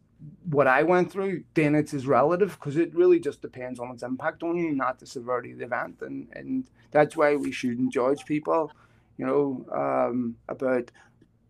what 0.49 0.67
I 0.67 0.83
went 0.83 1.11
through, 1.11 1.43
then 1.53 1.75
it's 1.75 1.93
as 1.93 2.07
relative 2.07 2.57
because 2.59 2.77
it 2.77 2.93
really 2.95 3.19
just 3.19 3.41
depends 3.41 3.79
on 3.79 3.91
its 3.91 4.03
impact 4.03 4.43
on 4.43 4.57
you, 4.57 4.73
not 4.73 4.99
the 4.99 5.05
severity 5.05 5.51
of 5.51 5.59
the 5.59 5.65
event. 5.65 6.01
And 6.01 6.27
and 6.33 6.69
that's 6.91 7.15
why 7.15 7.35
we 7.35 7.51
shouldn't 7.51 7.93
judge 7.93 8.25
people, 8.25 8.71
you 9.17 9.25
know, 9.25 9.65
um, 9.71 10.35
about 10.47 10.91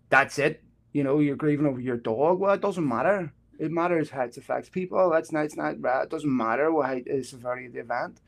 that's 0.10 0.38
it. 0.40 0.62
You 0.94 1.04
know, 1.04 1.20
you're 1.20 1.36
grieving 1.38 1.66
over 1.66 1.80
your 1.80 1.98
dog. 1.98 2.40
Well, 2.40 2.54
it 2.54 2.62
doesn't 2.62 2.88
matter. 2.88 3.32
It 3.58 3.72
matters 3.72 4.10
how 4.10 4.24
it 4.24 4.38
affects 4.38 4.70
people. 4.70 5.10
That's 5.10 5.32
not. 5.32 5.46
It's 5.46 5.56
not. 5.56 5.76
It 5.76 6.10
doesn't 6.10 6.36
matter 6.36 6.72
what 6.72 7.06
the 7.06 7.24
severity 7.24 7.68
of 7.68 7.74
the 7.74 7.80
event. 7.80 8.20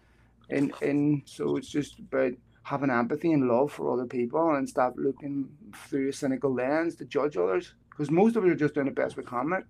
And 0.49 0.73
and 0.82 1.23
so 1.26 1.58
it's 1.58 1.69
just 1.69 1.99
about 1.99 2.34
having 2.63 2.89
empathy 2.89 3.34
and 3.34 3.47
love 3.47 3.72
for 3.72 3.91
other 3.91 4.05
people 4.05 4.55
and 4.55 4.68
stop 4.68 4.93
looking 4.97 5.49
through 5.88 6.09
a 6.09 6.14
cynical 6.14 6.53
lens 6.53 6.95
to 6.95 7.05
judge 7.05 7.38
others 7.38 7.74
because 7.89 8.09
most 8.09 8.36
of 8.36 8.43
us 8.43 8.51
are 8.51 8.55
just 8.55 8.74
doing 8.74 8.88
the 8.88 8.91
best 8.91 9.18
we 9.18 9.24
can. 9.24 9.49
Mate. 9.49 9.64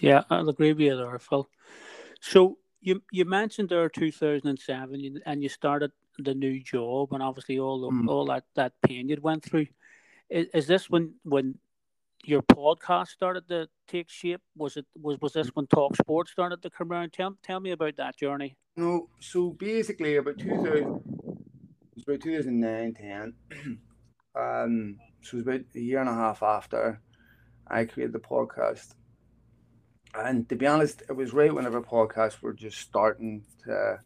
Yeah, 0.00 0.24
I'll 0.30 0.48
agree 0.48 0.72
with 0.72 0.80
you 0.80 0.96
there, 0.96 1.18
Phil. 1.18 1.48
So 2.20 2.58
you 2.80 3.02
you 3.12 3.24
mentioned 3.24 3.68
there 3.68 3.88
2007 3.88 5.20
and 5.24 5.42
you 5.42 5.48
started 5.48 5.92
the 6.18 6.34
new 6.34 6.60
job 6.60 7.12
and 7.12 7.22
obviously 7.22 7.58
all 7.58 7.80
the, 7.82 7.88
mm. 7.88 8.08
all 8.08 8.26
that 8.26 8.44
that 8.54 8.72
pain 8.82 9.08
you 9.08 9.18
went 9.20 9.44
through. 9.44 9.66
Is, 10.30 10.46
is 10.54 10.66
this 10.66 10.88
when 10.88 11.14
when 11.24 11.58
your 12.24 12.42
podcast 12.42 13.08
started 13.08 13.48
to 13.48 13.68
take 13.86 14.08
shape? 14.08 14.40
Was 14.56 14.76
it 14.76 14.86
was 15.00 15.20
was 15.20 15.34
this 15.34 15.48
when 15.48 15.66
Talk 15.66 15.96
Sport 15.96 16.28
started 16.28 16.62
to 16.62 16.70
come 16.70 16.90
around? 16.90 17.12
Tell 17.12 17.36
tell 17.42 17.60
me 17.60 17.70
about 17.72 17.96
that 17.96 18.16
journey. 18.16 18.56
No, 18.76 19.08
so 19.20 19.50
basically 19.50 20.16
about 20.16 20.38
2000, 20.38 21.11
it's 22.02 22.08
about 22.08 22.20
2009, 22.22 22.94
10. 22.94 23.34
um, 24.36 24.98
so 25.22 25.36
it 25.36 25.38
was 25.38 25.42
about 25.46 25.60
a 25.76 25.80
year 25.80 26.00
and 26.00 26.08
a 26.08 26.14
half 26.14 26.42
after 26.42 27.00
I 27.68 27.84
created 27.84 28.12
the 28.12 28.18
podcast 28.18 28.94
And 30.14 30.48
to 30.48 30.56
be 30.56 30.66
honest, 30.66 31.02
it 31.08 31.14
was 31.14 31.32
right 31.32 31.54
whenever 31.54 31.80
podcasts 31.80 32.42
were 32.42 32.52
just 32.52 32.78
starting 32.78 33.44
to, 33.64 34.00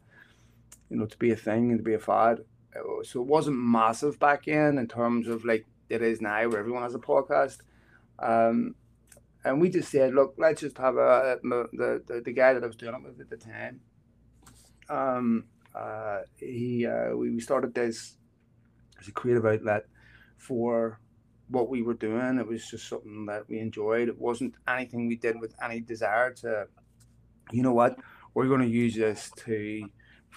you 0.91 0.99
know, 0.99 1.07
to 1.07 1.19
be 1.19 1.31
a 1.33 1.37
thing 1.37 1.71
and 1.71 1.79
to 1.79 1.85
be 1.85 1.95
a 1.95 1.99
fad. 1.99 2.41
So 3.05 3.23
it 3.23 3.27
wasn't 3.27 3.59
massive 3.59 4.19
back 4.19 4.45
then 4.45 4.79
in 4.79 4.89
terms 4.89 5.29
of 5.29 5.45
like 5.45 5.67
it 5.89 6.03
is 6.03 6.21
now, 6.21 6.49
where 6.49 6.61
everyone 6.61 6.83
has 6.83 6.95
a 6.95 6.99
podcast. 6.99 7.59
Um, 8.19 8.75
and 9.45 9.61
we 9.61 9.71
just 9.71 9.91
said, 9.91 10.15
look, 10.15 10.35
let's 10.39 10.61
just 10.61 10.79
have 10.79 10.97
a, 10.97 11.39
the, 11.43 12.03
the 12.09 12.23
the 12.25 12.33
guy 12.33 12.53
that 12.55 12.63
I 12.65 12.67
was 12.67 12.77
doing 12.77 12.95
it 12.95 13.03
with 13.03 13.21
at 13.21 13.31
the 13.31 13.37
time. 13.37 13.81
Um, 14.89 15.45
uh, 15.77 16.21
he 16.37 16.87
uh, 16.87 17.15
we, 17.15 17.31
we 17.31 17.41
started 17.41 17.75
this 17.75 18.17
as 19.01 19.09
a 19.09 19.13
creative 19.13 19.45
outlet 19.45 19.85
for 20.37 21.01
what 21.49 21.69
we 21.69 21.83
were 21.83 21.95
doing. 21.95 22.39
It 22.39 22.47
was 22.47 22.69
just 22.69 22.89
something 22.89 23.27
that 23.27 23.49
we 23.49 23.59
enjoyed. 23.59 24.09
It 24.09 24.19
wasn't 24.19 24.55
anything 24.67 25.07
we 25.07 25.17
did 25.17 25.41
with 25.41 25.55
any 25.63 25.81
desire 25.81 26.33
to, 26.35 26.67
you 27.53 27.63
know 27.63 27.73
what, 27.73 27.99
we're 28.35 28.49
going 28.49 28.63
to 28.63 28.69
use 28.69 28.95
this 28.97 29.31
to 29.45 29.89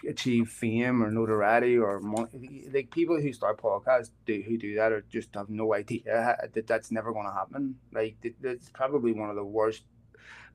achieve 0.08 0.48
fame 0.48 1.04
or 1.04 1.12
notoriety 1.12 1.78
or 1.78 2.00
money. 2.00 2.66
Like 2.72 2.92
people 2.92 3.20
who 3.20 3.34
start 3.34 3.62
podcasts 3.62 4.12
do 4.26 4.44
who 4.48 4.58
do 4.58 4.76
that 4.76 4.92
or 4.92 5.02
just 5.10 5.34
have 5.36 5.50
no 5.50 5.74
idea 5.74 6.38
that 6.54 6.68
that's 6.68 6.92
never 6.92 7.12
going 7.12 7.26
to 7.26 7.34
happen. 7.34 7.76
Like 7.92 8.16
it's 8.22 8.70
probably 8.70 9.14
one 9.14 9.30
of 9.30 9.36
the 9.36 9.44
worst 9.44 9.84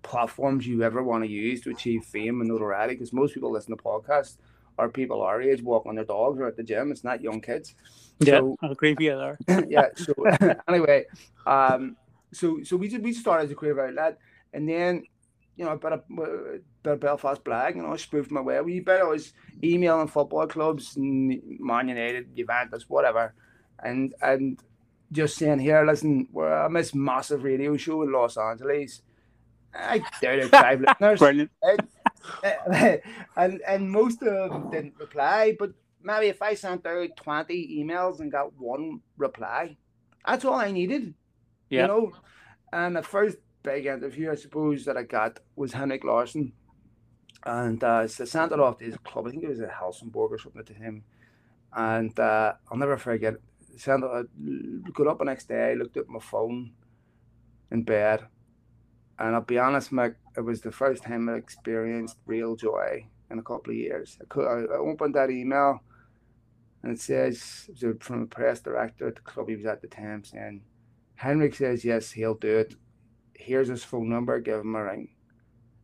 platforms 0.02 0.66
you 0.66 0.82
ever 0.82 1.02
want 1.02 1.24
to 1.24 1.30
use 1.30 1.62
to 1.62 1.70
achieve 1.70 2.04
fame 2.04 2.40
and 2.40 2.48
notoriety 2.48 2.94
because 2.94 3.12
most 3.12 3.34
people 3.34 3.50
listen 3.50 3.76
to 3.76 3.82
podcasts 3.82 4.36
are 4.78 4.88
people 4.88 5.22
our 5.22 5.40
age 5.40 5.62
walking 5.62 5.94
their 5.94 6.04
dogs 6.04 6.40
or 6.40 6.46
at 6.46 6.56
the 6.56 6.62
gym. 6.62 6.90
It's 6.90 7.04
not 7.04 7.20
young 7.20 7.40
kids. 7.40 7.74
Yeah, 8.20 8.40
so, 8.40 8.56
I 8.62 8.66
agree 8.68 8.92
with 8.92 9.00
you 9.00 9.16
there. 9.16 9.38
yeah. 9.68 9.88
So 9.96 10.14
anyway, 10.68 11.06
um, 11.46 11.96
so 12.32 12.62
so 12.62 12.76
we 12.76 12.96
we 12.98 13.12
started 13.12 13.44
as 13.44 13.50
a 13.50 13.54
creative 13.54 13.78
outlet, 13.78 14.18
and 14.52 14.68
then 14.68 15.04
you 15.56 15.64
know 15.64 15.72
a 15.72 15.76
bit 15.76 15.92
of, 15.92 16.02
a 16.18 16.58
bit 16.82 16.92
of 16.92 17.00
Belfast 17.00 17.42
Blag, 17.44 17.76
you 17.76 17.82
know, 17.82 17.96
spoofed 17.96 18.30
my 18.30 18.40
way 18.40 18.60
We 18.60 18.80
bit. 18.80 19.00
I 19.00 19.04
was 19.04 19.32
emailing 19.62 20.08
football 20.08 20.46
clubs, 20.46 20.94
Man 20.96 21.88
United, 21.88 22.36
Juventus, 22.36 22.88
whatever, 22.88 23.34
and 23.82 24.14
and 24.22 24.58
just 25.12 25.36
saying 25.36 25.60
here, 25.60 25.84
listen, 25.86 26.28
we're 26.32 26.52
on 26.52 26.72
this 26.72 26.94
massive 26.94 27.44
radio 27.44 27.76
show 27.76 28.02
in 28.02 28.12
Los 28.12 28.36
Angeles. 28.36 29.02
I 29.74 30.02
doubted 30.20 30.50
five 30.50 30.80
listeners. 31.00 31.18
Brilliant. 31.18 31.50
and 33.36 33.60
and 33.66 33.90
most 33.90 34.22
of 34.22 34.50
them 34.50 34.70
didn't 34.70 34.94
reply, 34.98 35.56
but 35.58 35.72
maybe 36.02 36.26
if 36.26 36.42
I 36.42 36.54
sent 36.54 36.86
out 36.86 37.16
20 37.16 37.82
emails 37.82 38.20
and 38.20 38.30
got 38.30 38.52
one 38.58 39.00
reply, 39.16 39.76
that's 40.26 40.44
all 40.44 40.54
I 40.54 40.70
needed. 40.70 41.14
Yeah. 41.70 41.82
You 41.82 41.88
know? 41.88 42.12
And 42.72 42.96
the 42.96 43.02
first 43.02 43.38
big 43.62 43.86
interview, 43.86 44.30
I 44.30 44.34
suppose, 44.36 44.84
that 44.84 44.96
I 44.96 45.02
got 45.02 45.40
was 45.56 45.72
Henrik 45.72 46.04
Larsson. 46.04 46.52
And 47.46 47.82
uh, 47.82 48.06
so 48.06 48.24
I 48.24 48.26
sent 48.26 48.52
it 48.52 48.60
off 48.60 48.78
to 48.78 48.84
his 48.84 48.96
club. 48.98 49.26
I 49.26 49.30
think 49.30 49.44
it 49.44 49.48
was 49.48 49.60
a 49.60 49.68
Helsingborg 49.68 50.32
or 50.32 50.38
something 50.38 50.64
to 50.64 50.74
him. 50.74 51.04
And 51.72 52.18
uh, 52.18 52.54
I'll 52.70 52.78
never 52.78 52.96
forget. 52.96 53.34
Sent 53.76 54.04
it, 54.04 54.94
got 54.94 55.08
up 55.08 55.18
the 55.18 55.24
next 55.24 55.48
day, 55.48 55.70
I 55.70 55.74
looked 55.74 55.96
at 55.96 56.08
my 56.08 56.20
phone 56.20 56.72
in 57.70 57.82
bed. 57.82 58.24
And 59.18 59.34
I'll 59.34 59.42
be 59.42 59.58
honest, 59.58 59.92
Mick, 59.92 60.16
it 60.36 60.40
was 60.40 60.60
the 60.60 60.72
first 60.72 61.04
time 61.04 61.28
I 61.28 61.34
experienced 61.34 62.16
real 62.26 62.56
joy 62.56 63.06
in 63.30 63.38
a 63.38 63.42
couple 63.42 63.72
of 63.72 63.76
years. 63.76 64.18
I, 64.20 64.24
could, 64.28 64.46
I 64.46 64.74
opened 64.74 65.14
that 65.14 65.30
email 65.30 65.80
and 66.82 66.92
it 66.92 67.00
says 67.00 67.70
it 67.80 68.02
from 68.02 68.22
a 68.22 68.26
press 68.26 68.60
director 68.60 69.08
at 69.08 69.14
the 69.16 69.22
club 69.22 69.48
he 69.48 69.56
was 69.56 69.66
at 69.66 69.80
the 69.80 69.88
time 69.88 70.24
saying, 70.24 70.62
Henrik 71.14 71.54
says 71.54 71.84
yes, 71.84 72.10
he'll 72.10 72.34
do 72.34 72.58
it. 72.58 72.74
Here's 73.34 73.68
his 73.68 73.84
phone 73.84 74.08
number, 74.08 74.40
give 74.40 74.60
him 74.60 74.74
a 74.74 74.84
ring. 74.84 75.08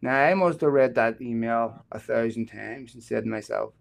Now 0.03 0.17
I 0.17 0.35
must 0.35 0.61
have 0.63 0.73
read 0.73 0.95
that 0.97 1.21
email 1.21 1.85
a 1.93 1.99
thousand 1.99 2.47
times 2.47 2.95
and 2.95 3.03
said 3.03 3.25
to 3.25 3.31
myself, 3.31 3.75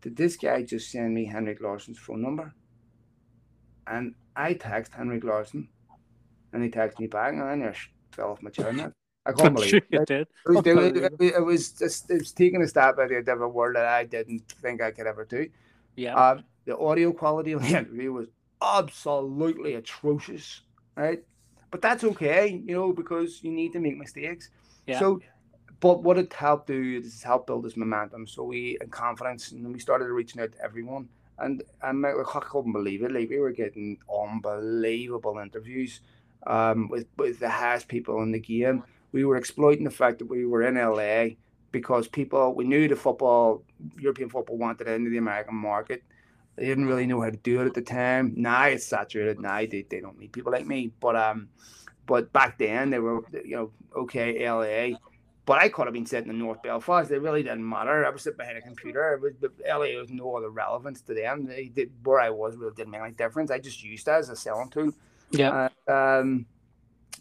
Did 0.00 0.16
this 0.16 0.36
guy 0.36 0.62
just 0.62 0.90
send 0.90 1.14
me 1.14 1.26
Henrik 1.26 1.60
Larsson's 1.60 1.98
phone 1.98 2.22
number? 2.22 2.54
And 3.86 4.14
I 4.36 4.54
text 4.54 4.94
Henrik 4.94 5.24
Larsson 5.24 5.68
and 6.52 6.62
he 6.62 6.70
texted 6.70 7.00
me 7.00 7.06
back 7.06 7.32
and 7.32 7.42
I 7.42 7.56
fell 8.20 8.32
off 8.32 8.42
my 8.42 8.50
chair. 8.50 8.72
Now. 8.72 8.92
I 9.26 9.32
can't 9.38 9.54
believe 9.54 9.74
it. 9.74 9.84
it. 9.90 10.06
Did. 10.06 10.28
It, 10.46 10.50
was, 10.50 10.66
it, 10.66 11.34
it, 11.36 11.44
was 11.44 11.72
just 11.72 12.10
it 12.10 12.18
was 12.18 12.32
taking 12.32 12.62
a 12.62 12.68
step 12.68 12.98
at 12.98 13.10
a 13.10 13.22
different 13.22 13.54
world 13.54 13.76
that 13.76 13.86
I 13.86 14.04
didn't 14.04 14.42
think 14.62 14.82
I 14.82 14.90
could 14.90 15.06
ever 15.06 15.24
do. 15.24 15.48
Yeah. 15.96 16.16
Uh, 16.16 16.40
the 16.66 16.78
audio 16.78 17.12
quality 17.12 17.52
of 17.52 17.62
the 17.62 17.68
interview 17.78 18.12
was 18.12 18.28
absolutely 18.62 19.74
atrocious, 19.74 20.62
right? 20.96 21.22
But 21.70 21.82
that's 21.82 22.04
okay, 22.04 22.62
you 22.66 22.74
know, 22.74 22.92
because 22.92 23.42
you 23.42 23.52
need 23.52 23.72
to 23.72 23.80
make 23.80 23.96
mistakes. 23.96 24.50
Yeah. 24.86 24.98
So, 24.98 25.20
but 25.78 26.02
what 26.02 26.18
it 26.18 26.32
helped 26.32 26.66
do 26.66 27.00
is 27.02 27.22
help 27.22 27.46
build 27.46 27.64
this 27.64 27.76
momentum. 27.76 28.26
So 28.26 28.42
we 28.42 28.76
and 28.80 28.90
confidence, 28.90 29.52
and 29.52 29.72
we 29.72 29.78
started 29.78 30.06
reaching 30.06 30.42
out 30.42 30.52
to 30.52 30.62
everyone. 30.62 31.08
And 31.38 31.62
and 31.82 32.04
I 32.04 32.12
couldn't 32.50 32.72
believe 32.72 33.02
it. 33.02 33.12
Like 33.12 33.30
we 33.30 33.38
were 33.38 33.52
getting 33.52 33.98
unbelievable 34.10 35.38
interviews 35.38 36.00
um, 36.46 36.88
with 36.88 37.06
with 37.16 37.38
the 37.38 37.48
highest 37.48 37.88
people 37.88 38.22
in 38.22 38.32
the 38.32 38.40
game. 38.40 38.82
We 39.12 39.24
were 39.24 39.36
exploiting 39.36 39.84
the 39.84 39.90
fact 39.90 40.18
that 40.18 40.26
we 40.26 40.46
were 40.46 40.62
in 40.62 40.76
LA 40.76 41.36
because 41.72 42.08
people 42.08 42.54
we 42.54 42.64
knew 42.64 42.88
the 42.88 42.96
football 42.96 43.62
European 43.98 44.28
football 44.28 44.56
wanted 44.56 44.88
into 44.88 45.10
the 45.10 45.18
American 45.18 45.56
market. 45.56 46.02
They 46.56 46.66
didn't 46.66 46.86
really 46.86 47.06
know 47.06 47.20
how 47.20 47.30
to 47.30 47.36
do 47.36 47.60
it 47.60 47.66
at 47.66 47.74
the 47.74 47.82
time. 47.82 48.34
Now 48.36 48.66
it's 48.66 48.84
saturated. 48.86 49.40
Now 49.40 49.58
they, 49.58 49.86
they 49.88 50.00
don't 50.00 50.18
need 50.18 50.32
people 50.32 50.52
like 50.52 50.66
me. 50.66 50.92
But 51.00 51.16
um, 51.16 51.48
but 52.06 52.32
back 52.32 52.58
then 52.58 52.90
they 52.90 52.98
were 52.98 53.22
you 53.44 53.56
know 53.56 53.70
okay 53.96 54.48
LA. 54.48 54.96
But 55.46 55.58
I 55.58 55.68
could 55.68 55.86
have 55.86 55.94
been 55.94 56.06
sitting 56.06 56.30
in 56.30 56.38
North 56.38 56.62
Belfast. 56.62 57.10
It 57.10 57.22
really 57.22 57.42
didn't 57.42 57.68
matter. 57.68 58.06
I 58.06 58.10
was 58.10 58.22
sitting 58.22 58.36
behind 58.36 58.58
a 58.58 58.60
computer. 58.60 59.14
It 59.14 59.20
was, 59.20 59.32
the 59.40 59.50
LA 59.66 59.98
was 59.98 60.10
no 60.10 60.36
other 60.36 60.50
relevance 60.50 61.00
to 61.02 61.14
them. 61.14 61.46
They 61.46 61.72
where 62.04 62.20
I 62.20 62.30
was 62.30 62.56
really 62.56 62.74
didn't 62.76 62.90
make 62.90 63.00
any 63.00 63.12
difference. 63.12 63.50
I 63.50 63.58
just 63.58 63.82
used 63.82 64.06
that 64.06 64.20
as 64.20 64.28
a 64.28 64.36
selling 64.36 64.70
tool. 64.70 64.92
Yeah. 65.30 65.68
Uh, 65.88 65.92
um, 65.92 66.46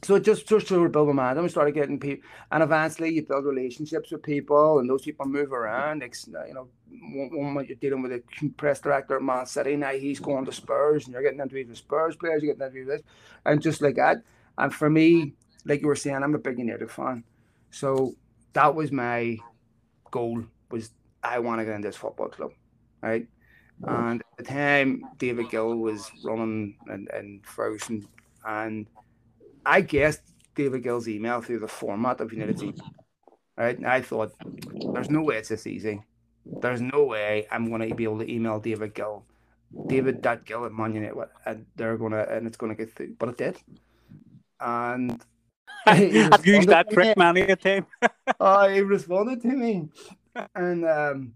so 0.04 0.18
just 0.20 0.48
just 0.48 0.68
to 0.70 0.88
build 0.90 1.08
momentum. 1.08 1.44
We 1.44 1.50
started 1.50 1.74
getting 1.74 2.00
people, 2.00 2.28
and 2.52 2.64
eventually 2.64 3.14
you 3.14 3.26
build 3.26 3.46
relationships 3.46 4.12
with 4.12 4.24
people, 4.24 4.80
and 4.80 4.90
those 4.90 5.02
people 5.04 5.26
move 5.26 5.52
around. 5.52 6.04
It's, 6.04 6.28
you 6.28 6.54
know, 6.54 6.70
one, 7.14 7.56
one 7.56 7.66
you're 7.68 7.76
dealing 7.78 8.02
with 8.02 8.14
a 8.14 8.24
press 8.58 8.80
director 8.80 9.18
at 9.18 9.22
Man 9.22 9.46
City, 9.46 9.76
now 9.76 9.92
he's 9.92 10.20
going 10.20 10.46
to 10.46 10.54
Spurs, 10.54 11.06
and 11.06 11.14
you're 11.14 11.24
getting 11.24 11.40
interviews 11.42 11.68
with 11.68 11.78
Spurs 11.78 12.16
players, 12.16 12.42
you're 12.44 12.54
getting 12.54 12.66
interviews 12.66 12.88
with 12.88 12.98
this, 13.00 13.08
and 13.46 13.62
just 13.62 13.82
like 13.82 13.96
that. 13.96 14.24
And 14.58 14.74
for 14.74 14.90
me, 14.90 15.34
like 15.66 15.82
you 15.82 15.88
were 15.88 15.96
saying, 15.96 16.24
I'm 16.24 16.36
a 16.36 16.40
big 16.40 16.60
United 16.60 16.90
fan, 16.92 17.24
so 17.72 18.16
that 18.54 18.74
was 18.76 18.92
my 18.92 19.38
goal. 20.12 20.44
Was 20.72 20.92
I 21.24 21.40
want 21.40 21.60
to 21.60 21.66
get 21.66 21.76
in 21.76 21.82
this 21.82 21.96
football 21.98 22.30
club, 22.30 22.52
right? 23.02 23.28
And 23.88 24.22
at 24.22 24.38
the 24.38 24.44
time, 24.44 25.04
David 25.18 25.50
Gill 25.50 25.76
was 25.76 26.12
running 26.24 26.76
and, 26.88 27.10
and 27.14 27.46
Ferguson, 27.46 28.06
and 28.46 28.88
I 29.66 29.82
guessed 29.82 30.22
David 30.56 30.84
Gill's 30.84 31.08
email 31.08 31.42
through 31.42 31.60
the 31.60 31.68
format 31.68 32.20
of 32.20 32.34
Unity. 32.34 32.68
email. 32.68 32.94
Right. 33.58 33.78
And 33.78 33.88
I 33.88 34.02
thought, 34.02 34.34
there's 34.94 35.10
no 35.10 35.22
way 35.22 35.38
it's 35.38 35.50
this 35.50 35.68
easy. 35.68 36.02
There's 36.46 36.82
no 36.82 37.04
way 37.04 37.46
I'm 37.52 37.70
going 37.70 37.88
to 37.88 37.94
be 37.94 38.06
able 38.06 38.20
to 38.20 38.32
email 38.32 38.60
David 38.60 38.94
Gill, 38.94 39.26
David 39.88 40.24
that 40.24 40.46
Gill 40.46 40.66
at 40.66 40.72
Man 40.72 40.94
United, 40.94 41.16
and 41.46 41.66
they're 41.76 41.98
going 41.98 42.14
to, 42.14 42.28
and 42.30 42.48
it's 42.48 42.58
going 42.58 42.76
to 42.76 42.76
get 42.76 42.94
through. 42.96 43.16
But 43.20 43.30
it 43.30 43.38
did. 43.38 43.58
And 44.60 45.22
I've 45.86 46.46
used 46.46 46.70
that 46.70 46.90
trick 46.90 47.18
many 47.18 47.42
a 47.42 47.56
time. 47.56 47.86
oh, 48.40 48.68
he 48.70 48.82
responded 48.82 49.42
to 49.42 49.50
me. 49.50 49.90
And 50.56 50.86
um, 50.86 51.34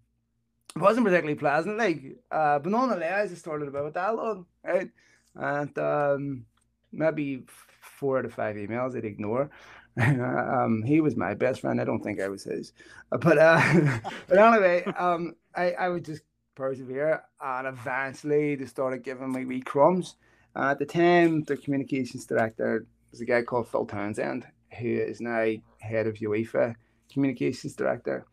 it 0.76 0.82
wasn't 0.82 1.06
particularly 1.06 1.38
pleasant, 1.38 1.78
like, 1.78 2.02
uh, 2.32 2.60
but 2.60 2.72
nonetheless, 2.72 3.32
I 3.32 3.36
started 3.36 3.68
about 3.68 3.88
a 3.88 3.92
dialogue, 3.92 4.46
right? 4.64 4.90
And 5.36 5.78
um, 5.78 6.46
maybe 6.92 7.46
four 7.80 8.20
out 8.20 8.26
of 8.26 8.34
five 8.34 8.56
emails 8.56 8.96
I'd 8.96 9.06
ignore. 9.06 9.50
um, 10.02 10.82
he 10.84 11.02
was 11.02 11.16
my 11.16 11.36
best 11.36 11.62
friend. 11.62 11.80
I 11.80 11.84
don't 11.84 12.02
think 12.02 12.20
I 12.20 12.28
was 12.28 12.44
his, 12.44 12.74
uh, 13.12 13.18
but 13.18 13.38
uh, 13.38 14.00
but 14.28 14.38
anyway, 14.40 14.84
um, 14.98 15.36
I 15.56 15.74
I 15.74 15.90
would 15.90 16.04
just 16.04 16.24
persevere, 16.56 17.24
and 17.40 17.68
eventually 17.68 18.56
they 18.56 18.66
started 18.66 19.04
giving 19.04 19.32
me 19.32 19.46
wee 19.46 19.62
crumbs. 19.62 20.16
Uh, 20.56 20.72
at 20.72 20.80
the 20.80 20.86
time, 20.86 21.44
the 21.44 21.58
communications 21.58 22.26
director 22.26 22.88
was 23.12 23.22
a 23.22 23.26
guy 23.26 23.44
called 23.44 23.68
Phil 23.68 23.86
Townsend, 23.86 24.48
who 24.80 24.88
is 24.88 25.22
now 25.22 25.48
head 25.80 26.08
of 26.08 26.16
UEFA 26.16 26.74
communications 27.12 27.76
director. 27.76 28.26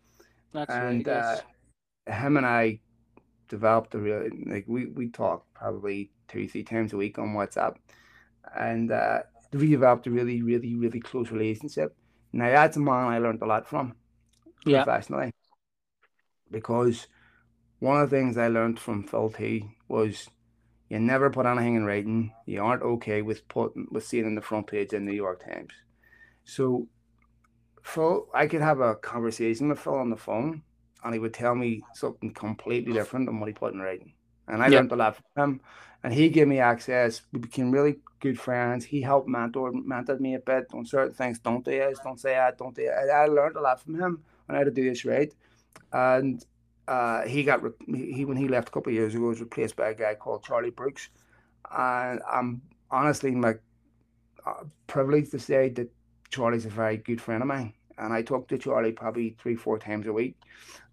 That's 0.52 0.72
and 0.72 1.06
uh, 1.06 1.36
him 2.10 2.36
and 2.36 2.46
I 2.46 2.80
developed 3.48 3.94
a 3.94 3.98
really 3.98 4.30
like 4.46 4.64
we 4.66 4.86
we 4.86 5.08
talk 5.08 5.44
probably 5.54 6.10
two 6.28 6.48
three 6.48 6.64
times 6.64 6.92
a 6.92 6.96
week 6.96 7.18
on 7.18 7.34
WhatsApp, 7.34 7.76
and 8.56 8.92
uh, 8.92 9.20
we 9.52 9.70
developed 9.70 10.06
a 10.06 10.10
really, 10.10 10.42
really, 10.42 10.74
really 10.74 11.00
close 11.00 11.30
relationship. 11.30 11.96
Now 12.32 12.48
that's 12.48 12.76
a 12.76 12.80
man 12.80 13.08
I 13.08 13.18
learned 13.18 13.42
a 13.42 13.46
lot 13.46 13.68
from 13.68 13.94
yeah. 14.64 14.84
professionally. 14.84 15.32
Because 16.50 17.06
one 17.78 18.00
of 18.00 18.10
the 18.10 18.16
things 18.16 18.36
I 18.36 18.48
learned 18.48 18.78
from 18.78 19.04
Phil 19.04 19.30
T 19.30 19.64
was 19.88 20.28
you 20.88 20.98
never 20.98 21.30
put 21.30 21.46
anything 21.46 21.76
in 21.76 21.84
writing. 21.84 22.32
You 22.46 22.62
aren't 22.62 22.82
okay 22.82 23.22
with 23.22 23.46
putting 23.48 23.86
with 23.90 24.06
seeing 24.06 24.26
in 24.26 24.34
the 24.34 24.42
front 24.42 24.66
page 24.66 24.92
in 24.92 25.06
the 25.06 25.12
New 25.12 25.16
York 25.16 25.44
Times. 25.44 25.72
So 26.44 26.88
Phil, 27.82 28.28
I 28.34 28.46
could 28.46 28.60
have 28.60 28.80
a 28.80 28.96
conversation 28.96 29.68
with 29.68 29.78
Phil 29.78 29.94
on 29.94 30.10
the 30.10 30.16
phone, 30.16 30.62
and 31.04 31.14
he 31.14 31.20
would 31.20 31.34
tell 31.34 31.54
me 31.54 31.82
something 31.94 32.32
completely 32.32 32.92
different 32.92 33.26
than 33.26 33.40
what 33.40 33.48
he 33.48 33.52
put 33.52 33.74
in 33.74 33.80
writing. 33.80 34.12
And 34.48 34.62
I 34.62 34.68
learned 34.68 34.92
a 34.92 34.96
lot 34.96 35.16
from 35.16 35.42
him, 35.42 35.60
and 36.02 36.12
he 36.12 36.28
gave 36.28 36.48
me 36.48 36.58
access. 36.58 37.22
We 37.32 37.38
became 37.38 37.70
really 37.70 37.96
good 38.18 38.38
friends. 38.38 38.84
He 38.84 39.00
helped 39.00 39.28
mentor 39.28 39.72
mentored 39.72 40.20
me 40.20 40.34
a 40.34 40.40
bit 40.40 40.66
on 40.74 40.84
certain 40.84 41.14
things. 41.14 41.38
Don't 41.38 41.64
do 41.64 41.70
this, 41.70 42.00
don't 42.02 42.18
say 42.18 42.34
that, 42.34 42.58
don't 42.58 42.74
do 42.74 42.86
that. 42.86 43.10
I 43.10 43.26
learned 43.26 43.56
a 43.56 43.60
lot 43.60 43.80
from 43.82 43.94
him 43.94 44.22
on 44.48 44.56
how 44.56 44.64
to 44.64 44.70
do 44.70 44.88
this 44.88 45.04
right. 45.04 45.32
And 45.92 46.44
uh, 46.90 47.22
he 47.22 47.44
got 47.44 47.62
he 47.86 48.24
when 48.24 48.36
he 48.36 48.48
left 48.48 48.68
a 48.68 48.72
couple 48.72 48.90
of 48.90 48.94
years 48.94 49.14
ago 49.14 49.28
was 49.28 49.40
replaced 49.40 49.76
by 49.76 49.90
a 49.90 49.94
guy 49.94 50.14
called 50.14 50.42
Charlie 50.42 50.70
Brooks, 50.70 51.08
and 51.70 52.20
I'm 52.28 52.60
honestly 52.90 53.30
my 53.30 53.54
uh, 54.44 54.64
privileged 54.88 55.30
to 55.30 55.38
say 55.38 55.68
that 55.70 55.88
Charlie's 56.30 56.66
a 56.66 56.68
very 56.68 56.96
good 56.96 57.20
friend 57.20 57.42
of 57.42 57.46
mine, 57.46 57.74
and 57.96 58.12
I 58.12 58.22
talk 58.22 58.48
to 58.48 58.58
Charlie 58.58 58.90
probably 58.90 59.36
three 59.38 59.54
four 59.54 59.78
times 59.78 60.08
a 60.08 60.12
week, 60.12 60.36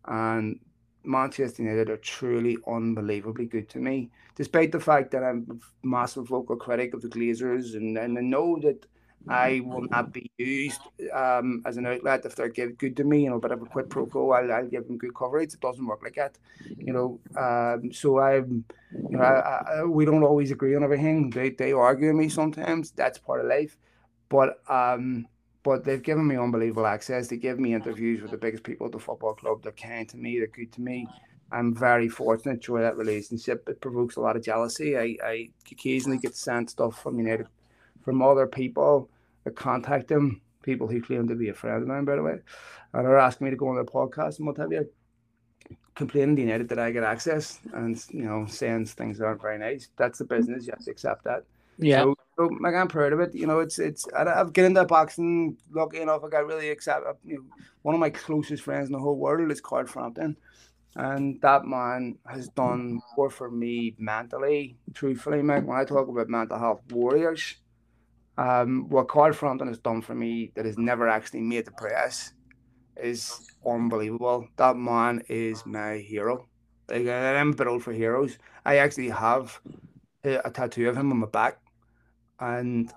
and 0.08 0.60
Manchester 1.04 1.64
United 1.64 1.90
are 1.90 1.98
truly 1.98 2.58
unbelievably 2.68 3.46
good 3.46 3.70
to 3.70 3.80
me, 3.80 4.10
despite 4.36 4.72
the 4.72 4.80
fact 4.80 5.12
that 5.12 5.24
I'm 5.24 5.48
a 5.50 5.88
massive 5.88 6.28
vocal 6.28 6.56
critic 6.56 6.94
of 6.94 7.02
the 7.02 7.08
Glazers, 7.08 7.76
and, 7.76 7.98
and 7.98 8.18
I 8.18 8.22
know 8.22 8.60
that 8.62 8.86
I 9.30 9.62
will 9.66 9.88
not 9.90 10.14
be 10.14 10.32
used 10.38 10.80
um, 11.14 11.62
as 11.66 11.76
an 11.78 11.86
outlet 11.86 12.26
if 12.26 12.36
they're 12.36 12.48
give, 12.50 12.78
good 12.78 12.96
to 12.98 13.04
me. 13.04 13.24
You 13.24 13.32
know, 13.32 13.40
but 13.40 13.52
if 13.52 13.62
a 13.62 13.84
pro 13.84 14.06
quo, 14.06 14.32
I'll, 14.32 14.52
I'll 14.52 14.68
give 14.68 14.88
them 14.88 14.98
good 14.98 15.16
coverage. 15.16 15.54
It 15.54 15.60
doesn't 15.60 15.86
work 15.86 16.02
like 16.04 16.16
that, 16.16 16.38
you 16.78 16.94
know. 16.94 17.20
Um, 17.36 17.92
so 17.92 18.20
I'm, 18.20 18.64
you 19.10 19.18
know, 19.18 19.24
I, 19.24 19.80
I, 19.80 19.84
we 19.84 20.06
don't 20.06 20.24
always 20.24 20.52
agree 20.52 20.76
on 20.76 20.84
everything. 20.84 21.30
They 21.30 21.50
they 21.50 21.74
argue 21.74 22.08
with 22.08 22.16
me 22.16 22.30
sometimes. 22.30 22.92
That's 22.92 23.18
part 23.18 23.42
of 23.42 23.48
life, 23.48 23.78
but 24.30 24.62
um, 24.70 25.28
but 25.68 25.84
they've 25.84 26.02
given 26.02 26.26
me 26.26 26.38
unbelievable 26.38 26.86
access. 26.86 27.28
They 27.28 27.36
give 27.36 27.60
me 27.60 27.74
interviews 27.74 28.22
with 28.22 28.32
the 28.32 28.38
biggest 28.38 28.64
people 28.64 28.86
at 28.86 28.94
the 28.94 29.00
football 29.00 29.34
club. 29.34 29.64
They're 29.64 29.74
kind 29.74 30.08
to 30.08 30.16
me. 30.16 30.38
They're 30.38 30.48
good 30.48 30.72
to 30.72 30.82
me. 30.82 31.06
I'm 31.52 31.76
very 31.76 32.08
fortunate 32.08 32.64
through 32.64 32.84
that 32.84 32.96
relationship. 32.96 33.68
It 33.68 33.82
provokes 33.82 34.16
a 34.16 34.22
lot 34.22 34.38
of 34.38 34.44
jealousy. 34.44 34.98
I, 34.98 35.18
I 35.22 35.50
occasionally 35.70 36.20
get 36.20 36.38
sent 36.38 36.70
stuff 36.70 37.04
from 37.04 37.20
United 37.20 37.48
from 38.02 38.22
other 38.22 38.48
people 38.48 39.10
that 39.44 39.58
contact 39.58 40.08
them, 40.08 40.40
people 40.62 40.88
who 40.88 41.02
claim 41.02 41.28
to 41.28 41.36
be 41.36 41.50
a 41.50 41.54
friend 41.54 41.82
of 41.82 41.88
mine, 41.90 42.06
by 42.06 42.16
the 42.16 42.24
way, 42.24 42.38
and 42.94 43.06
are 43.06 43.18
asking 43.18 43.44
me 43.44 43.52
to 43.52 43.58
go 43.58 43.68
on 43.68 43.76
their 43.76 43.84
podcast 43.84 44.38
and 44.38 44.48
what 44.48 44.56
have 44.56 44.72
you. 44.72 44.88
Complaining 45.96 46.38
to 46.38 46.44
United 46.44 46.70
that 46.70 46.80
I 46.80 46.92
get 46.92 47.04
access 47.04 47.60
and 47.74 48.02
you 48.12 48.24
know 48.24 48.46
saying 48.46 48.86
things 48.86 49.18
that 49.18 49.26
aren't 49.26 49.42
very 49.42 49.58
nice. 49.58 49.90
That's 49.98 50.20
the 50.20 50.26
business. 50.26 50.66
You 50.66 50.72
have 50.78 50.86
to 50.86 50.92
accept 50.92 51.26
that. 51.26 51.44
Yeah. 51.78 52.04
So, 52.04 52.17
so 52.38 52.50
like, 52.62 52.76
I'm 52.76 52.88
proud 52.88 53.14
of 53.14 53.20
it. 53.20 53.34
You 53.34 53.48
know, 53.48 53.60
it's 53.60 53.80
it's 53.80 54.08
I've 54.16 54.54
get 54.54 54.66
into 54.66 54.86
boxing. 54.86 55.58
Lucky 55.72 56.02
enough, 56.02 56.24
I 56.24 56.30
got 56.30 56.46
really 56.46 56.70
accepted. 56.70 57.16
You 57.24 57.38
know, 57.38 57.44
one 57.82 57.96
of 57.96 58.00
my 58.00 58.12
closest 58.12 58.64
friends 58.64 58.90
in 58.90 58.94
the 58.94 59.00
whole 59.00 59.18
world 59.18 59.52
is 59.52 59.60
Carl 59.60 59.88
Frampton, 59.88 60.38
and 60.96 61.42
that 61.42 61.66
man 61.66 62.18
has 62.28 62.48
done 62.50 63.02
more 63.18 63.32
for 63.32 63.50
me 63.50 63.96
mentally. 63.98 64.78
Truthfully, 64.94 65.42
Mike, 65.42 65.66
when 65.66 65.80
I 65.80 65.84
talk 65.84 66.08
about 66.08 66.30
mental 66.30 66.60
health 66.60 66.82
warriors, 66.92 67.56
um, 68.38 68.88
what 68.90 69.08
Carl 69.08 69.34
Frampton 69.34 69.68
has 69.68 69.80
done 69.80 70.02
for 70.02 70.14
me 70.14 70.52
that 70.56 70.66
has 70.66 70.78
never 70.78 71.08
actually 71.08 71.42
made 71.42 71.66
the 71.66 71.72
press 71.72 72.34
is 72.96 73.50
unbelievable. 73.66 74.48
That 74.58 74.78
man 74.78 75.24
is 75.28 75.66
my 75.66 75.98
hero. 75.98 76.48
Like 76.88 77.08
I'm 77.08 77.52
a 77.52 77.56
bit 77.56 77.68
old 77.68 77.84
for 77.84 77.94
heroes. 77.94 78.38
I 78.64 78.78
actually 78.78 79.10
have 79.10 79.60
a 80.24 80.52
tattoo 80.52 80.90
of 80.90 80.98
him 80.98 81.12
on 81.12 81.20
my 81.20 81.28
back 81.28 81.60
and 82.40 82.92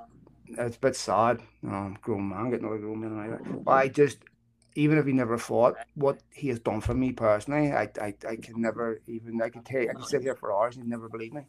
it's 0.47 0.77
a 0.77 0.81
bit 0.81 0.97
sad. 0.97 1.39
Oh, 1.41 1.47
you 1.63 1.69
know, 1.71 1.77
I'm 1.77 1.99
grown 2.03 2.29
man, 2.29 2.51
getting 2.51 2.67
another 2.67 2.81
grown 2.81 3.01
man. 3.01 3.63
But 3.65 3.73
I 3.73 3.89
mm. 3.89 3.95
just, 3.95 4.19
even 4.75 4.99
if 4.99 5.07
he 5.07 5.13
never 5.13 5.39
fought, 5.39 5.77
what 5.95 6.21
he 6.33 6.49
has 6.49 6.61
done 6.61 6.81
for 6.81 6.95
me 6.95 7.13
personally, 7.13 7.73
I, 7.73 7.89
I, 8.01 8.15
I 8.29 8.37
can 8.37 8.61
never 8.61 9.01
even. 9.07 9.41
I 9.43 9.49
could 9.49 9.65
tell. 9.65 9.83
I 9.83 9.95
could 9.95 10.07
sit 10.07 10.23
here 10.23 10.35
for 10.35 10.53
hours 10.53 10.77
and 10.77 10.89
never 10.89 11.09
believe 11.09 11.33
me. 11.33 11.43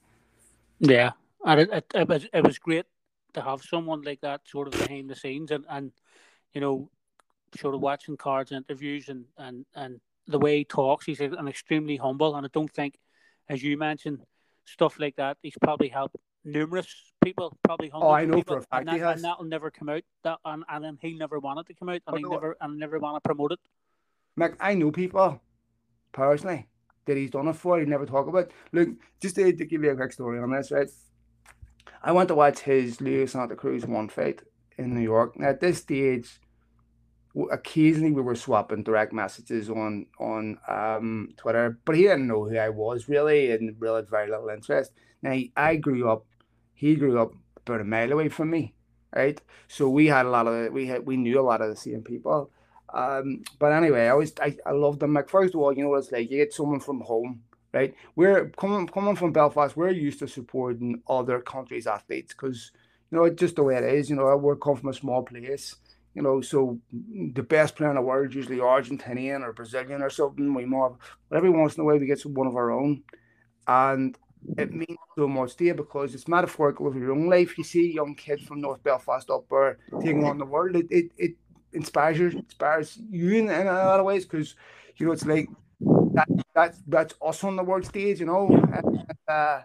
Yeah, 0.79 1.11
and 1.45 1.61
it, 1.61 1.69
it, 1.71 1.85
it 1.93 2.07
was 2.07 2.27
it 2.33 2.43
was 2.43 2.59
great 2.59 2.85
to 3.33 3.41
have 3.41 3.61
someone 3.61 4.01
like 4.01 4.21
that 4.21 4.41
sort 4.45 4.67
of 4.67 4.73
behind 4.73 5.09
the 5.09 5.15
scenes 5.15 5.51
and 5.51 5.65
and 5.69 5.91
you 6.53 6.61
know, 6.61 6.89
sort 7.57 7.75
of 7.75 7.81
watching 7.81 8.17
Carl's 8.17 8.51
interviews 8.51 9.09
and 9.09 9.25
and 9.37 9.65
and 9.75 9.99
the 10.27 10.39
way 10.39 10.59
he 10.59 10.65
talks, 10.65 11.05
he's 11.05 11.19
an 11.19 11.47
extremely 11.47 11.97
humble, 11.97 12.35
and 12.35 12.45
I 12.45 12.49
don't 12.53 12.71
think, 12.71 12.97
as 13.49 13.63
you 13.63 13.77
mentioned, 13.77 14.19
stuff 14.65 14.99
like 14.99 15.15
that, 15.17 15.37
he's 15.41 15.57
probably 15.61 15.89
helped 15.89 16.15
numerous 16.43 16.87
people, 17.23 17.57
probably 17.63 17.89
hundreds. 17.89 18.07
Oh, 18.07 18.11
I 18.11 18.25
know 18.25 18.35
people, 18.35 18.55
for 18.55 18.59
a 18.59 18.61
fact 18.61 18.87
and, 18.87 18.89
he 18.91 18.99
that, 18.99 19.05
has. 19.05 19.15
and 19.17 19.25
that'll 19.25 19.45
never 19.45 19.71
come 19.71 19.89
out. 19.89 20.03
That 20.23 20.39
and, 20.45 20.63
and 20.69 20.83
then 20.83 20.97
he 21.01 21.17
never 21.17 21.39
wanted 21.39 21.67
to 21.67 21.73
come 21.73 21.89
out, 21.89 22.01
and 22.07 22.13
oh, 22.13 22.15
he 22.15 22.23
no. 22.23 22.29
never 22.29 22.57
and 22.61 22.79
never 22.79 22.99
want 22.99 23.23
to 23.23 23.27
promote 23.27 23.53
it. 23.53 23.59
Mick, 24.39 24.55
I 24.59 24.73
know 24.73 24.91
people 24.91 25.41
personally 26.11 26.67
that 27.05 27.17
he's 27.17 27.31
done 27.31 27.47
it 27.47 27.55
for. 27.55 27.79
He 27.79 27.85
never 27.85 28.05
talk 28.05 28.27
about. 28.27 28.51
Look, 28.71 28.89
just 29.21 29.35
to, 29.35 29.51
to 29.51 29.65
give 29.65 29.83
you 29.83 29.91
a 29.91 29.95
quick 29.95 30.13
story 30.13 30.39
on 30.39 30.51
this, 30.51 30.71
right? 30.71 30.89
I 32.03 32.11
went 32.11 32.29
to 32.29 32.35
watch 32.35 32.59
his 32.59 33.01
Leo 33.01 33.25
Santa 33.25 33.55
Cruz 33.55 33.85
one 33.85 34.09
fight 34.09 34.41
in 34.77 34.93
New 34.93 35.01
York. 35.01 35.37
Now 35.37 35.49
at 35.49 35.59
this 35.59 35.79
stage, 35.79 36.39
occasionally 37.51 38.11
we 38.11 38.21
were 38.21 38.35
swapping 38.35 38.83
direct 38.83 39.13
messages 39.13 39.69
on 39.69 40.07
on 40.19 40.57
um, 40.67 41.29
Twitter, 41.37 41.79
but 41.85 41.95
he 41.95 42.03
didn't 42.03 42.27
know 42.27 42.45
who 42.45 42.57
I 42.57 42.69
was 42.69 43.07
really, 43.07 43.51
and 43.51 43.75
really 43.79 43.97
had 43.97 44.09
very 44.09 44.29
little 44.29 44.49
interest. 44.49 44.91
Now 45.21 45.37
I 45.55 45.75
grew 45.75 46.09
up 46.09 46.25
he 46.81 46.95
grew 46.95 47.21
up 47.21 47.31
about 47.67 47.81
a 47.81 47.83
mile 47.83 48.11
away 48.11 48.27
from 48.27 48.49
me, 48.49 48.73
right? 49.15 49.39
So 49.67 49.87
we 49.87 50.07
had 50.07 50.25
a 50.25 50.29
lot 50.29 50.47
of 50.47 50.73
we 50.73 50.87
had 50.87 51.05
we 51.05 51.15
knew 51.15 51.39
a 51.39 51.47
lot 51.49 51.61
of 51.61 51.69
the 51.69 51.75
same 51.75 52.01
people. 52.01 52.49
Um, 52.91 53.43
but 53.59 53.71
anyway, 53.71 54.07
I 54.07 54.15
was 54.15 54.33
I, 54.41 54.57
I 54.65 54.71
loved 54.71 54.99
them. 54.99 55.13
Like 55.13 55.29
first 55.29 55.53
of 55.53 55.61
all, 55.61 55.71
you 55.71 55.83
know 55.83 55.89
what 55.89 55.99
it's 55.99 56.11
like. 56.11 56.31
You 56.31 56.37
get 56.37 56.55
someone 56.55 56.79
from 56.79 57.01
home, 57.01 57.43
right? 57.71 57.93
We're 58.15 58.49
coming 58.57 58.87
coming 58.87 59.15
from 59.15 59.31
Belfast. 59.31 59.77
We're 59.77 59.91
used 59.91 60.19
to 60.19 60.27
supporting 60.27 61.03
other 61.07 61.39
countries' 61.39 61.85
athletes 61.85 62.33
because 62.33 62.71
you 63.11 63.17
know 63.19 63.25
it's 63.25 63.39
just 63.39 63.57
the 63.57 63.63
way 63.63 63.75
it 63.75 63.83
is. 63.83 64.09
You 64.09 64.15
know, 64.15 64.35
we 64.37 64.55
come 64.59 64.77
from 64.77 64.89
a 64.89 64.93
small 64.93 65.21
place. 65.21 65.75
You 66.15 66.23
know, 66.23 66.41
so 66.41 66.79
the 66.91 67.43
best 67.43 67.75
player 67.75 67.91
in 67.91 67.95
the 67.95 68.01
world 68.01 68.29
is 68.29 68.35
usually 68.35 68.57
Argentinian 68.57 69.43
or 69.43 69.53
Brazilian 69.53 70.01
or 70.01 70.09
something. 70.09 70.53
We 70.55 70.65
more, 70.65 70.97
but 71.29 71.37
every 71.37 71.51
once 71.51 71.75
in 71.75 71.81
a 71.81 71.85
while 71.85 71.99
we 71.99 72.07
get 72.07 72.25
one 72.25 72.47
of 72.47 72.55
our 72.55 72.71
own, 72.71 73.03
and 73.67 74.17
it 74.57 74.73
means 74.73 74.97
so 75.15 75.27
much 75.27 75.55
to 75.57 75.65
you 75.65 75.73
because 75.73 76.13
it's 76.13 76.27
metaphorical 76.27 76.87
of 76.87 76.95
your 76.95 77.11
own 77.11 77.27
life. 77.29 77.57
You 77.57 77.63
see 77.63 77.93
young 77.93 78.15
kids 78.15 78.43
from 78.43 78.61
North 78.61 78.83
Belfast 78.83 79.29
up 79.29 79.45
there 79.49 79.77
taking 80.01 80.25
on 80.25 80.37
the 80.37 80.45
world. 80.45 80.75
It 80.75 80.87
it, 80.89 81.11
it 81.17 81.31
inspires 81.73 82.17
you, 82.19 82.29
inspires 82.29 82.99
you 83.09 83.31
in, 83.33 83.49
in 83.49 83.67
a 83.67 83.73
lot 83.73 83.99
of 83.99 84.05
ways 84.05 84.25
because 84.25 84.55
you 84.97 85.05
know 85.05 85.11
it's 85.11 85.25
like 85.25 85.49
that 86.13 86.27
that's 86.53 86.79
that's 86.87 87.15
us 87.21 87.43
on 87.43 87.55
the 87.55 87.63
world 87.63 87.85
stage. 87.85 88.19
You 88.19 88.25
know, 88.27 88.49
and, 88.49 89.05
uh, 89.27 89.61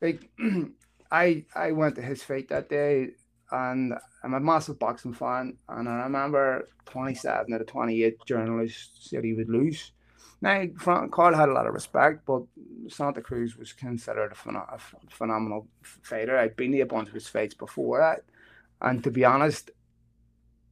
like 0.00 0.28
I 1.10 1.44
I 1.54 1.72
went 1.72 1.96
to 1.96 2.02
his 2.02 2.22
fight 2.22 2.48
that 2.48 2.68
day. 2.68 3.10
And 3.50 3.94
I'm 4.22 4.34
a 4.34 4.40
massive 4.40 4.78
boxing 4.78 5.14
fan, 5.14 5.56
and 5.70 5.88
I 5.88 6.02
remember 6.02 6.68
27 6.84 7.54
out 7.54 7.62
of 7.62 7.66
28 7.66 8.18
journalists 8.26 9.08
said 9.08 9.24
he 9.24 9.32
would 9.32 9.48
lose 9.48 9.92
now, 10.40 10.64
Carl 11.10 11.34
had 11.34 11.48
a 11.48 11.52
lot 11.52 11.66
of 11.66 11.74
respect, 11.74 12.24
but 12.24 12.42
Santa 12.88 13.20
Cruz 13.20 13.56
was 13.56 13.72
considered 13.72 14.32
a, 14.32 14.58
a 14.58 14.78
phenomenal 15.10 15.66
fighter. 15.82 16.38
I'd 16.38 16.54
been 16.54 16.72
to 16.72 16.80
a 16.80 16.86
bunch 16.86 17.08
of 17.08 17.14
his 17.14 17.26
fights 17.26 17.54
before 17.54 17.98
that, 17.98 18.22
and 18.80 19.02
to 19.02 19.10
be 19.10 19.24
honest, 19.24 19.72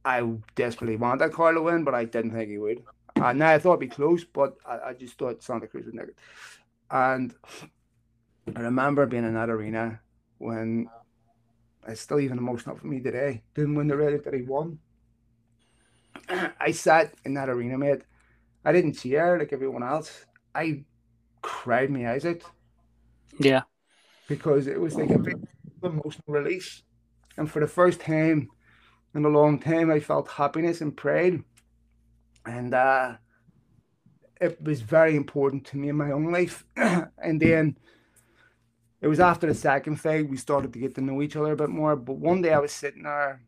I 0.05 0.21
desperately 0.55 0.95
wanted 0.95 1.33
Carl 1.33 1.55
to 1.55 1.61
win, 1.61 1.83
but 1.83 1.95
I 1.95 2.05
didn't 2.05 2.31
think 2.31 2.49
he 2.49 2.57
would. 2.57 2.83
And 3.17 3.39
now 3.39 3.49
I 3.49 3.59
thought 3.59 3.73
it'd 3.73 3.89
be 3.89 3.95
close, 3.95 4.23
but 4.23 4.55
I, 4.65 4.79
I 4.89 4.93
just 4.93 5.17
thought 5.17 5.43
Santa 5.43 5.67
Cruz 5.67 5.85
would 5.85 5.95
it. 5.95 6.17
And 6.89 7.33
I 8.55 8.61
remember 8.61 9.05
being 9.05 9.25
in 9.25 9.33
that 9.33 9.49
arena 9.49 9.99
when 10.37 10.87
it's 11.85 11.99
still 11.99 12.21
even 12.21 12.37
emotional 12.37 12.77
for 12.77 12.87
me 12.87 13.01
today. 13.01 13.41
Didn't 13.53 13.75
win 13.75 13.87
the 13.87 13.97
race 13.97 14.21
that 14.23 14.33
he 14.33 14.43
won. 14.43 14.79
I 16.59 16.71
sat 16.71 17.13
in 17.25 17.33
that 17.33 17.49
arena, 17.49 17.77
mate 17.77 18.03
I 18.67 18.73
didn't 18.73 18.99
cheer 18.99 19.39
like 19.39 19.53
everyone 19.53 19.81
else. 19.81 20.25
I 20.53 20.83
cried 21.41 21.89
my 21.89 22.11
eyes 22.11 22.25
out. 22.25 22.41
Yeah. 23.39 23.61
Because 24.27 24.67
it 24.67 24.77
was 24.77 24.95
like 24.95 25.09
a 25.09 25.17
big 25.17 25.37
emotional 25.81 26.25
release. 26.27 26.83
And 27.37 27.49
for 27.49 27.61
the 27.61 27.67
first 27.67 28.01
time 28.01 28.49
in 29.15 29.23
a 29.23 29.29
long 29.29 29.57
time, 29.57 29.89
I 29.89 30.01
felt 30.01 30.27
happiness 30.27 30.81
and 30.81 30.97
pride. 30.97 31.45
And 32.45 32.73
uh, 32.73 33.13
it 34.41 34.61
was 34.61 34.81
very 34.81 35.15
important 35.15 35.63
to 35.67 35.77
me 35.77 35.87
in 35.87 35.95
my 35.95 36.11
own 36.11 36.29
life. 36.33 36.65
and 36.75 37.39
then 37.39 37.77
it 38.99 39.07
was 39.07 39.21
after 39.21 39.47
the 39.47 39.55
second 39.55 39.95
fight, 39.95 40.27
we 40.27 40.35
started 40.35 40.73
to 40.73 40.79
get 40.79 40.93
to 40.95 41.01
know 41.01 41.21
each 41.21 41.37
other 41.37 41.53
a 41.53 41.55
bit 41.55 41.69
more. 41.69 41.95
But 41.95 42.17
one 42.17 42.41
day 42.41 42.51
I 42.51 42.59
was 42.59 42.73
sitting 42.73 43.03
there, 43.03 43.41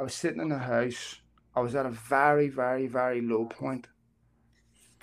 I 0.00 0.02
was 0.02 0.14
sitting 0.14 0.40
in 0.40 0.48
the 0.48 0.56
house. 0.56 1.20
I 1.54 1.60
was 1.60 1.74
at 1.74 1.84
a 1.84 1.90
very, 1.90 2.48
very, 2.48 2.86
very 2.86 3.20
low 3.20 3.44
point 3.44 3.88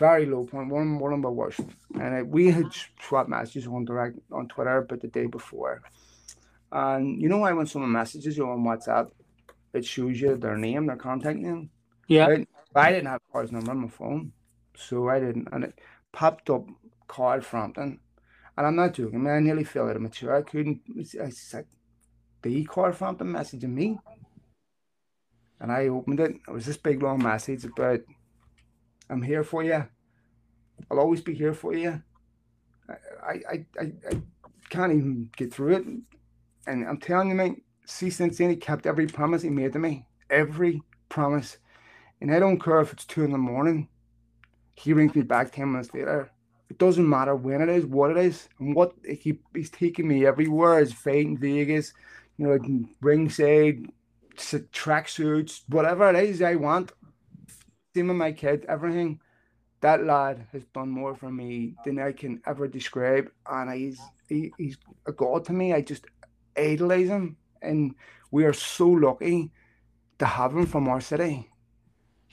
very 0.07 0.25
low 0.25 0.43
point, 0.51 0.69
one 0.69 0.99
one 1.03 1.13
of 1.13 1.19
my 1.19 1.29
worst. 1.29 1.61
And 2.01 2.11
uh, 2.19 2.23
we 2.35 2.43
had 2.51 2.69
swapped 3.05 3.29
messages 3.29 3.65
on 3.67 3.85
direct 3.85 4.15
on 4.37 4.47
Twitter, 4.53 4.77
but 4.89 4.99
the 5.01 5.11
day 5.19 5.27
before. 5.37 5.81
And 6.71 7.21
you 7.21 7.27
know 7.29 7.41
why 7.43 7.53
when 7.53 7.67
someone 7.67 7.91
messages 8.01 8.37
you 8.37 8.45
on 8.49 8.65
WhatsApp, 8.69 9.07
it 9.77 9.85
shows 9.85 10.19
you 10.21 10.35
their 10.35 10.57
name, 10.57 10.87
their 10.87 11.03
contact 11.07 11.39
name. 11.39 11.69
Yeah. 12.07 12.27
Right? 12.27 12.47
I 12.75 12.91
didn't 12.91 13.11
have 13.13 13.21
Carl's 13.31 13.51
number 13.51 13.71
on 13.71 13.83
my 13.85 13.87
phone, 13.87 14.33
so 14.75 14.95
I 15.13 15.19
didn't, 15.19 15.47
and 15.53 15.63
it 15.67 15.73
popped 16.11 16.49
up 16.49 16.65
Carl 17.07 17.41
Frampton, 17.41 17.99
and 18.57 18.67
I'm 18.67 18.75
not 18.75 18.95
joking, 18.95 19.23
man. 19.23 19.37
I 19.37 19.39
nearly 19.39 19.63
fell 19.63 19.87
out 19.89 19.95
of 19.95 20.01
my 20.01 20.09
chair. 20.09 20.35
I 20.35 20.41
couldn't. 20.41 20.81
I 21.27 21.29
said, 21.29 21.67
"The 22.41 22.65
Carl 22.65 22.93
Frampton 22.93 23.29
messaging 23.37 23.75
me," 23.81 23.87
and 25.61 25.71
I 25.71 25.87
opened 25.87 26.19
it. 26.19 26.33
It 26.47 26.51
was 26.51 26.65
this 26.65 26.77
big 26.77 27.01
long 27.03 27.21
message 27.21 27.63
about, 27.63 28.01
"I'm 29.09 29.21
here 29.21 29.43
for 29.43 29.63
you. 29.63 29.85
I'll 30.89 30.99
always 30.99 31.21
be 31.21 31.33
here 31.33 31.53
for 31.53 31.73
you." 31.73 32.01
I 32.89 33.33
I 33.49 33.65
I, 33.79 33.91
I 34.11 34.21
can't 34.69 34.93
even 34.93 35.29
get 35.35 35.53
through 35.53 35.75
it, 35.75 35.85
and 36.67 36.87
I'm 36.87 36.97
telling 36.97 37.29
you, 37.29 37.35
mate. 37.35 37.63
Then 37.99 38.49
he 38.49 38.55
kept 38.55 38.85
every 38.85 39.07
promise 39.07 39.41
he 39.41 39.49
made 39.49 39.73
to 39.73 39.79
me. 39.79 40.05
Every 40.29 40.81
promise 41.09 41.57
and 42.23 42.33
I 42.33 42.39
don't 42.39 42.57
care 42.57 42.79
if 42.79 42.93
it's 42.93 43.03
two 43.03 43.25
in 43.25 43.33
the 43.33 43.37
morning. 43.37 43.89
He 44.75 44.93
rings 44.93 45.13
me 45.13 45.23
back 45.23 45.51
10 45.51 45.73
minutes 45.73 45.93
later. 45.93 46.31
It 46.69 46.77
doesn't 46.77 47.07
matter 47.07 47.35
when 47.35 47.61
it 47.61 47.67
is, 47.67 47.85
what 47.85 48.11
it 48.11 48.17
is, 48.17 48.47
and 48.59 48.73
what 48.73 48.93
he, 49.05 49.39
he's 49.53 49.69
taking 49.69 50.07
me 50.07 50.25
everywhere. 50.25 50.79
It's 50.79 50.93
fighting 50.93 51.37
Vegas, 51.37 51.93
you 52.37 52.47
know, 52.47 52.57
ringside, 53.01 53.87
tracksuits, 54.37 55.63
whatever 55.67 56.09
it 56.11 56.15
is 56.15 56.41
I 56.41 56.55
want. 56.55 56.93
Same 57.95 58.07
with 58.07 58.17
my 58.17 58.31
kid, 58.31 58.65
everything. 58.67 59.19
That 59.81 60.05
lad 60.05 60.47
has 60.51 60.63
done 60.73 60.89
more 60.89 61.15
for 61.15 61.29
me 61.29 61.75
than 61.83 61.99
I 61.99 62.13
can 62.13 62.41
ever 62.47 62.67
describe, 62.67 63.29
and 63.49 63.71
he's 63.73 63.99
he, 64.29 64.53
he's 64.57 64.77
a 65.05 65.11
god 65.11 65.45
to 65.45 65.53
me. 65.53 65.73
I 65.73 65.81
just 65.81 66.05
idolize 66.57 67.09
him, 67.09 67.37
and 67.61 67.95
we 68.31 68.45
are 68.45 68.53
so 68.53 68.87
lucky 68.87 69.51
to 70.19 70.25
have 70.25 70.55
him 70.55 70.65
from 70.65 70.87
our 70.87 71.01
city 71.01 71.49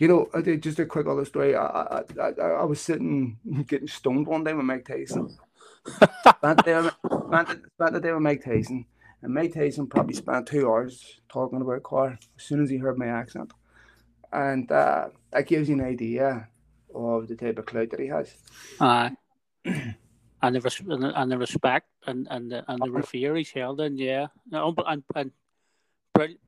you 0.00 0.08
know, 0.08 0.30
just 0.56 0.78
a 0.78 0.86
quick 0.86 1.06
other 1.06 1.26
story. 1.26 1.54
I, 1.54 1.62
I, 1.66 2.02
I, 2.20 2.28
I 2.40 2.64
was 2.64 2.80
sitting 2.80 3.36
getting 3.66 3.86
stoned 3.86 4.26
one 4.26 4.42
day 4.42 4.54
with 4.54 4.64
Mike 4.64 4.86
Tyson. 4.86 5.36
spent, 5.84 6.64
there, 6.64 6.90
spent, 7.28 7.48
spent 7.74 7.92
the 7.92 8.00
day 8.00 8.12
with 8.12 8.22
Mike 8.22 8.42
Tyson, 8.42 8.86
and 9.20 9.34
Mike 9.34 9.52
Tyson 9.52 9.86
probably 9.86 10.14
spent 10.14 10.46
two 10.46 10.66
hours 10.66 11.20
talking 11.28 11.60
about 11.60 11.82
Carl 11.82 12.16
as 12.38 12.42
soon 12.42 12.62
as 12.62 12.70
he 12.70 12.78
heard 12.78 12.96
my 12.96 13.08
accent, 13.08 13.52
and 14.32 14.70
uh, 14.70 15.08
that 15.32 15.46
gives 15.46 15.68
you 15.68 15.74
an 15.76 15.84
idea 15.84 16.48
of 16.94 17.28
the 17.28 17.36
type 17.36 17.58
of 17.58 17.66
clout 17.66 17.90
that 17.90 18.00
he 18.00 18.06
has. 18.06 18.34
Aye. 18.80 19.16
and 20.42 20.54
the 20.54 20.60
res- 20.60 20.82
and 20.88 21.32
the 21.32 21.38
respect 21.38 21.88
and 22.06 22.26
and 22.30 22.50
the, 22.50 22.64
and 22.68 22.80
the 22.82 22.90
reverie 22.90 23.40
he's 23.40 23.50
held 23.50 23.80
in, 23.80 23.98
yeah, 23.98 24.28
and 24.52 25.02
and 25.14 25.32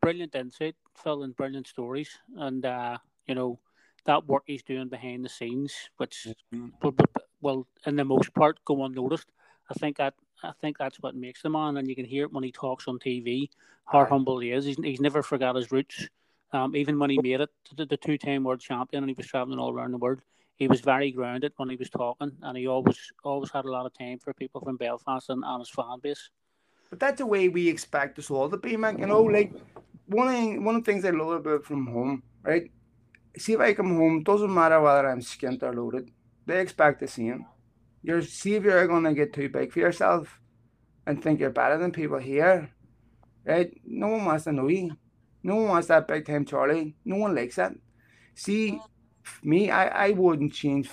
brilliant 0.00 0.34
insight, 0.34 0.76
Phil, 1.02 1.22
and 1.22 1.36
brilliant 1.36 1.66
stories, 1.66 2.10
and 2.36 2.64
uh, 2.64 2.98
you 3.26 3.34
know, 3.34 3.58
that 4.04 4.26
work 4.26 4.44
he's 4.46 4.62
doing 4.62 4.88
behind 4.88 5.24
the 5.24 5.28
scenes, 5.28 5.74
which 5.96 6.28
mm-hmm. 6.54 6.88
will, 7.40 7.66
in 7.86 7.96
the 7.96 8.04
most 8.04 8.34
part, 8.34 8.58
go 8.64 8.84
unnoticed. 8.84 9.28
I 9.70 9.74
think 9.74 9.98
that 9.98 10.14
I 10.42 10.52
think 10.60 10.78
that's 10.78 11.00
what 11.00 11.14
makes 11.14 11.42
the 11.42 11.50
man, 11.50 11.76
and 11.76 11.88
you 11.88 11.94
can 11.94 12.04
hear 12.04 12.24
it 12.24 12.32
when 12.32 12.44
he 12.44 12.52
talks 12.52 12.88
on 12.88 12.98
TV 12.98 13.48
how 13.86 14.04
humble 14.04 14.38
he 14.38 14.52
is. 14.52 14.64
He's, 14.64 14.76
he's 14.76 15.00
never 15.00 15.22
forgot 15.22 15.56
his 15.56 15.70
roots. 15.70 16.08
Um, 16.52 16.76
even 16.76 16.98
when 16.98 17.10
he 17.10 17.18
made 17.18 17.40
it 17.40 17.50
to 17.76 17.86
the 17.86 17.96
two-time 17.96 18.44
world 18.44 18.60
champion 18.60 19.02
and 19.02 19.10
he 19.10 19.14
was 19.16 19.26
traveling 19.26 19.58
all 19.58 19.72
around 19.72 19.92
the 19.92 19.98
world, 19.98 20.20
he 20.56 20.68
was 20.68 20.80
very 20.80 21.10
grounded 21.10 21.52
when 21.56 21.70
he 21.70 21.76
was 21.76 21.88
talking, 21.90 22.32
and 22.42 22.58
he 22.58 22.66
always 22.66 22.98
always 23.24 23.50
had 23.50 23.64
a 23.64 23.70
lot 23.70 23.86
of 23.86 23.94
time 23.94 24.18
for 24.18 24.34
people 24.34 24.60
from 24.60 24.76
Belfast 24.76 25.30
and, 25.30 25.42
and 25.44 25.60
his 25.60 25.70
fan 25.70 25.98
base. 26.02 26.30
But 26.90 27.00
that's 27.00 27.18
the 27.18 27.26
way 27.26 27.48
we 27.48 27.68
expect 27.68 28.18
us 28.18 28.30
all 28.30 28.50
to 28.50 28.58
be, 28.58 28.76
man. 28.76 28.98
You 28.98 29.06
know, 29.06 29.22
like 29.22 29.52
one 30.06 30.28
of 30.28 30.62
one 30.64 30.76
of 30.76 30.84
the 30.84 30.92
things 30.92 31.04
I 31.04 31.10
love 31.10 31.30
about 31.30 31.64
from 31.64 31.86
home, 31.86 32.22
right? 32.42 32.70
see 33.36 33.54
if 33.54 33.60
I 33.60 33.72
come 33.72 33.96
home, 33.96 34.22
doesn't 34.22 34.52
matter 34.52 34.80
whether 34.80 35.08
I'm 35.08 35.20
skint 35.20 35.62
or 35.62 35.72
loaded, 35.72 36.10
they 36.46 36.60
expect 36.60 37.00
the 37.00 37.08
same. 37.08 37.46
You're 38.02 38.22
see 38.22 38.54
if 38.54 38.64
you're 38.64 38.86
gonna 38.86 39.14
get 39.14 39.32
too 39.32 39.48
big 39.48 39.72
for 39.72 39.78
yourself 39.78 40.40
and 41.06 41.22
think 41.22 41.40
you're 41.40 41.50
better 41.50 41.78
than 41.78 41.92
people 41.92 42.18
here. 42.18 42.70
Right? 43.44 43.72
No 43.84 44.08
one 44.08 44.24
wants 44.24 44.44
to 44.44 44.52
know 44.52 44.68
you. 44.68 44.96
No 45.42 45.56
one 45.56 45.68
wants 45.68 45.88
that 45.88 46.08
big 46.08 46.26
time 46.26 46.44
Charlie. 46.44 46.94
No 47.04 47.16
one 47.16 47.34
likes 47.34 47.56
that. 47.56 47.72
See, 48.34 48.80
me, 49.42 49.70
I, 49.70 50.08
I 50.08 50.10
wouldn't 50.10 50.52
change 50.52 50.88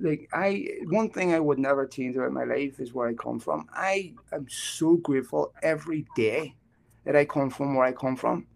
like 0.00 0.28
I 0.32 0.66
one 0.84 1.10
thing 1.10 1.34
I 1.34 1.40
would 1.40 1.58
never 1.58 1.86
change 1.86 2.16
about 2.16 2.32
my 2.32 2.44
life 2.44 2.78
is 2.78 2.92
where 2.92 3.08
I 3.08 3.14
come 3.14 3.40
from. 3.40 3.66
I 3.72 4.14
am 4.32 4.46
so 4.48 4.96
grateful 4.96 5.52
every 5.62 6.06
day 6.14 6.54
that 7.04 7.16
I 7.16 7.24
come 7.24 7.50
from 7.50 7.74
where 7.74 7.86
I 7.86 7.92
come 7.92 8.16
from. 8.16 8.46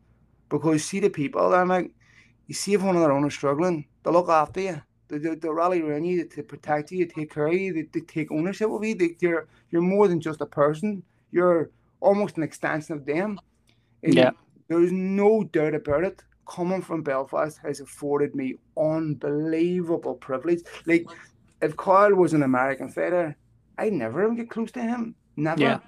Because 0.48 0.84
see 0.84 1.00
the 1.00 1.10
people, 1.10 1.54
I'm 1.54 1.68
like 1.68 1.90
you 2.46 2.54
see 2.54 2.74
if 2.74 2.82
one 2.82 2.94
of 2.94 3.02
their 3.02 3.12
own 3.12 3.26
is 3.26 3.34
struggling, 3.34 3.86
they 4.02 4.10
look 4.10 4.28
after 4.28 4.60
you. 4.60 4.82
They, 5.08 5.18
they, 5.18 5.34
they 5.34 5.48
rally 5.48 5.82
around 5.82 6.04
you 6.04 6.26
to 6.26 6.42
protect 6.42 6.92
you, 6.92 7.06
to 7.06 7.14
take 7.14 7.32
care 7.32 7.48
of 7.48 7.54
you, 7.54 7.72
they, 7.72 7.82
they 7.92 8.00
take 8.00 8.30
ownership 8.30 8.70
of 8.70 8.84
you. 8.84 8.94
They, 8.94 9.16
you're 9.20 9.48
you're 9.70 9.82
more 9.82 10.08
than 10.08 10.20
just 10.20 10.40
a 10.40 10.46
person. 10.46 11.02
You're 11.32 11.70
almost 12.00 12.36
an 12.36 12.42
extension 12.42 12.94
of 12.94 13.04
them. 13.04 13.40
And 14.02 14.14
yeah. 14.14 14.30
There's 14.68 14.92
no 14.92 15.44
doubt 15.44 15.74
about 15.74 16.04
it. 16.04 16.22
Coming 16.46 16.82
from 16.82 17.02
Belfast 17.02 17.58
has 17.58 17.80
afforded 17.80 18.34
me 18.34 18.56
unbelievable 18.76 20.14
privilege. 20.14 20.60
Like, 20.86 21.06
if 21.62 21.76
Carl 21.76 22.14
was 22.14 22.34
an 22.34 22.42
American 22.42 22.88
fighter, 22.88 23.36
I'd 23.78 23.92
never 23.92 24.32
get 24.34 24.50
close 24.50 24.70
to 24.72 24.82
him. 24.82 25.14
Never. 25.36 25.60
Yeah. 25.60 25.78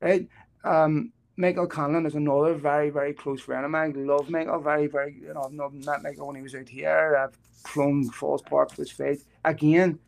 Right? 0.00 0.28
Um, 0.64 1.12
Michael 1.36 1.68
Conlan 1.68 2.06
is 2.06 2.14
another 2.14 2.54
very, 2.54 2.88
very 2.88 3.12
close 3.12 3.42
friend 3.42 3.64
of 3.64 3.70
mine. 3.70 4.06
Love 4.06 4.30
Michael, 4.30 4.58
very, 4.58 4.86
very, 4.86 5.18
you 5.20 5.34
know, 5.34 5.42
I've 5.42 5.74
met 5.74 6.02
Michael 6.02 6.28
when 6.28 6.36
he 6.36 6.42
was 6.42 6.54
out 6.54 6.68
here. 6.68 7.16
I've 7.22 7.36
flown 7.66 8.08
Falls 8.08 8.42
Park 8.42 8.70
for 8.70 8.82
his 8.82 8.90
fight. 8.90 9.18
Again, 9.44 9.98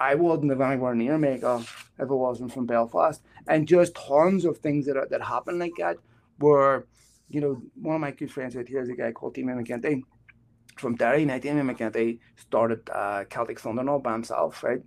I 0.00 0.14
wouldn't 0.14 0.50
have 0.50 0.60
anywhere 0.60 0.94
near 0.94 1.18
Michael 1.18 1.58
if 1.58 2.00
it 2.00 2.06
wasn't 2.08 2.52
from 2.52 2.66
Belfast. 2.66 3.20
And 3.46 3.68
just 3.68 3.94
tons 3.94 4.44
of 4.44 4.58
things 4.58 4.86
that 4.86 5.10
that 5.10 5.22
happened 5.22 5.58
like 5.58 5.72
that 5.78 5.98
were, 6.38 6.86
you 7.28 7.40
know, 7.40 7.60
one 7.80 7.96
of 7.96 8.00
my 8.00 8.10
good 8.10 8.30
friends 8.30 8.56
out 8.56 8.68
here 8.68 8.82
is 8.82 8.88
a 8.88 8.94
guy 8.94 9.12
called 9.12 9.34
Damien 9.34 9.64
McGinty 9.64 10.02
from 10.76 10.94
Derry. 10.96 11.24
Now, 11.24 11.38
Damien 11.38 11.68
McGinty 11.68 12.18
started 12.36 12.88
uh, 12.90 13.24
Celtic 13.28 13.60
Thunder 13.60 13.88
all 13.88 13.98
by 13.98 14.12
himself, 14.12 14.62
right? 14.62 14.80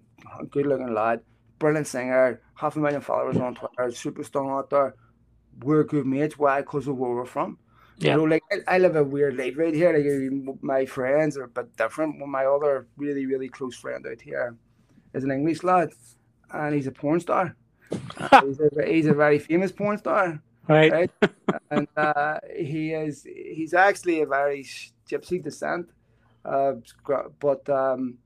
Good 0.49 0.65
looking 0.65 0.93
lad, 0.93 1.21
brilliant 1.59 1.87
singer, 1.87 2.41
half 2.55 2.75
a 2.75 2.79
million 2.79 3.01
followers 3.01 3.37
on 3.37 3.55
Twitter, 3.55 3.87
superstar 3.89 4.57
out 4.57 4.69
there 4.69 4.95
we're 5.63 5.83
good 5.83 6.05
mates. 6.05 6.37
Why? 6.37 6.61
Because 6.61 6.87
of 6.87 6.97
where 6.97 7.11
we're 7.11 7.25
from. 7.25 7.57
Yeah. 7.97 8.11
You 8.11 8.17
know, 8.17 8.23
like 8.23 8.43
I, 8.51 8.75
I, 8.75 8.77
live 8.79 8.95
a 8.95 9.03
weird 9.03 9.37
life 9.37 9.57
right 9.57 9.73
here. 9.73 9.93
Like 9.93 10.61
my 10.61 10.85
friends 10.85 11.37
are 11.37 11.43
a 11.43 11.47
bit 11.47 11.75
different. 11.77 12.17
Well, 12.17 12.27
my 12.27 12.45
other 12.45 12.87
really, 12.97 13.25
really 13.25 13.49
close 13.49 13.75
friend 13.75 14.05
out 14.07 14.21
here 14.21 14.55
is 15.13 15.23
an 15.23 15.31
English 15.31 15.63
lad, 15.63 15.91
and 16.51 16.73
he's 16.73 16.87
a 16.87 16.91
porn 16.91 17.19
star. 17.19 17.55
he's, 17.91 18.59
a, 18.59 18.85
he's 18.85 19.05
a 19.05 19.13
very 19.13 19.37
famous 19.37 19.71
porn 19.71 19.97
star. 19.97 20.41
Right. 20.71 20.91
right? 20.91 21.11
and 21.71 21.87
uh, 21.97 22.39
he 22.55 22.93
is 22.93 23.23
he's 23.23 23.73
actually 23.73 24.21
a 24.21 24.25
very 24.25 24.65
gypsy 25.09 25.43
descent. 25.43 25.89
Uh, 26.43 26.73
but 27.39 27.69
um, 27.69 28.17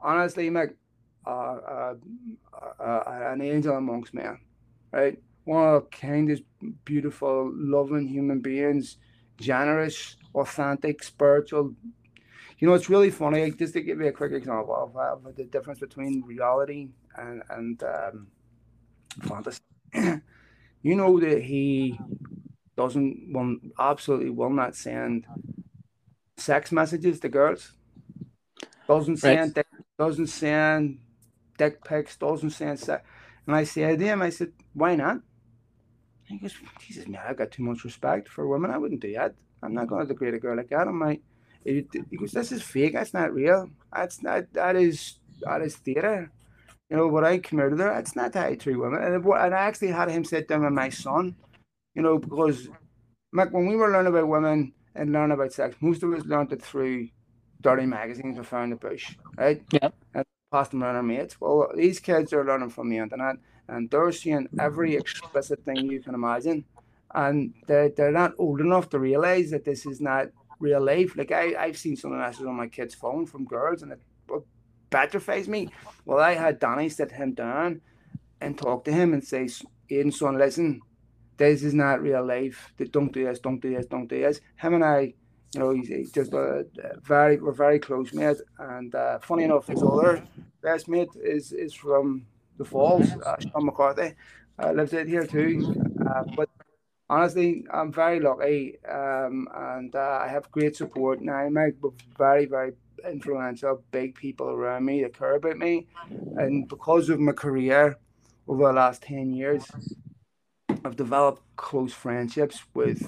honestly, 0.00 0.50
Mick, 0.50 0.74
uh, 1.26 1.30
uh, 1.30 1.94
uh, 2.80 3.02
an 3.06 3.40
angel 3.42 3.76
amongst 3.76 4.14
men, 4.14 4.38
right? 4.90 5.18
one 5.44 5.74
of 5.74 5.82
the 5.82 5.88
kindest, 5.96 6.42
beautiful, 6.84 7.50
loving 7.54 8.06
human 8.06 8.40
beings, 8.40 8.96
generous, 9.38 10.16
authentic, 10.34 11.02
spiritual. 11.02 11.74
You 12.58 12.68
know, 12.68 12.74
it's 12.74 12.88
really 12.88 13.10
funny. 13.10 13.50
Just 13.50 13.74
to 13.74 13.80
give 13.82 14.00
you 14.00 14.06
a 14.06 14.12
quick 14.12 14.32
example 14.32 14.74
of, 14.74 14.96
of 14.96 15.36
the 15.36 15.44
difference 15.44 15.80
between 15.80 16.22
reality 16.22 16.90
and 17.16 17.42
and 17.50 17.82
um, 17.82 18.26
fantasy. 19.22 19.60
you 20.82 20.96
know 20.96 21.18
that 21.20 21.42
he 21.42 21.98
doesn't 22.76 23.32
will 23.32 23.56
absolutely 23.78 24.30
will 24.30 24.50
not 24.50 24.74
send 24.74 25.26
sex 26.36 26.72
messages 26.72 27.20
to 27.20 27.28
girls. 27.28 27.72
Doesn't 28.88 29.18
send 29.18 29.56
right. 29.56 29.66
doesn't 29.98 30.26
send 30.26 30.98
dick 31.56 31.84
pics. 31.84 32.16
Doesn't 32.16 32.50
send 32.50 32.78
sex. 32.78 33.04
And 33.46 33.56
I 33.56 33.64
said 33.64 33.98
to 33.98 34.04
him, 34.04 34.22
I 34.22 34.30
said, 34.30 34.52
why 34.72 34.96
not? 34.96 35.20
he 36.24 36.38
goes, 36.38 36.54
Jesus, 36.80 37.06
man, 37.06 37.22
I've 37.28 37.36
got 37.36 37.50
too 37.50 37.62
much 37.62 37.84
respect 37.84 38.28
for 38.28 38.48
women. 38.48 38.70
I 38.70 38.78
wouldn't 38.78 39.00
do 39.00 39.12
that. 39.14 39.34
I'm 39.62 39.74
not 39.74 39.88
going 39.88 40.02
to 40.02 40.08
degrade 40.08 40.34
a 40.34 40.38
girl 40.38 40.56
like 40.56 40.70
that. 40.70 40.88
I'm 40.88 41.00
like, 41.00 41.20
he 41.64 41.82
goes, 42.18 42.32
this 42.32 42.52
is 42.52 42.62
fake. 42.62 42.94
That's 42.94 43.14
not 43.14 43.32
real. 43.32 43.70
That's 43.94 44.22
not, 44.22 44.52
that 44.54 44.76
is, 44.76 45.18
that 45.42 45.62
is 45.62 45.76
theater. 45.76 46.32
You 46.92 46.98
know, 46.98 47.06
what 47.08 47.24
I 47.24 47.38
committed 47.38 47.78
there, 47.78 47.98
it's 47.98 48.14
not 48.14 48.34
that 48.34 48.48
I 48.48 48.54
treat 48.54 48.76
women. 48.76 49.02
And, 49.02 49.24
and 49.24 49.54
I 49.54 49.60
actually 49.60 49.92
had 49.92 50.10
him 50.10 50.24
sit 50.24 50.46
down 50.46 50.62
with 50.62 50.74
my 50.74 50.90
son, 50.90 51.34
you 51.94 52.02
know, 52.02 52.18
because 52.18 52.68
Mick, 53.34 53.50
when 53.50 53.66
we 53.66 53.76
were 53.76 53.90
learning 53.90 54.12
about 54.12 54.28
women 54.28 54.74
and 54.94 55.10
learning 55.10 55.32
about 55.32 55.54
sex, 55.54 55.74
most 55.80 56.02
of 56.02 56.12
us 56.12 56.26
learned 56.26 56.52
it 56.52 56.60
through 56.60 57.08
dirty 57.62 57.86
magazines 57.86 58.36
we 58.36 58.44
found 58.44 58.72
the 58.72 58.76
bush, 58.76 59.16
right? 59.38 59.62
Yeah. 59.72 59.88
And 60.14 60.26
passed 60.52 60.72
them 60.72 60.84
around 60.84 60.96
our 60.96 61.02
mates. 61.02 61.40
Well, 61.40 61.72
these 61.74 61.98
kids 61.98 62.30
are 62.34 62.44
learning 62.44 62.68
from 62.68 62.90
the 62.90 62.98
internet 62.98 63.36
and 63.68 63.88
they're 63.88 64.12
seeing 64.12 64.46
every 64.60 64.94
explicit 64.94 65.64
thing 65.64 65.90
you 65.90 66.02
can 66.02 66.14
imagine. 66.14 66.62
And 67.14 67.54
they're, 67.68 67.88
they're 67.88 68.12
not 68.12 68.34
old 68.36 68.60
enough 68.60 68.90
to 68.90 68.98
realize 68.98 69.50
that 69.52 69.64
this 69.64 69.86
is 69.86 70.02
not 70.02 70.26
real 70.60 70.84
life. 70.84 71.16
Like 71.16 71.32
I, 71.32 71.54
I've 71.58 71.78
seen 71.78 71.96
some 71.96 72.12
of 72.12 72.18
messages 72.18 72.46
on 72.46 72.54
my 72.54 72.68
kid's 72.68 72.94
phone 72.94 73.24
from 73.24 73.46
girls, 73.46 73.82
and 73.82 73.92
it 73.92 74.00
petrifies 74.92 75.48
me. 75.48 75.70
Well, 76.04 76.20
I 76.20 76.34
had 76.34 76.60
Danny 76.60 76.88
sit 76.88 77.10
him 77.10 77.32
down 77.34 77.80
and 78.40 78.56
talk 78.56 78.84
to 78.84 78.92
him 78.92 79.12
and 79.14 79.24
say, 79.24 79.48
Aiden, 79.90 80.12
son, 80.12 80.38
listen, 80.38 80.80
this 81.36 81.62
is 81.64 81.74
not 81.74 82.02
real 82.02 82.24
life. 82.24 82.72
Don't 82.90 83.12
do 83.12 83.24
this, 83.24 83.40
don't 83.40 83.60
do 83.60 83.74
this, 83.74 83.86
don't 83.86 84.06
do 84.06 84.20
this. 84.20 84.40
Him 84.56 84.74
and 84.74 84.84
I, 84.84 85.14
you 85.54 85.60
know, 85.60 85.70
he's, 85.70 86.12
just 86.12 86.32
a, 86.32 86.64
very, 87.02 87.38
we're 87.38 87.52
very 87.52 87.78
close 87.78 88.12
mate. 88.12 88.36
And 88.58 88.94
uh, 88.94 89.18
funny 89.20 89.44
enough, 89.44 89.66
his 89.66 89.82
other 89.82 90.22
best 90.62 90.88
mate 90.88 91.10
is 91.16 91.52
is 91.52 91.74
from 91.74 92.26
the 92.58 92.64
Falls, 92.64 93.10
uh, 93.26 93.36
Sean 93.40 93.66
McCarthy. 93.66 94.14
Uh, 94.62 94.72
lives 94.72 94.94
out 94.94 95.08
here 95.08 95.26
too. 95.26 95.74
Uh, 96.08 96.24
but 96.36 96.48
honestly, 97.08 97.64
I'm 97.72 97.92
very 97.92 98.20
lucky, 98.20 98.78
um, 98.86 99.48
and 99.54 99.94
uh, 99.94 100.20
I 100.22 100.28
have 100.28 100.50
great 100.50 100.76
support 100.76 101.20
now. 101.20 101.48
Mike, 101.48 101.76
but 101.80 101.92
very, 102.16 102.46
very 102.46 102.72
influential, 103.04 103.82
big 103.90 104.14
people 104.14 104.48
around 104.48 104.84
me 104.84 105.02
that 105.02 105.16
care 105.18 105.36
about 105.36 105.58
me, 105.58 105.86
and 106.36 106.68
because 106.68 107.08
of 107.08 107.20
my 107.20 107.32
career 107.32 107.98
over 108.48 108.66
the 108.66 108.72
last 108.72 109.02
ten 109.02 109.32
years, 109.32 109.64
I've 110.84 110.96
developed 110.96 111.42
close 111.56 111.92
friendships 111.92 112.62
with 112.74 113.02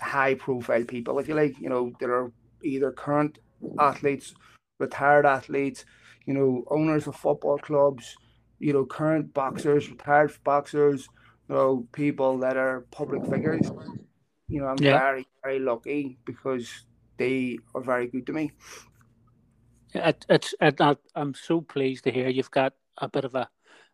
high-profile 0.00 0.84
people, 0.84 1.18
if 1.18 1.28
you 1.28 1.34
like. 1.34 1.58
You 1.60 1.68
know, 1.68 1.92
that 2.00 2.10
are 2.10 2.32
either 2.62 2.92
current 2.92 3.38
athletes, 3.78 4.34
retired 4.78 5.26
athletes, 5.26 5.84
you 6.24 6.34
know, 6.34 6.64
owners 6.68 7.06
of 7.06 7.16
football 7.16 7.58
clubs, 7.58 8.16
you 8.58 8.72
know, 8.72 8.84
current 8.84 9.32
boxers, 9.34 9.90
retired 9.90 10.32
boxers 10.44 11.08
you 11.48 11.54
know, 11.54 11.86
people 11.92 12.38
that 12.38 12.56
are 12.56 12.86
public 12.90 13.24
figures. 13.26 13.70
You 14.48 14.60
know, 14.60 14.66
I'm 14.66 14.78
yeah. 14.78 14.98
very, 14.98 15.26
very 15.42 15.58
lucky 15.58 16.18
because 16.24 16.68
they 17.16 17.58
are 17.74 17.80
very 17.80 18.06
good 18.06 18.26
to 18.26 18.32
me. 18.32 18.52
It, 19.94 20.26
it's 20.28 20.54
it, 20.60 20.80
I'm 21.14 21.34
so 21.34 21.60
pleased 21.60 22.04
to 22.04 22.12
hear 22.12 22.28
you've 22.28 22.50
got 22.50 22.74
a 22.98 23.08
bit 23.08 23.24
of 23.24 23.34
a 23.34 23.48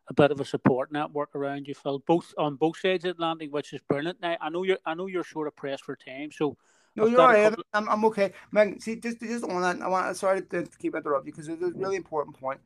a 0.08 0.14
bit 0.14 0.32
of 0.32 0.40
a 0.40 0.44
support 0.44 0.90
network 0.90 1.34
around 1.34 1.68
you, 1.68 1.74
Phil, 1.74 2.02
both 2.06 2.34
on 2.36 2.56
both 2.56 2.78
sides 2.78 3.04
of 3.04 3.16
the 3.16 3.22
Atlantic, 3.24 3.52
which 3.52 3.72
is 3.72 3.80
brilliant. 3.88 4.20
Now 4.20 4.36
I 4.40 4.48
know 4.48 4.64
you're 4.64 4.78
I 4.84 4.94
know 4.94 5.06
you're 5.06 5.24
sort 5.24 5.48
of 5.48 5.56
pressed 5.56 5.84
for 5.84 5.96
time, 5.96 6.30
so 6.32 6.56
no, 6.96 7.04
I've 7.04 7.10
you're 7.12 7.20
all 7.20 7.28
right. 7.28 7.50
Couple... 7.50 7.64
I'm, 7.72 7.88
I'm 7.88 8.04
okay. 8.06 8.32
Man, 8.50 8.80
see, 8.80 8.96
just 8.96 9.20
just 9.20 9.44
on 9.44 9.62
that, 9.62 9.80
I 9.80 9.88
want 9.88 10.16
sorry 10.16 10.42
to 10.42 10.66
keep 10.78 10.94
interrupting 10.94 11.28
you 11.28 11.32
because 11.32 11.48
it's 11.48 11.62
a 11.62 11.78
really 11.78 11.96
important 11.96 12.38
point 12.38 12.60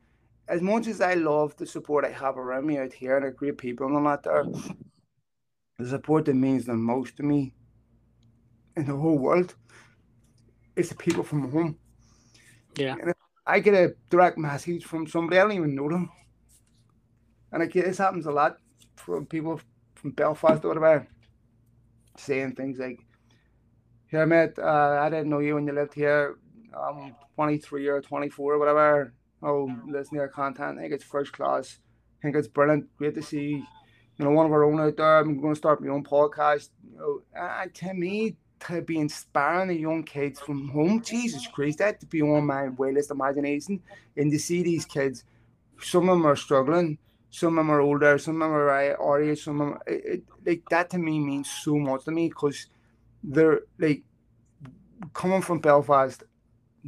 as 0.49 0.61
much 0.61 0.87
as 0.87 1.01
I 1.01 1.13
love 1.15 1.55
the 1.57 1.65
support 1.65 2.05
I 2.05 2.11
have 2.11 2.37
around 2.37 2.65
me 2.65 2.77
out 2.77 2.93
here 2.93 3.17
and 3.17 3.25
the 3.25 3.31
great 3.31 3.57
people 3.57 3.87
and 3.87 3.97
all 3.97 4.03
that 4.03 4.23
there, 4.23 4.45
the 5.77 5.87
support 5.87 6.25
that 6.25 6.35
means 6.35 6.65
the 6.65 6.73
most 6.73 7.17
to 7.17 7.23
me 7.23 7.53
in 8.75 8.85
the 8.85 8.95
whole 8.95 9.17
world 9.17 9.55
is 10.77 10.89
the 10.89 10.95
people 10.95 11.23
from 11.23 11.51
home. 11.51 11.77
Yeah. 12.77 12.95
And 13.01 13.13
I 13.45 13.59
get 13.59 13.73
a 13.73 13.95
direct 14.09 14.37
message 14.37 14.85
from 14.85 15.07
somebody, 15.07 15.39
I 15.39 15.43
don't 15.43 15.53
even 15.53 15.75
know 15.75 15.89
them. 15.89 16.09
And 17.51 17.63
I 17.63 17.65
get 17.65 17.85
this 17.85 17.97
happens 17.97 18.25
a 18.25 18.31
lot 18.31 18.57
from 18.95 19.25
people 19.25 19.59
from 19.95 20.11
Belfast 20.11 20.63
or 20.63 20.69
whatever, 20.69 21.07
saying 22.17 22.55
things 22.55 22.77
like, 22.77 22.99
Here, 24.07 24.25
mate, 24.25 24.59
uh, 24.59 24.99
I 25.01 25.09
didn't 25.09 25.29
know 25.29 25.39
you 25.39 25.55
when 25.55 25.65
you 25.65 25.73
lived 25.73 25.93
here. 25.93 26.37
I'm 26.77 27.15
23 27.35 27.87
or 27.87 28.01
24 28.01 28.53
or 28.53 28.59
whatever 28.59 29.13
oh, 29.43 29.71
listen 29.87 30.15
to 30.15 30.21
your 30.21 30.27
content. 30.27 30.77
I 30.77 30.81
think 30.81 30.93
it's 30.93 31.03
first 31.03 31.33
class. 31.33 31.79
I 32.19 32.21
think 32.23 32.35
it's 32.35 32.47
brilliant. 32.47 32.95
Great 32.97 33.15
to 33.15 33.21
see, 33.21 33.63
you 34.17 34.25
know, 34.25 34.31
one 34.31 34.45
of 34.45 34.51
our 34.51 34.63
own 34.63 34.79
out 34.79 34.97
there. 34.97 35.19
I'm 35.19 35.39
going 35.39 35.53
to 35.53 35.57
start 35.57 35.81
my 35.81 35.89
own 35.89 36.03
podcast. 36.03 36.69
You 36.89 36.97
know, 36.97 37.21
and 37.35 37.73
to 37.73 37.93
me, 37.93 38.37
to 38.61 38.81
be 38.81 38.97
inspiring 38.97 39.69
the 39.69 39.75
young 39.75 40.03
kids 40.03 40.39
from 40.39 40.69
home, 40.69 41.01
Jesus 41.01 41.47
Christ, 41.47 41.79
that 41.79 41.99
to 41.99 42.05
be 42.05 42.21
on 42.21 42.45
my 42.45 42.69
wildest 42.69 43.11
imagination. 43.11 43.81
And 44.15 44.31
to 44.31 44.39
see 44.39 44.63
these 44.63 44.85
kids, 44.85 45.23
some 45.81 46.09
of 46.09 46.17
them 46.17 46.25
are 46.25 46.35
struggling, 46.35 46.97
some 47.29 47.57
of 47.57 47.65
them 47.65 47.71
are 47.71 47.81
older, 47.81 48.17
some 48.17 48.41
of 48.41 48.49
them 48.49 48.51
are 48.51 48.97
our 48.99 49.21
age, 49.21 49.43
some 49.43 49.61
of 49.61 49.69
them, 49.69 49.79
it, 49.85 50.05
it, 50.05 50.23
like 50.45 50.63
that 50.69 50.89
to 50.91 50.97
me 50.97 51.19
means 51.19 51.49
so 51.49 51.75
much 51.77 52.05
to 52.05 52.11
me 52.11 52.29
because 52.29 52.67
they're 53.23 53.61
like 53.79 54.03
coming 55.13 55.41
from 55.41 55.59
Belfast 55.59 56.23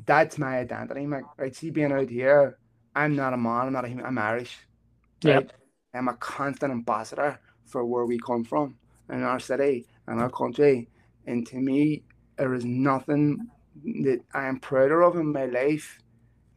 that's 0.06 0.38
my 0.38 0.60
identity. 0.60 1.06
My, 1.06 1.22
right, 1.38 1.56
see, 1.56 1.70
being 1.70 1.92
out 1.92 2.10
here, 2.10 2.58
I'm 2.96 3.16
not 3.16 3.34
a 3.34 3.38
man. 3.38 3.68
I'm 3.68 3.74
not 3.74 3.86
a 3.86 3.88
human. 3.88 4.06
I'm 4.06 4.18
Irish. 4.18 4.58
Right? 5.24 5.36
Yep. 5.36 5.54
I'm 5.94 6.08
a 6.08 6.14
constant 6.16 6.72
ambassador 6.72 7.40
for 7.66 7.86
where 7.86 8.06
we 8.06 8.20
come 8.20 8.44
from 8.44 8.76
in 9.10 9.24
our 9.24 9.40
city 9.40 9.88
and 10.08 10.20
our 10.20 10.30
country. 10.30 10.90
And 11.26 11.46
to 11.48 11.58
me, 11.58 12.04
there 12.38 12.54
is 12.54 12.66
nothing 12.66 13.48
that 14.04 14.22
I 14.34 14.48
am 14.48 14.60
prouder 14.60 15.02
of 15.04 15.16
in 15.16 15.32
my 15.32 15.46
life 15.46 16.00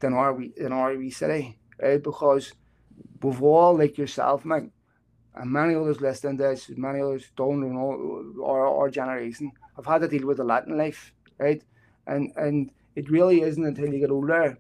than 0.01 0.15
our 0.15 0.41
in 0.43 0.73
our 0.73 0.97
wee 0.97 1.11
city, 1.11 1.59
right? 1.81 2.03
Because 2.03 2.53
we've 3.23 3.43
all, 3.43 3.77
like 3.77 3.99
yourself, 3.99 4.45
Mike, 4.45 4.71
and 5.35 5.51
many 5.51 5.75
others 5.75 6.01
listening 6.01 6.39
to 6.39 6.45
this, 6.45 6.71
many 6.77 7.01
others 7.01 7.31
don't 7.37 7.61
know 7.61 8.45
our, 8.45 8.67
our 8.67 8.91
generation, 8.91 9.53
have 9.77 9.87
had 9.87 10.03
to 10.03 10.09
deal 10.09 10.27
with 10.27 10.41
a 10.41 10.45
lot 10.45 10.67
in 10.67 10.77
life, 10.77 11.13
right? 11.39 11.63
And 12.07 12.33
and 12.37 12.71
it 12.97 13.11
really 13.11 13.43
isn't 13.43 13.65
until 13.65 13.93
you 13.93 14.01
get 14.01 14.11
older 14.11 14.59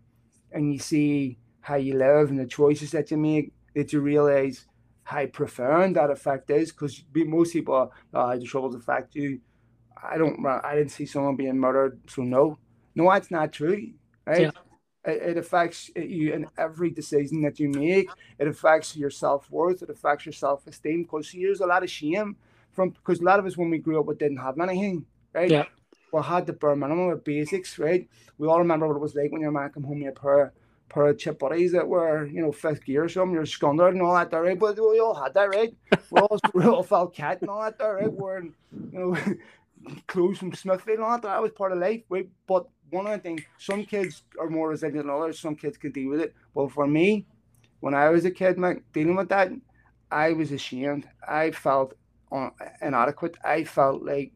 and 0.52 0.72
you 0.72 0.78
see 0.78 1.38
how 1.60 1.76
you 1.76 1.96
live 1.96 2.30
and 2.30 2.38
the 2.38 2.46
choices 2.46 2.90
that 2.92 3.10
you 3.10 3.16
make 3.16 3.52
that 3.74 3.92
you 3.92 4.00
realize 4.00 4.66
how 5.04 5.26
profound 5.26 5.96
that 5.96 6.10
effect 6.10 6.50
is. 6.50 6.72
Because 6.72 7.04
most 7.14 7.52
people, 7.52 7.92
oh, 8.14 8.20
I 8.20 8.38
just 8.38 8.52
the 8.52 8.82
fact 8.84 9.14
you. 9.14 9.40
I 10.02 10.18
don't. 10.18 10.44
I 10.46 10.76
didn't 10.76 10.90
see 10.90 11.06
someone 11.06 11.36
being 11.36 11.58
murdered, 11.58 12.00
so 12.08 12.22
no, 12.22 12.58
no, 12.94 13.10
that's 13.10 13.30
not 13.30 13.52
true. 13.52 13.92
Right? 14.26 14.42
Yeah. 14.42 14.50
It, 15.04 15.22
it 15.22 15.38
affects 15.38 15.90
you 15.96 16.32
in 16.32 16.46
every 16.56 16.90
decision 16.90 17.42
that 17.42 17.58
you 17.58 17.68
make. 17.68 18.08
It 18.38 18.48
affects 18.48 18.96
your 18.96 19.10
self 19.10 19.50
worth. 19.50 19.82
It 19.82 19.90
affects 19.90 20.26
your 20.26 20.32
self 20.32 20.66
esteem. 20.66 21.02
Because 21.02 21.30
here's 21.30 21.60
a 21.60 21.66
lot 21.66 21.82
of 21.82 21.90
shame 21.90 22.36
from 22.72 22.90
because 22.90 23.20
a 23.20 23.24
lot 23.24 23.38
of 23.38 23.46
us 23.46 23.56
when 23.56 23.70
we 23.70 23.78
grew 23.78 24.00
up 24.00 24.06
we 24.06 24.14
didn't 24.14 24.38
have 24.38 24.58
anything, 24.58 25.06
right? 25.32 25.50
Yeah 25.50 25.64
we 26.12 26.22
had 26.22 26.46
the 26.46 26.52
bare 26.52 26.76
minimum 26.76 27.10
of 27.10 27.24
basics, 27.24 27.78
right? 27.78 28.08
We 28.38 28.46
all 28.46 28.58
remember 28.58 28.86
what 28.86 28.96
it 28.96 29.00
was 29.00 29.14
like 29.14 29.32
when 29.32 29.40
your 29.40 29.50
man 29.50 29.72
came 29.72 29.82
home 29.82 30.06
a 30.06 30.12
pair, 30.12 30.52
pair 30.88 31.06
of 31.06 31.18
chip 31.18 31.38
buddies 31.38 31.72
that 31.72 31.88
were, 31.88 32.26
you 32.26 32.42
know, 32.42 32.52
fifth 32.52 32.84
gear 32.84 33.04
or 33.04 33.08
something, 33.08 33.34
you're 33.34 33.46
scundered 33.46 33.94
and 33.94 34.02
all 34.02 34.14
that 34.14 34.30
there, 34.30 34.42
right? 34.42 34.58
But 34.58 34.76
we 34.76 35.00
all 35.00 35.14
had 35.14 35.34
that, 35.34 35.48
right? 35.48 35.74
We 36.10 36.20
all, 36.20 36.38
we 36.54 36.64
all 36.64 36.82
felt 36.82 37.14
cat 37.14 37.40
and 37.40 37.50
all 37.50 37.62
that 37.62 37.78
there, 37.78 37.94
right? 37.94 38.12
Wearing, 38.12 38.54
you 38.92 38.98
know, 38.98 39.16
clothes 40.06 40.38
from 40.38 40.52
Smithfield 40.52 41.00
all 41.00 41.12
that. 41.12 41.22
That 41.22 41.42
was 41.42 41.52
part 41.52 41.72
of 41.72 41.78
life, 41.78 42.02
right? 42.08 42.28
But 42.46 42.66
one 42.90 43.06
of 43.06 43.12
the 43.12 43.18
things, 43.18 43.42
some 43.58 43.84
kids 43.84 44.22
are 44.38 44.50
more 44.50 44.68
resilient 44.68 45.06
than 45.06 45.14
others. 45.14 45.40
Some 45.40 45.56
kids 45.56 45.78
can 45.78 45.92
deal 45.92 46.10
with 46.10 46.20
it. 46.20 46.34
But 46.54 46.72
for 46.72 46.86
me, 46.86 47.26
when 47.80 47.94
I 47.94 48.10
was 48.10 48.24
a 48.24 48.30
kid, 48.30 48.58
man, 48.58 48.82
dealing 48.92 49.16
with 49.16 49.28
that, 49.30 49.50
I 50.10 50.32
was 50.32 50.52
ashamed. 50.52 51.08
I 51.26 51.50
felt 51.50 51.94
inadequate. 52.80 53.36
I 53.44 53.64
felt 53.64 54.02
like 54.02 54.32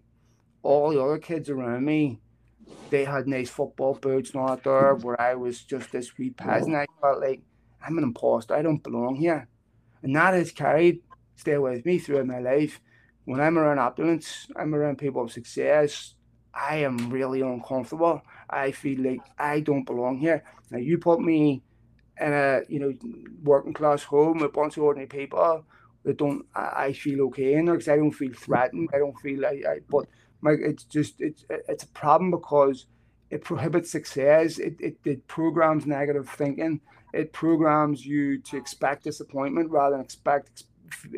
all 0.63 0.91
the 0.91 1.03
other 1.03 1.19
kids 1.19 1.49
around 1.49 1.85
me, 1.85 2.21
they 2.91 3.05
had 3.05 3.29
nice 3.29 3.51
football 3.51 3.95
boots 3.95 4.31
and 4.31 4.41
all 4.41 4.49
that 4.49 4.65
there, 4.65 4.95
where 4.95 5.21
I 5.21 5.35
was 5.35 5.63
just 5.63 5.93
this 5.93 6.17
wee 6.19 6.31
peasant. 6.31 6.75
I 6.75 6.87
felt 7.01 7.21
like 7.21 7.43
I'm 7.87 7.99
an 7.99 8.05
imposter. 8.05 8.55
I 8.55 8.63
don't 8.63 8.83
belong 8.83 9.17
here. 9.17 9.49
And 10.03 10.17
that 10.17 10.35
has 10.35 10.51
carried, 10.51 11.03
stay 11.37 11.59
with 11.59 11.85
me 11.85 11.99
throughout 11.99 12.27
my 12.27 12.39
life. 12.41 12.81
When 13.27 13.41
I'm 13.41 13.59
around 13.59 13.79
opulence, 13.81 14.47
I'm 14.57 14.75
around 14.75 14.99
people 14.99 15.23
of 15.23 15.33
success, 15.33 16.15
I 16.55 16.77
am 16.77 17.11
really 17.11 17.43
uncomfortable. 17.43 18.23
I 18.49 18.71
feel 18.71 19.03
like 19.03 19.21
I 19.39 19.61
don't 19.61 19.85
belong 19.85 20.19
here. 20.19 20.45
Now 20.71 20.79
you 20.79 20.97
put 20.99 21.21
me 21.21 21.63
in 22.19 22.33
a 22.33 22.63
you 22.69 22.79
know 22.81 22.95
working 23.43 23.75
class 23.75 24.03
home 24.05 24.39
with 24.39 24.51
a 24.51 24.59
bunch 24.61 24.77
of 24.79 24.85
ordinary 24.85 25.09
people 25.09 25.65
that 26.05 26.17
don't 26.17 26.47
I, 26.55 26.87
I 26.87 26.93
feel 26.93 27.23
okay 27.27 27.55
in 27.55 27.67
there 27.67 27.75
because 27.75 27.89
I 27.89 27.97
don't 27.97 28.13
feel 28.13 28.33
threatened. 28.33 28.89
I 28.95 28.99
don't 28.99 29.19
feel 29.19 29.41
like 29.41 29.65
I 29.67 29.81
but 29.91 30.07
my 30.41 30.53
it's 30.53 30.85
just 30.85 31.21
it's 31.21 31.45
it's 31.51 31.85
a 31.85 31.89
problem 31.89 32.31
because 32.31 32.87
it 33.31 33.45
prohibits 33.45 33.91
success. 33.91 34.59
It, 34.59 34.77
it 34.81 34.97
it 35.05 35.27
programs 35.27 35.85
negative 35.85 36.29
thinking. 36.31 36.81
It 37.13 37.33
programs 37.33 38.07
you 38.07 38.39
to 38.43 38.57
expect 38.57 39.05
disappointment 39.05 39.71
rather 39.71 39.97
than 39.97 40.05
expect 40.05 40.65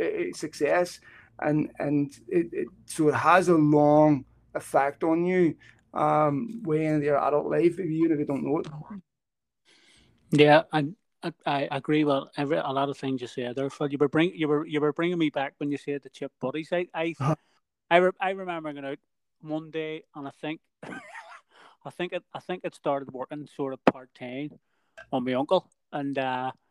eh, 0.01 0.31
success, 0.35 1.01
and 1.41 1.71
and 1.79 2.13
it, 2.29 2.49
it 2.53 2.69
so 2.87 3.09
it 3.09 3.15
has 3.15 3.49
a 3.49 3.55
long 3.55 4.25
effect 4.55 5.05
on 5.05 5.25
you 5.25 5.55
um 5.95 6.63
way 6.65 6.87
in 6.87 7.03
your 7.03 7.19
adult 7.19 7.47
life 7.47 7.79
even 7.79 8.13
if 8.13 8.19
you 8.19 8.25
don't 8.25 8.45
know 8.45 8.59
it. 8.59 8.67
Yeah, 10.31 10.63
I 10.73 10.89
I 11.47 11.69
agree 11.71 12.05
with 12.05 12.25
every 12.37 12.59
a 12.59 12.69
lot 12.69 12.89
of 12.89 12.99
things 12.99 13.21
you 13.21 13.27
said 13.27 13.57
there. 13.57 13.71
Phil, 13.71 13.91
you 13.91 13.99
were 13.99 14.09
bring 14.09 14.33
you 14.35 14.49
were 14.49 14.67
you 14.67 14.81
were 14.81 14.93
bringing 14.93 15.19
me 15.19 15.31
back 15.31 15.55
when 15.59 15.71
you 15.71 15.79
said 15.79 16.03
the 16.03 16.11
chip 16.11 16.33
buddies. 16.41 16.69
I 16.73 16.87
I 16.95 17.15
uh-huh. 17.19 17.35
I, 17.91 17.97
re- 17.97 18.11
I 18.21 18.31
remember 18.31 18.73
going 18.73 18.85
out 18.85 18.99
one 19.41 19.71
day, 19.71 20.03
and 20.15 20.29
I 20.29 20.31
think, 20.41 20.61
I 20.83 21.91
think 21.91 22.13
it, 22.13 22.23
I 22.35 22.41
think 22.41 22.63
it 22.65 22.75
started 22.75 23.13
working 23.13 23.47
sort 23.47 23.73
of 23.73 23.85
part 23.87 24.11
time 24.15 24.51
on 25.13 25.25
my 25.25 25.33
uncle, 25.35 25.71
and 25.93 26.19
uh, 26.19 26.53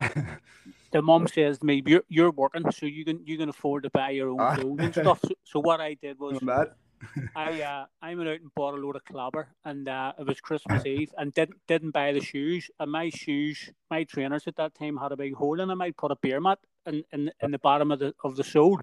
the 0.90 1.02
mom 1.02 1.26
says 1.26 1.58
to 1.58 1.66
me, 1.66 1.82
"You're 1.86 2.04
you're 2.08 2.30
working, 2.30 2.70
so 2.70 2.86
you 2.86 3.04
can 3.04 3.20
you 3.24 3.38
can 3.38 3.48
afford 3.48 3.84
to 3.84 3.90
buy 3.90 4.10
your 4.10 4.30
own 4.30 4.40
ah. 4.40 4.54
clothes 4.54 4.80
and 4.80 4.92
stuff." 4.94 5.20
So, 5.22 5.34
so, 5.44 5.60
what 5.60 5.80
I 5.80 5.94
did 5.94 6.18
was, 6.18 6.38
I 7.36 7.62
uh, 7.62 7.86
I 8.02 8.14
went 8.14 8.28
out 8.28 8.40
and 8.40 8.54
bought 8.54 8.74
a 8.74 8.76
load 8.76 8.96
of 8.96 9.04
clobber, 9.04 9.48
and 9.64 9.88
uh, 9.88 10.12
it 10.18 10.26
was 10.26 10.40
Christmas 10.40 10.84
Eve, 10.86 11.12
and 11.18 11.32
didn't 11.34 11.58
didn't 11.66 11.92
buy 11.92 12.12
the 12.12 12.20
shoes. 12.20 12.70
And 12.78 12.90
my 12.90 13.10
shoes, 13.10 13.70
my 13.90 14.04
trainers 14.04 14.46
at 14.46 14.56
that 14.56 14.74
time 14.74 14.96
had 14.96 15.12
a 15.12 15.16
big 15.16 15.34
hole 15.34 15.60
in 15.60 15.68
them. 15.68 15.82
I 15.82 15.90
put 15.92 16.12
a 16.12 16.16
beer 16.16 16.40
mat 16.40 16.58
in, 16.86 17.04
in, 17.12 17.30
in 17.42 17.50
the 17.50 17.58
bottom 17.58 17.90
of 17.92 17.98
the 17.98 18.14
of 18.24 18.36
the 18.36 18.44
sole. 18.44 18.80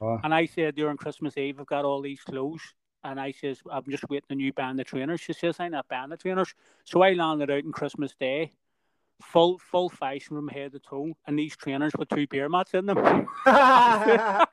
Oh. 0.00 0.20
And 0.22 0.34
I 0.34 0.46
said 0.46 0.74
during 0.74 0.96
Christmas 0.96 1.36
Eve, 1.36 1.60
I've 1.60 1.66
got 1.66 1.84
all 1.84 2.02
these 2.02 2.20
clothes. 2.20 2.62
And 3.04 3.20
I 3.20 3.32
says, 3.32 3.60
I'm 3.70 3.84
just 3.86 4.08
waiting 4.08 4.24
a 4.30 4.34
new 4.34 4.50
band 4.54 4.80
of 4.80 4.86
trainers. 4.86 5.20
She 5.20 5.34
says, 5.34 5.56
I'm 5.60 5.72
not 5.72 5.88
band 5.88 6.14
of 6.14 6.20
trainers. 6.20 6.54
So 6.84 7.02
I 7.02 7.12
landed 7.12 7.50
out 7.50 7.62
on 7.62 7.70
Christmas 7.70 8.14
Day 8.18 8.52
full 9.22 9.58
full 9.58 9.88
fashion 9.88 10.36
from 10.36 10.48
head 10.48 10.72
to 10.72 10.78
toe, 10.78 11.12
and 11.26 11.38
these 11.38 11.56
trainers 11.56 11.92
with 11.98 12.08
two 12.08 12.26
beer 12.26 12.48
mats 12.48 12.74
in 12.74 12.86
them. 12.86 12.98
yeah, 13.46 14.44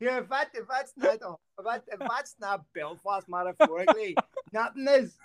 if, 0.00 0.28
that, 0.28 0.48
if 0.54 0.68
that's 0.68 0.92
not 0.96 1.14
if, 1.14 1.64
that, 1.64 1.84
if 1.92 1.98
that's 1.98 2.36
not 2.40 2.64
Belfast 2.74 3.28
metaphorically, 3.28 4.16
nothing 4.52 4.86
is. 4.88 5.16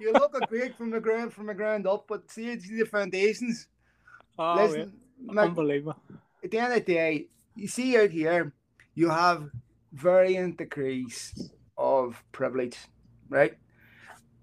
You 0.00 0.12
look 0.12 0.34
a 0.34 0.46
great 0.46 0.76
from 0.76 0.90
the 0.90 1.00
ground 1.00 1.32
from 1.32 1.46
the 1.46 1.54
ground 1.54 1.86
up, 1.86 2.06
but 2.08 2.30
see, 2.30 2.58
see 2.58 2.78
the 2.78 2.86
foundations. 2.86 3.66
Oh, 4.38 4.54
Listen, 4.56 4.92
yeah. 5.30 5.40
unbelievable. 5.42 5.96
At 6.42 6.50
the 6.50 6.58
end 6.58 6.72
of 6.72 6.84
the 6.84 6.92
day, 6.92 7.26
you 7.54 7.68
see 7.68 7.98
out 7.98 8.10
here, 8.10 8.52
you 8.94 9.10
have 9.10 9.50
varying 9.92 10.54
degrees 10.54 11.50
of 11.76 12.22
privilege, 12.32 12.78
right? 13.28 13.54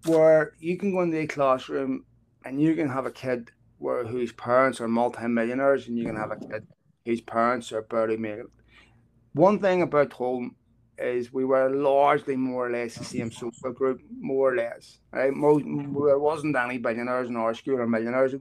Where 0.06 0.54
you 0.60 0.78
can 0.78 0.94
go 0.94 1.02
into 1.02 1.20
a 1.20 1.28
classroom 1.28 2.06
and 2.48 2.62
you 2.62 2.76
can 2.76 2.90
have 2.90 3.06
a 3.06 3.12
kid 3.12 3.52
where 3.78 4.06
whose 4.06 4.32
parents 4.32 4.80
are 4.82 4.88
multimillionaires, 4.88 5.88
and 5.88 5.98
you 5.98 6.06
can 6.06 6.16
have 6.16 6.32
a 6.32 6.38
kid 6.38 6.66
whose 7.06 7.22
parents 7.22 7.72
are 7.72 7.82
barely 7.82 8.18
making. 8.18 8.48
One 9.34 9.60
thing 9.60 9.82
about 9.82 10.14
home 10.14 10.56
is 10.98 11.32
we 11.32 11.46
were 11.46 11.70
largely 11.70 12.36
more 12.36 12.68
or 12.68 12.72
less 12.72 12.96
the 12.96 13.04
same 13.04 13.32
social 13.32 13.72
group, 13.72 14.02
more 14.20 14.52
or 14.52 14.56
less. 14.56 15.00
Right? 15.12 15.32
Most, 15.32 15.64
there 15.66 16.18
wasn't 16.18 16.56
any 16.56 16.80
billionaires 16.80 17.30
in 17.30 17.36
our 17.36 17.54
school 17.54 17.80
or 17.80 17.88
millionaires, 17.88 18.34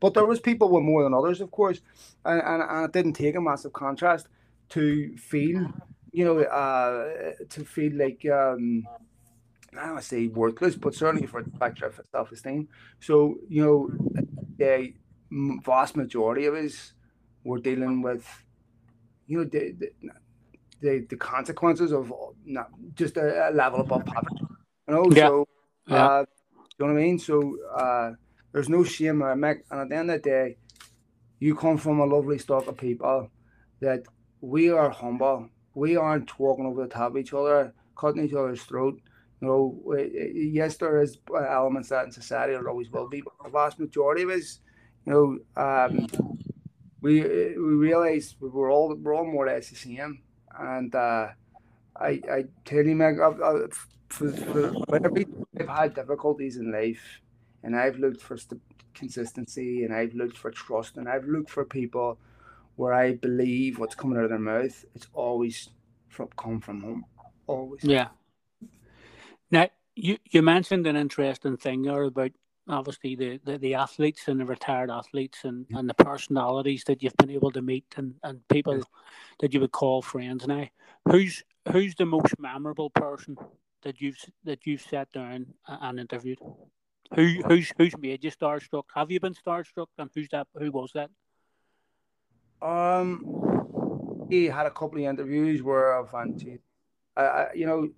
but 0.00 0.12
there 0.12 0.26
was 0.26 0.40
people 0.40 0.68
with 0.70 0.82
more 0.82 1.02
than 1.04 1.14
others, 1.14 1.40
of 1.40 1.50
course, 1.50 1.80
and, 2.24 2.42
and, 2.42 2.62
and 2.62 2.84
it 2.84 2.92
didn't 2.92 3.14
take 3.14 3.36
a 3.36 3.40
massive 3.40 3.72
contrast 3.72 4.28
to 4.70 5.16
feel, 5.16 5.66
you 6.12 6.24
know, 6.24 6.40
uh, 6.40 7.32
to 7.48 7.64
feel 7.64 7.92
like 7.94 8.26
um, 8.30 8.86
I 9.78 9.86
don't 9.86 10.02
say 10.02 10.28
worthless, 10.28 10.76
but 10.76 10.94
certainly 10.94 11.26
for 11.26 11.42
the 11.42 11.50
factor 11.58 11.86
of 11.86 12.00
self-esteem. 12.12 12.68
So 13.00 13.36
you 13.48 13.64
know, 13.64 13.90
the 14.56 14.94
vast 15.64 15.96
majority 15.96 16.46
of 16.46 16.54
us 16.54 16.92
were 17.42 17.58
dealing 17.58 18.02
with, 18.02 18.26
you 19.26 19.38
know, 19.38 19.44
the 19.44 19.74
the, 19.78 19.90
the, 20.80 21.06
the 21.10 21.16
consequences 21.16 21.92
of 21.92 22.12
not 22.44 22.70
just 22.94 23.16
a, 23.16 23.48
a, 23.48 23.52
level 23.52 23.80
above 23.80 24.04
poverty. 24.04 24.44
You 24.88 24.94
know, 24.94 25.10
yeah. 25.10 25.28
so 25.28 25.48
yeah. 25.86 26.06
Uh, 26.06 26.24
you 26.78 26.86
know 26.86 26.92
what 26.92 27.00
I 27.00 27.02
mean. 27.04 27.18
So 27.18 27.56
uh, 27.74 28.12
there's 28.52 28.68
no 28.68 28.84
shame 28.84 29.22
or 29.22 29.32
and 29.32 29.44
at 29.44 29.88
the 29.88 29.96
end 29.96 30.10
of 30.10 30.22
the 30.22 30.30
day, 30.30 30.56
you 31.40 31.54
come 31.54 31.78
from 31.78 32.00
a 32.00 32.06
lovely 32.06 32.38
stock 32.38 32.66
of 32.66 32.76
people 32.76 33.30
that 33.80 34.02
we 34.40 34.70
are 34.70 34.90
humble. 34.90 35.48
We 35.74 35.96
aren't 35.96 36.38
walking 36.38 36.66
over 36.66 36.82
the 36.82 36.88
top 36.88 37.10
of 37.10 37.16
each 37.16 37.32
other, 37.32 37.74
cutting 37.96 38.24
each 38.24 38.34
other's 38.34 38.62
throat 38.62 39.00
you 39.44 39.50
know, 39.50 39.94
eh, 39.98 40.08
eh, 40.18 40.30
yes, 40.34 40.76
there 40.76 41.02
is 41.02 41.18
uh, 41.30 41.36
elements 41.36 41.90
that 41.90 42.06
in 42.06 42.12
society 42.12 42.54
there 42.54 42.68
always 42.68 42.90
will 42.90 43.08
be, 43.08 43.20
but 43.20 43.34
the 43.42 43.50
vast 43.50 43.78
majority 43.78 44.22
of 44.22 44.30
us, 44.30 44.60
you 45.06 45.12
know, 45.12 45.62
um, 45.62 46.06
we 47.02 47.20
eh, 47.20 47.54
we 47.56 47.74
realize 47.74 48.36
we're 48.40 48.72
all 48.72 48.94
we're 48.96 49.14
all 49.14 49.26
more 49.26 49.46
or 49.46 49.52
less 49.52 49.68
the 49.68 49.76
same, 49.76 50.22
and 50.58 50.94
uh, 50.94 51.28
I 51.96 52.20
I 52.30 52.44
tell 52.64 52.84
you, 52.86 52.96
Meg, 52.96 53.20
I've, 53.20 53.72
for 54.08 54.28
whenever 54.88 55.18
I've 55.60 55.68
had 55.68 55.94
difficulties 55.94 56.56
in 56.56 56.72
life, 56.72 57.20
and 57.62 57.76
I've 57.76 57.98
looked 57.98 58.22
for 58.22 58.38
st- 58.38 58.62
consistency, 58.94 59.84
and 59.84 59.94
I've 59.94 60.14
looked 60.14 60.38
for 60.38 60.50
trust, 60.50 60.96
and 60.96 61.06
I've 61.08 61.26
looked 61.26 61.50
for 61.50 61.64
people 61.66 62.18
where 62.76 62.94
I 62.94 63.12
believe 63.14 63.78
what's 63.78 63.94
coming 63.94 64.16
out 64.16 64.24
of 64.24 64.30
their 64.30 64.38
mouth. 64.38 64.84
It's 64.94 65.08
always 65.12 65.68
from 66.08 66.28
come 66.38 66.60
from 66.60 66.80
home, 66.80 67.04
always. 67.46 67.84
Yeah, 67.84 68.08
now, 69.50 69.68
you, 69.94 70.18
you 70.30 70.42
mentioned 70.42 70.86
an 70.86 70.96
interesting 70.96 71.56
thing 71.56 71.82
there 71.82 72.02
about 72.02 72.32
obviously 72.68 73.14
the, 73.14 73.40
the, 73.44 73.58
the 73.58 73.74
athletes 73.74 74.22
and 74.26 74.40
the 74.40 74.44
retired 74.44 74.90
athletes 74.90 75.40
and, 75.44 75.66
and 75.70 75.88
the 75.88 75.94
personalities 75.94 76.84
that 76.84 77.02
you've 77.02 77.16
been 77.16 77.30
able 77.30 77.52
to 77.52 77.62
meet 77.62 77.84
and, 77.96 78.14
and 78.22 78.46
people 78.48 78.82
that 79.40 79.52
you 79.52 79.60
would 79.60 79.72
call 79.72 80.02
friends 80.02 80.46
now. 80.46 80.66
Who's 81.06 81.42
who's 81.70 81.94
the 81.94 82.06
most 82.06 82.38
memorable 82.38 82.90
person 82.90 83.36
that 83.82 84.00
you've 84.00 84.18
that 84.44 84.66
you've 84.66 84.80
sat 84.80 85.12
down 85.12 85.54
and 85.68 86.00
interviewed? 86.00 86.38
Who 87.14 87.42
who's 87.46 87.72
who's 87.76 87.96
made 87.98 88.24
you 88.24 88.30
starstruck? 88.30 88.84
Have 88.94 89.10
you 89.10 89.20
been 89.20 89.34
starstruck? 89.34 89.88
And 89.98 90.10
who's 90.14 90.28
that? 90.30 90.46
Who 90.54 90.70
was 90.70 90.92
that? 90.94 91.10
Um, 92.62 94.26
he 94.30 94.46
had 94.46 94.66
a 94.66 94.70
couple 94.70 94.98
of 94.98 95.04
interviews 95.04 95.62
where 95.62 96.00
I've 96.00 96.10
fancy. 96.10 96.60
I, 97.16 97.22
I 97.22 97.52
you 97.54 97.66
know 97.66 97.90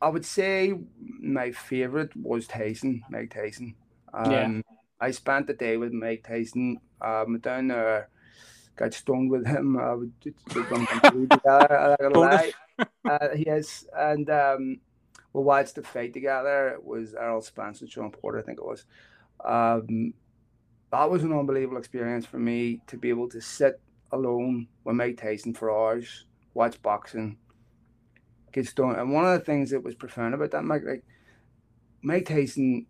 I 0.00 0.08
would 0.08 0.24
say 0.24 0.74
my 1.20 1.52
favorite 1.52 2.14
was 2.16 2.46
Tyson, 2.46 3.02
Mike 3.10 3.30
Tyson. 3.30 3.74
Um, 4.12 4.30
yeah. 4.30 4.60
I 5.00 5.10
spent 5.10 5.46
the 5.46 5.54
day 5.54 5.76
with 5.76 5.92
Mike 5.92 6.24
Tyson. 6.26 6.78
Um, 7.00 7.38
down 7.40 7.68
there, 7.68 8.08
got 8.76 8.94
stoned 8.94 9.30
with 9.30 9.46
him. 9.46 9.78
I 9.78 9.94
would 9.94 10.12
together. 10.48 11.96
I 12.00 12.06
lie. 12.08 12.52
Uh, 13.08 13.28
yes, 13.36 13.86
and 13.96 14.28
um, 14.30 14.80
we 15.32 15.42
watched 15.42 15.74
the 15.74 15.82
fight 15.82 16.12
together. 16.12 16.68
It 16.70 16.84
was 16.84 17.14
Errol 17.14 17.42
Spence 17.42 17.80
and 17.80 17.90
Shawn 17.90 18.10
Porter, 18.10 18.38
I 18.38 18.42
think 18.42 18.58
it 18.58 18.64
was. 18.64 18.84
Um, 19.44 20.14
that 20.90 21.10
was 21.10 21.24
an 21.24 21.32
unbelievable 21.32 21.78
experience 21.78 22.26
for 22.26 22.38
me 22.38 22.80
to 22.86 22.96
be 22.96 23.08
able 23.08 23.28
to 23.30 23.40
sit 23.40 23.80
alone 24.12 24.68
with 24.84 24.96
Mike 24.96 25.18
Tyson 25.18 25.52
for 25.52 25.70
hours, 25.70 26.24
watch 26.54 26.80
boxing, 26.82 27.36
gets 28.56 28.72
done. 28.72 28.96
And 28.96 29.12
one 29.12 29.26
of 29.26 29.38
the 29.38 29.44
things 29.44 29.70
that 29.70 29.84
was 29.84 29.94
profound 29.94 30.34
about 30.34 30.50
that, 30.50 30.64
Mike, 30.64 30.82
like 30.84 31.04
Mike 32.02 32.26
Tyson, 32.26 32.86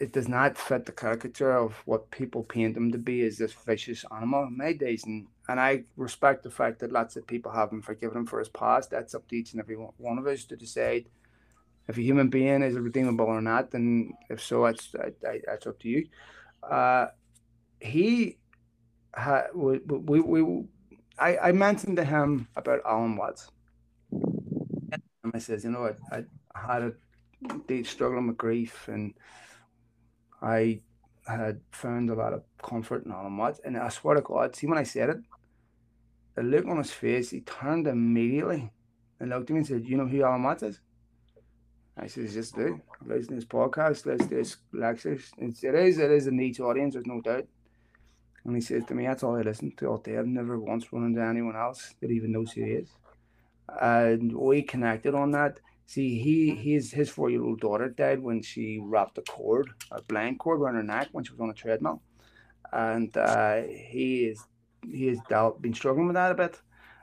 it 0.00 0.12
does 0.12 0.28
not 0.28 0.58
fit 0.58 0.84
the 0.84 0.92
caricature 0.92 1.52
of 1.52 1.74
what 1.84 2.10
people 2.10 2.42
paint 2.42 2.76
him 2.76 2.90
to 2.90 2.98
be 2.98 3.22
as 3.22 3.38
this 3.38 3.52
vicious 3.52 4.04
animal. 4.14 4.50
Mike 4.50 4.80
Tyson, 4.80 5.28
and 5.48 5.60
I 5.60 5.84
respect 5.96 6.42
the 6.42 6.50
fact 6.50 6.80
that 6.80 6.92
lots 6.92 7.16
of 7.16 7.26
people 7.26 7.52
haven't 7.52 7.82
forgiven 7.82 8.18
him 8.18 8.26
for 8.26 8.40
his 8.40 8.48
past. 8.48 8.90
That's 8.90 9.14
up 9.14 9.28
to 9.28 9.36
each 9.36 9.52
and 9.52 9.60
every 9.60 9.76
one 9.76 10.18
of 10.18 10.26
us 10.26 10.44
to 10.46 10.56
decide 10.56 11.06
if 11.86 11.96
a 11.96 12.02
human 12.02 12.28
being 12.28 12.62
is 12.62 12.76
redeemable 12.76 13.26
or 13.26 13.40
not. 13.40 13.72
And 13.74 14.12
if 14.28 14.42
so, 14.42 14.64
that's 14.64 14.92
that's 15.22 15.66
up 15.66 15.78
to 15.80 15.88
you. 15.88 16.08
Uh, 16.62 17.06
he 17.80 18.38
had 19.14 19.48
we, 19.54 19.78
we, 19.78 20.20
we 20.20 20.64
I, 21.18 21.36
I 21.38 21.52
mentioned 21.52 21.98
to 21.98 22.04
him 22.04 22.48
about 22.56 22.80
Alan 22.84 23.16
Watts 23.16 23.50
I 25.24 25.38
says, 25.38 25.64
you 25.64 25.70
know, 25.70 25.94
I, 26.10 26.24
I 26.54 26.72
had 26.72 26.82
a 26.82 26.92
deep 27.66 27.86
struggle 27.86 28.26
with 28.26 28.38
grief 28.38 28.88
and 28.88 29.14
I 30.42 30.80
had 31.26 31.60
found 31.72 32.10
a 32.10 32.14
lot 32.14 32.32
of 32.32 32.42
comfort 32.62 33.04
in 33.04 33.12
Alan 33.12 33.36
Watts. 33.36 33.60
And 33.64 33.76
I 33.76 33.88
swear 33.90 34.16
to 34.16 34.22
God, 34.22 34.56
see 34.56 34.66
when 34.66 34.78
I 34.78 34.82
said 34.82 35.10
it, 35.10 35.18
the 36.34 36.42
look 36.42 36.66
on 36.66 36.78
his 36.78 36.90
face, 36.90 37.30
he 37.30 37.40
turned 37.40 37.86
immediately 37.86 38.70
and 39.18 39.30
looked 39.30 39.50
at 39.50 39.54
me 39.54 39.58
and 39.58 39.66
said, 39.66 39.84
You 39.86 39.98
know 39.98 40.06
who 40.06 40.22
Alan 40.22 40.42
Watts 40.42 40.62
is? 40.62 40.80
I 41.98 42.06
says, 42.06 42.32
Just 42.32 42.56
do. 42.56 42.80
Listen 43.04 43.30
to 43.30 43.34
his 43.34 43.44
podcast, 43.44 44.06
listen 44.06 44.28
to 44.30 44.36
his 44.36 44.56
lectures. 44.72 45.30
It's, 45.36 45.62
it 45.62 45.74
is, 45.74 45.98
it 45.98 46.10
is 46.10 46.26
a 46.28 46.30
niche 46.30 46.60
audience, 46.60 46.94
there's 46.94 47.06
no 47.06 47.20
doubt. 47.20 47.46
And 48.44 48.54
he 48.54 48.62
says 48.62 48.84
to 48.86 48.94
me, 48.94 49.06
That's 49.06 49.22
all 49.22 49.36
I 49.36 49.42
listen 49.42 49.72
to 49.76 49.86
all 49.86 49.98
day. 49.98 50.16
I've 50.16 50.26
never 50.26 50.58
once 50.58 50.90
run 50.92 51.04
into 51.04 51.22
anyone 51.22 51.56
else 51.56 51.94
that 52.00 52.10
even 52.10 52.32
knows 52.32 52.52
who 52.52 52.64
he 52.64 52.70
is 52.70 52.88
and 53.80 54.32
we 54.36 54.62
connected 54.62 55.14
on 55.14 55.32
that. 55.32 55.60
See, 55.86 56.20
he 56.20 56.54
his 56.54 56.92
his 56.92 57.10
four 57.10 57.30
year 57.30 57.42
old 57.42 57.60
daughter 57.60 57.88
died 57.88 58.20
when 58.20 58.42
she 58.42 58.78
wrapped 58.80 59.18
a 59.18 59.22
cord, 59.22 59.70
a 59.90 60.00
blind 60.02 60.38
cord 60.38 60.60
around 60.60 60.76
her 60.76 60.82
neck 60.82 61.08
when 61.12 61.24
she 61.24 61.32
was 61.32 61.40
on 61.40 61.50
a 61.50 61.54
treadmill, 61.54 62.00
and 62.72 63.16
uh, 63.16 63.62
he 63.62 64.26
is 64.26 64.44
he 64.88 65.08
has 65.08 65.18
dealt 65.28 65.60
been 65.60 65.74
struggling 65.74 66.06
with 66.06 66.14
that 66.14 66.30
a 66.30 66.34
bit. 66.34 66.60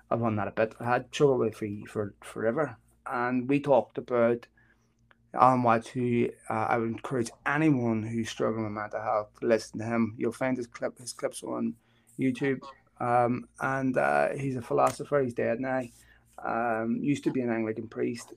I've 0.09 0.23
on 0.23 0.37
that 0.37 0.47
a 0.47 0.51
bit. 0.51 0.73
I 0.79 0.85
had 0.85 1.07
struggled 1.11 1.39
with 1.39 1.49
it 1.49 1.57
for, 1.57 1.67
for 1.89 2.13
forever, 2.21 2.77
and 3.05 3.49
we 3.49 3.59
talked 3.59 3.97
about 3.97 4.47
Alan 5.33 5.63
Watts, 5.63 5.89
who 5.89 6.29
uh, 6.49 6.53
I 6.53 6.77
would 6.77 6.89
encourage 6.89 7.29
anyone 7.45 8.03
who's 8.03 8.29
struggling 8.29 8.63
with 8.63 8.73
mental 8.73 9.01
health 9.01 9.37
to 9.41 9.47
listen 9.47 9.79
to 9.79 9.85
him. 9.85 10.15
You'll 10.17 10.31
find 10.31 10.55
his 10.55 10.67
clip 10.67 10.97
his 10.97 11.11
clips 11.11 11.43
on 11.43 11.75
YouTube, 12.17 12.61
um, 13.01 13.49
and 13.59 13.97
uh, 13.97 14.29
he's 14.29 14.55
a 14.55 14.61
philosopher. 14.61 15.21
He's 15.21 15.33
dead 15.33 15.59
now 15.59 15.81
um, 16.45 16.99
used 17.01 17.23
to 17.25 17.31
be 17.31 17.41
an 17.41 17.51
Anglican 17.51 17.87
priest, 17.87 18.33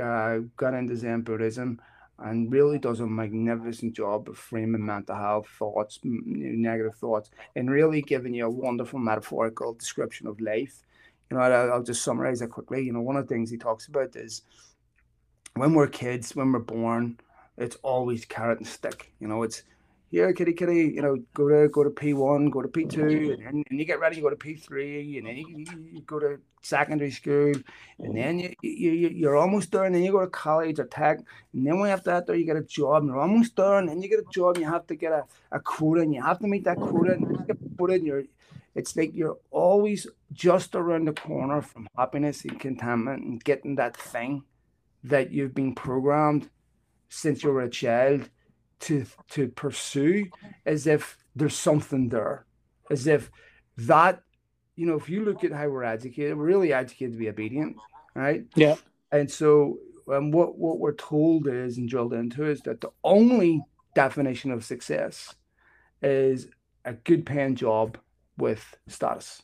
uh, 0.00 0.38
got 0.56 0.74
into 0.74 0.96
Zen 0.96 1.22
Buddhism, 1.22 1.80
and 2.18 2.52
really 2.52 2.78
does 2.78 3.00
a 3.00 3.06
magnificent 3.06 3.94
job 3.94 4.28
of 4.28 4.36
framing 4.36 4.84
mental 4.84 5.16
health 5.16 5.48
thoughts, 5.58 6.00
negative 6.02 6.96
thoughts, 6.96 7.30
and 7.54 7.70
really 7.70 8.02
giving 8.02 8.34
you 8.34 8.46
a 8.46 8.50
wonderful 8.50 8.98
metaphorical 8.98 9.74
description 9.74 10.26
of 10.26 10.40
life. 10.40 10.82
you 11.30 11.36
know, 11.36 11.42
I'll, 11.42 11.72
I'll 11.72 11.82
just 11.82 12.02
summarize 12.02 12.42
it 12.42 12.50
quickly. 12.50 12.82
You 12.82 12.92
know, 12.92 13.00
one 13.00 13.16
of 13.16 13.26
the 13.26 13.34
things 13.34 13.50
he 13.50 13.56
talks 13.56 13.86
about 13.86 14.16
is 14.16 14.42
when 15.54 15.74
we're 15.74 15.88
kids, 15.88 16.34
when 16.34 16.52
we're 16.52 16.60
born, 16.60 17.18
it's 17.56 17.76
always 17.82 18.24
carrot 18.24 18.58
and 18.58 18.66
stick. 18.66 19.12
You 19.20 19.28
know, 19.28 19.42
it's 19.42 19.62
here, 20.10 20.32
kitty, 20.32 20.52
kitty. 20.52 20.92
You 20.94 21.02
know, 21.02 21.16
go 21.34 21.48
to 21.48 21.68
go 21.68 21.84
to 21.84 21.90
P 21.90 22.14
one, 22.14 22.50
go 22.50 22.62
to 22.62 22.68
P 22.68 22.84
two, 22.84 23.32
and 23.32 23.44
then 23.44 23.64
and 23.68 23.78
you 23.78 23.84
get 23.84 24.00
ready, 24.00 24.16
you 24.16 24.22
go 24.22 24.30
to 24.30 24.36
P 24.36 24.54
three, 24.54 25.18
and 25.18 25.26
then 25.26 25.36
you, 25.36 25.66
you, 25.92 26.00
go 26.02 26.18
to 26.18 26.38
secondary 26.62 27.10
school, 27.10 27.52
and 27.98 28.16
then 28.16 28.38
you, 28.38 28.54
you 28.62 29.08
you're 29.08 29.36
almost 29.36 29.70
there, 29.72 29.84
and 29.84 29.94
then 29.94 30.02
you 30.02 30.12
go 30.12 30.20
to 30.20 30.26
college 30.26 30.78
or 30.78 30.86
tech, 30.86 31.18
and 31.52 31.66
then 31.66 31.78
when 31.78 31.90
after 31.90 32.10
that, 32.10 32.26
there 32.26 32.36
you 32.36 32.46
get 32.46 32.56
a 32.56 32.62
job, 32.62 33.02
and 33.02 33.08
you're 33.10 33.20
almost 33.20 33.56
there, 33.56 33.78
and 33.78 33.88
then 33.88 34.02
you 34.02 34.08
get 34.08 34.20
a 34.20 34.32
job, 34.32 34.56
and 34.56 34.64
you 34.64 34.70
have 34.70 34.86
to 34.86 34.96
get 34.96 35.12
a, 35.12 35.24
a 35.52 35.60
quota, 35.60 36.00
and 36.00 36.14
you 36.14 36.22
have 36.22 36.38
to 36.38 36.46
meet 36.46 36.64
that 36.64 36.78
quota, 36.78 37.12
and 37.12 37.22
you 37.22 37.44
get 37.46 37.58
quota, 37.76 37.94
and 37.94 38.06
you're 38.06 38.24
it's 38.74 38.96
like 38.96 39.12
you're 39.14 39.38
always 39.50 40.06
just 40.32 40.74
around 40.74 41.08
the 41.08 41.12
corner 41.12 41.60
from 41.60 41.88
happiness 41.96 42.44
and 42.44 42.60
contentment 42.60 43.24
and 43.24 43.42
getting 43.42 43.74
that 43.74 43.96
thing 43.96 44.44
that 45.02 45.32
you've 45.32 45.54
been 45.54 45.74
programmed 45.74 46.48
since 47.08 47.42
you 47.42 47.50
were 47.50 47.62
a 47.62 47.70
child 47.70 48.28
to 48.80 49.04
to 49.30 49.48
pursue 49.48 50.26
as 50.66 50.86
if 50.86 51.18
there's 51.34 51.56
something 51.56 52.08
there 52.08 52.46
as 52.90 53.06
if 53.06 53.30
that 53.76 54.22
you 54.76 54.86
know 54.86 54.96
if 54.96 55.08
you 55.08 55.24
look 55.24 55.44
at 55.44 55.52
how 55.52 55.68
we're 55.68 55.84
educated 55.84 56.36
we're 56.36 56.44
really 56.44 56.72
educated 56.72 57.12
to 57.12 57.18
be 57.18 57.28
obedient 57.28 57.76
right 58.14 58.44
yeah 58.54 58.76
and 59.12 59.30
so 59.30 59.78
um, 60.12 60.30
what 60.30 60.58
what 60.58 60.78
we're 60.78 60.94
told 60.94 61.48
is 61.48 61.76
and 61.78 61.88
drilled 61.88 62.14
into 62.14 62.44
is 62.44 62.60
that 62.62 62.80
the 62.80 62.90
only 63.04 63.62
definition 63.94 64.50
of 64.50 64.64
success 64.64 65.34
is 66.02 66.48
a 66.84 66.92
good 66.92 67.26
paying 67.26 67.56
job 67.56 67.98
with 68.36 68.76
status 68.86 69.42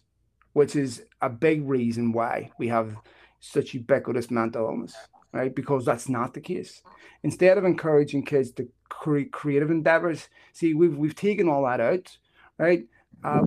which 0.53 0.77
is 0.77 1.03
a 1.21 1.29
big 1.29 1.69
reason 1.69 2.13
why 2.13 2.51
we 2.59 2.69
have 2.69 2.97
such 3.41 3.75
ubiquitous 3.75 4.31
mental 4.31 4.67
illness 4.67 4.95
right? 5.35 5.55
Because 5.55 5.85
that's 5.85 6.09
not 6.09 6.33
the 6.33 6.41
case. 6.41 6.81
Instead 7.25 7.59
of 7.59 7.65
encouraging 7.65 8.25
kids 8.25 8.53
to 8.53 8.69
create 9.01 9.33
creative 9.33 9.71
endeavors, 9.71 10.29
see, 10.53 10.75
we've 10.75 10.97
we've 10.97 11.15
taken 11.17 11.49
all 11.49 11.65
that 11.65 11.81
out, 11.81 12.17
right? 12.59 12.85
Uh, 13.23 13.41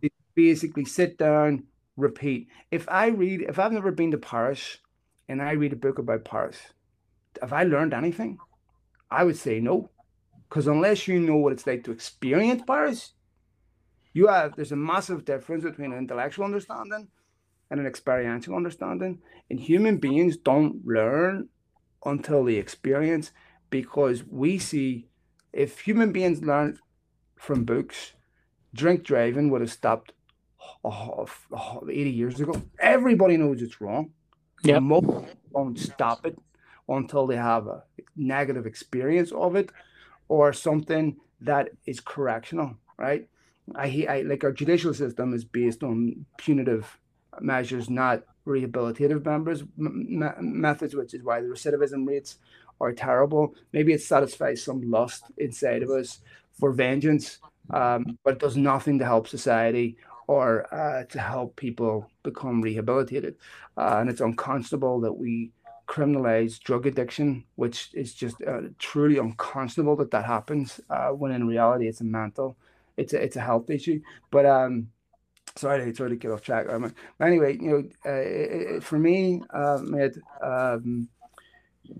we 0.00 0.10
basically 0.34 0.84
sit 0.84 1.18
down, 1.18 1.64
repeat. 1.96 2.48
If 2.70 2.88
I 2.88 3.08
read, 3.08 3.42
if 3.42 3.58
I've 3.58 3.72
never 3.72 3.90
been 3.90 4.10
to 4.12 4.18
Paris, 4.18 4.78
and 5.28 5.42
I 5.42 5.52
read 5.52 5.72
a 5.72 5.76
book 5.76 5.98
about 5.98 6.24
Paris, 6.24 6.58
have 7.40 7.52
I 7.52 7.64
learned 7.64 7.94
anything? 7.94 8.38
I 9.10 9.24
would 9.24 9.36
say 9.36 9.60
no, 9.60 9.90
because 10.48 10.66
unless 10.66 11.08
you 11.08 11.20
know 11.20 11.36
what 11.36 11.52
it's 11.52 11.66
like 11.66 11.84
to 11.84 11.92
experience 11.92 12.62
Paris, 12.66 13.12
you 14.12 14.28
have 14.28 14.56
there's 14.56 14.72
a 14.72 14.76
massive 14.76 15.24
difference 15.24 15.64
between 15.64 15.92
an 15.92 15.98
intellectual 15.98 16.44
understanding 16.44 17.08
and 17.70 17.80
an 17.80 17.86
experiential 17.86 18.54
understanding. 18.54 19.18
And 19.50 19.58
human 19.58 19.98
beings 19.98 20.36
don't 20.36 20.86
learn 20.86 21.48
until 22.04 22.44
they 22.44 22.54
experience 22.54 23.32
because 23.74 24.22
we 24.30 24.56
see 24.56 25.08
if 25.52 25.80
human 25.80 26.12
beings 26.12 26.40
learn 26.44 26.78
from 27.34 27.64
books, 27.64 28.12
drink 28.72 29.02
driving 29.02 29.50
would 29.50 29.62
have 29.62 29.72
stopped 29.72 30.12
80 30.84 32.10
years 32.10 32.38
ago. 32.38 32.62
Everybody 32.78 33.36
knows 33.36 33.62
it's 33.62 33.80
wrong. 33.80 34.12
Yeah. 34.62 34.78
Most 34.78 35.08
won't 35.50 35.80
stop 35.80 36.24
it 36.24 36.38
until 36.88 37.26
they 37.26 37.34
have 37.34 37.66
a 37.66 37.82
negative 38.14 38.64
experience 38.64 39.32
of 39.32 39.56
it 39.56 39.70
or 40.28 40.52
something 40.52 41.16
that 41.40 41.70
is 41.84 41.98
correctional, 41.98 42.76
right? 42.96 43.28
I, 43.74 44.06
I 44.08 44.22
like 44.22 44.44
our 44.44 44.52
judicial 44.52 44.94
system 44.94 45.34
is 45.34 45.44
based 45.44 45.82
on 45.82 46.26
punitive 46.36 46.96
measures, 47.40 47.90
not 47.90 48.22
rehabilitative 48.46 49.24
members 49.24 49.62
m- 49.78 50.36
methods, 50.40 50.94
which 50.94 51.12
is 51.14 51.24
why 51.24 51.40
the 51.40 51.48
recidivism 51.48 52.06
rates 52.06 52.36
are 52.80 52.92
terrible. 52.92 53.54
Maybe 53.72 53.92
it 53.92 54.02
satisfies 54.02 54.62
some 54.62 54.90
lust 54.90 55.24
inside 55.38 55.82
of 55.82 55.90
us 55.90 56.20
for 56.58 56.72
vengeance, 56.72 57.38
um, 57.70 58.18
but 58.24 58.34
it 58.34 58.40
does 58.40 58.56
nothing 58.56 58.98
to 58.98 59.04
help 59.04 59.28
society 59.28 59.96
or 60.26 60.72
uh, 60.74 61.04
to 61.04 61.18
help 61.18 61.56
people 61.56 62.10
become 62.22 62.62
rehabilitated. 62.62 63.36
Uh, 63.76 63.98
and 64.00 64.10
it's 64.10 64.20
unconscionable 64.20 65.00
that 65.00 65.12
we 65.12 65.50
criminalize 65.86 66.58
drug 66.60 66.86
addiction, 66.86 67.44
which 67.56 67.90
is 67.94 68.14
just 68.14 68.42
uh, 68.42 68.62
truly 68.78 69.18
unconscionable 69.18 69.96
that 69.96 70.10
that 70.10 70.24
happens. 70.24 70.80
Uh, 70.88 71.08
when 71.08 71.32
in 71.32 71.46
reality, 71.46 71.88
it's 71.88 72.00
a 72.00 72.04
mental, 72.04 72.56
it's 72.96 73.12
a 73.12 73.22
it's 73.22 73.36
a 73.36 73.40
health 73.40 73.68
issue. 73.70 74.00
But 74.30 74.46
um, 74.46 74.88
sorry 75.56 75.94
sorry 75.94 76.10
to 76.10 76.16
get 76.16 76.30
off 76.30 76.42
track. 76.42 76.66
Um, 76.70 76.94
anyway, 77.20 77.58
you 77.60 77.90
know, 78.04 78.10
uh, 78.10 78.80
for 78.80 78.98
me, 78.98 79.42
uh, 79.50 79.80
mate, 79.82 80.16
um, 80.42 81.08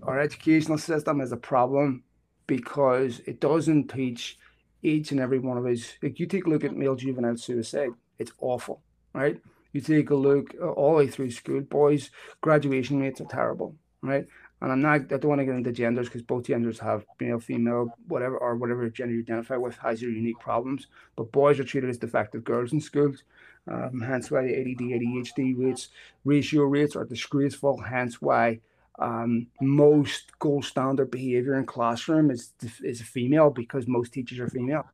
our 0.03 0.19
educational 0.19 0.77
system 0.77 1.21
is 1.21 1.31
a 1.31 1.37
problem 1.37 2.03
because 2.47 3.21
it 3.25 3.39
doesn't 3.39 3.89
teach 3.89 4.37
each 4.83 5.11
and 5.11 5.19
every 5.19 5.39
one 5.39 5.57
of 5.57 5.65
us. 5.65 5.93
Like 6.01 6.19
you 6.19 6.27
take 6.27 6.45
a 6.45 6.49
look 6.49 6.63
at 6.63 6.75
male 6.75 6.95
juvenile 6.95 7.37
suicide, 7.37 7.89
it's 8.19 8.31
awful, 8.39 8.81
right? 9.13 9.39
You 9.73 9.81
take 9.81 10.09
a 10.09 10.15
look 10.15 10.55
uh, 10.61 10.69
all 10.69 10.91
the 10.91 10.97
way 10.97 11.07
through 11.07 11.31
school, 11.31 11.61
boys' 11.61 12.11
graduation 12.41 12.99
rates 12.99 13.19
are 13.19 13.25
terrible, 13.25 13.75
right? 14.01 14.25
And 14.61 14.71
I'm 14.71 14.81
not, 14.81 15.01
I 15.13 15.17
don't 15.17 15.27
want 15.27 15.39
to 15.39 15.45
get 15.45 15.55
into 15.55 15.71
genders 15.71 16.07
because 16.07 16.21
both 16.21 16.45
genders 16.45 16.79
have 16.79 17.05
male, 17.19 17.39
female, 17.39 17.93
whatever, 18.07 18.37
or 18.37 18.55
whatever 18.55 18.89
gender 18.89 19.13
you 19.13 19.19
identify 19.19 19.57
with 19.57 19.75
has 19.77 20.01
your 20.01 20.11
unique 20.11 20.39
problems. 20.39 20.87
But 21.17 21.31
boys 21.31 21.59
are 21.59 21.65
treated 21.65 21.89
as 21.89 21.97
defective 21.97 22.43
girls 22.43 22.71
in 22.71 22.79
schools. 22.79 23.23
Um, 23.67 23.99
hence 23.99 24.31
why 24.31 24.43
the 24.43 24.55
ADD, 24.55 24.79
ADHD 24.79 25.55
rates, 25.57 25.89
ratio 26.23 26.63
rates 26.63 26.95
are 26.95 27.03
disgraceful. 27.03 27.81
Hence 27.81 28.21
why 28.21 28.61
um, 28.99 29.47
most 29.61 30.37
gold 30.39 30.65
standard 30.65 31.11
behavior 31.11 31.55
in 31.55 31.65
classroom 31.65 32.31
is, 32.31 32.53
is 32.83 33.01
female 33.01 33.49
because 33.49 33.87
most 33.87 34.13
teachers 34.13 34.39
are 34.39 34.49
female. 34.49 34.85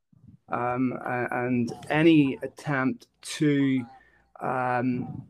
Um, 0.52 1.00
and 1.06 1.72
any 1.90 2.38
attempt 2.44 3.08
to 3.38 3.86
um, 4.42 5.24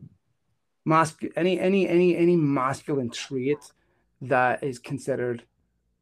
mask 0.84 1.22
any 1.36 1.60
any 1.60 1.88
any 1.88 2.16
any 2.16 2.36
masculine 2.36 3.10
trait 3.10 3.58
that 4.20 4.62
is 4.62 4.78
considered 4.78 5.44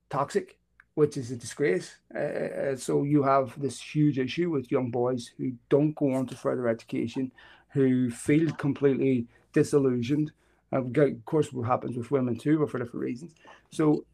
toxic, 0.09 0.59
which 0.95 1.17
is 1.17 1.31
a 1.31 1.37
disgrace. 1.37 1.97
Uh, 2.15 2.19
uh, 2.19 2.77
so 2.77 3.03
you 3.03 3.23
have 3.23 3.59
this 3.61 3.81
huge 3.81 4.19
issue 4.19 4.51
with 4.51 4.71
young 4.71 4.91
boys 4.91 5.31
who 5.37 5.53
don't 5.69 5.95
go 5.97 6.15
on 6.15 6.27
to 6.27 6.37
further 6.37 6.69
education, 6.69 7.31
who 7.73 8.11
feel 8.11 8.51
completely 8.53 9.27
disillusioned. 9.53 10.33
Uh, 10.73 10.83
of 10.83 11.25
course, 11.25 11.53
what 11.53 11.67
happens 11.67 11.97
with 11.97 12.11
women 12.11 12.37
too, 12.37 12.59
but 12.59 12.71
for 12.71 12.79
different 12.79 13.05
reasons. 13.05 13.35
So 13.71 14.05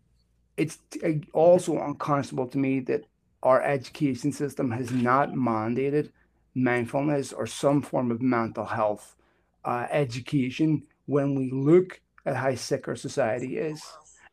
it's 0.57 0.79
also 1.33 1.79
unconscionable 1.81 2.49
to 2.49 2.59
me 2.59 2.81
that 2.81 3.05
our 3.43 3.63
education 3.63 4.33
system 4.33 4.71
has 4.71 4.91
not 4.91 5.33
mandated 5.33 6.11
mindfulness 6.55 7.33
or 7.33 7.47
some 7.47 7.83
form 7.83 8.11
of 8.11 8.23
mental 8.23 8.65
health 8.65 9.15
uh, 9.65 9.87
education 9.91 10.83
when 11.07 11.35
we 11.35 11.51
look 11.51 12.01
at 12.25 12.37
how 12.37 12.55
sick 12.55 12.89
our 12.89 12.97
society 12.97 13.59
is. 13.59 13.83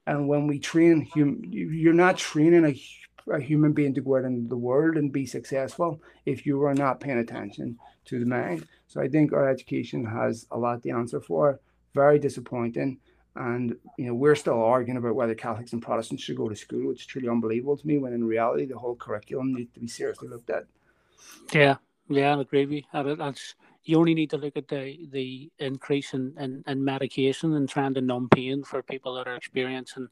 And 0.08 0.28
when 0.28 0.48
we 0.48 0.60
train, 0.60 1.08
hum- 1.14 1.44
you're 1.50 1.94
not 1.94 2.18
training 2.18 2.66
a, 2.66 3.34
a 3.34 3.40
human 3.42 3.74
being 3.74 3.94
to 3.94 4.02
go 4.02 4.18
out 4.18 4.26
into 4.26 4.48
the 4.48 4.58
world 4.58 4.96
and 4.98 5.12
be 5.12 5.26
successful 5.26 6.02
if 6.26 6.46
you 6.46 6.64
are 6.64 6.74
not 6.74 7.00
paying 7.00 7.20
attention 7.20 7.78
to 8.06 8.20
the 8.20 8.26
mind. 8.26 8.68
So 8.88 9.02
I 9.02 9.08
think 9.10 9.34
our 9.34 9.50
education 9.50 10.06
has 10.06 10.48
a 10.52 10.58
lot 10.58 10.84
to 10.84 10.90
answer 10.92 11.20
for. 11.22 11.60
Very 11.94 12.20
disappointing. 12.20 13.00
And 13.36 13.76
you 13.98 14.06
know, 14.06 14.14
we're 14.14 14.36
still 14.36 14.62
arguing 14.62 14.98
about 14.98 15.16
whether 15.16 15.34
Catholics 15.34 15.74
and 15.74 15.82
Protestants 15.82 16.24
should 16.24 16.38
go 16.38 16.50
to 16.50 16.56
school, 16.56 16.90
which 16.90 17.02
is 17.02 17.06
truly 17.08 17.30
unbelievable 17.30 17.78
to 17.78 17.88
me. 17.88 17.98
When 17.98 18.14
in 18.14 18.24
reality, 18.24 18.66
the 18.66 18.78
whole 18.78 18.96
curriculum 18.96 19.54
needs 19.54 19.74
to 19.74 19.80
be 19.80 19.88
seriously 19.88 20.28
looked 20.28 20.52
at. 20.52 20.66
Yeah, 21.52 21.78
yeah, 22.10 22.36
I 22.36 22.42
agree 22.42 22.66
with 22.66 22.86
you. 22.94 23.16
That's 23.16 23.56
you 23.86 23.98
only 23.98 24.14
need 24.14 24.30
to 24.30 24.38
look 24.38 24.56
at 24.56 24.68
the 24.68 25.08
the 25.12 25.52
increase 25.60 26.14
in, 26.14 26.34
in, 26.40 26.64
in 26.68 26.84
medication 26.84 27.54
and 27.56 27.68
trying 27.68 27.94
to 27.96 28.02
numb 28.02 28.30
pain 28.30 28.64
for 28.64 28.82
people 28.82 29.16
that 29.16 29.28
are 29.28 29.36
experiencing 29.36 30.08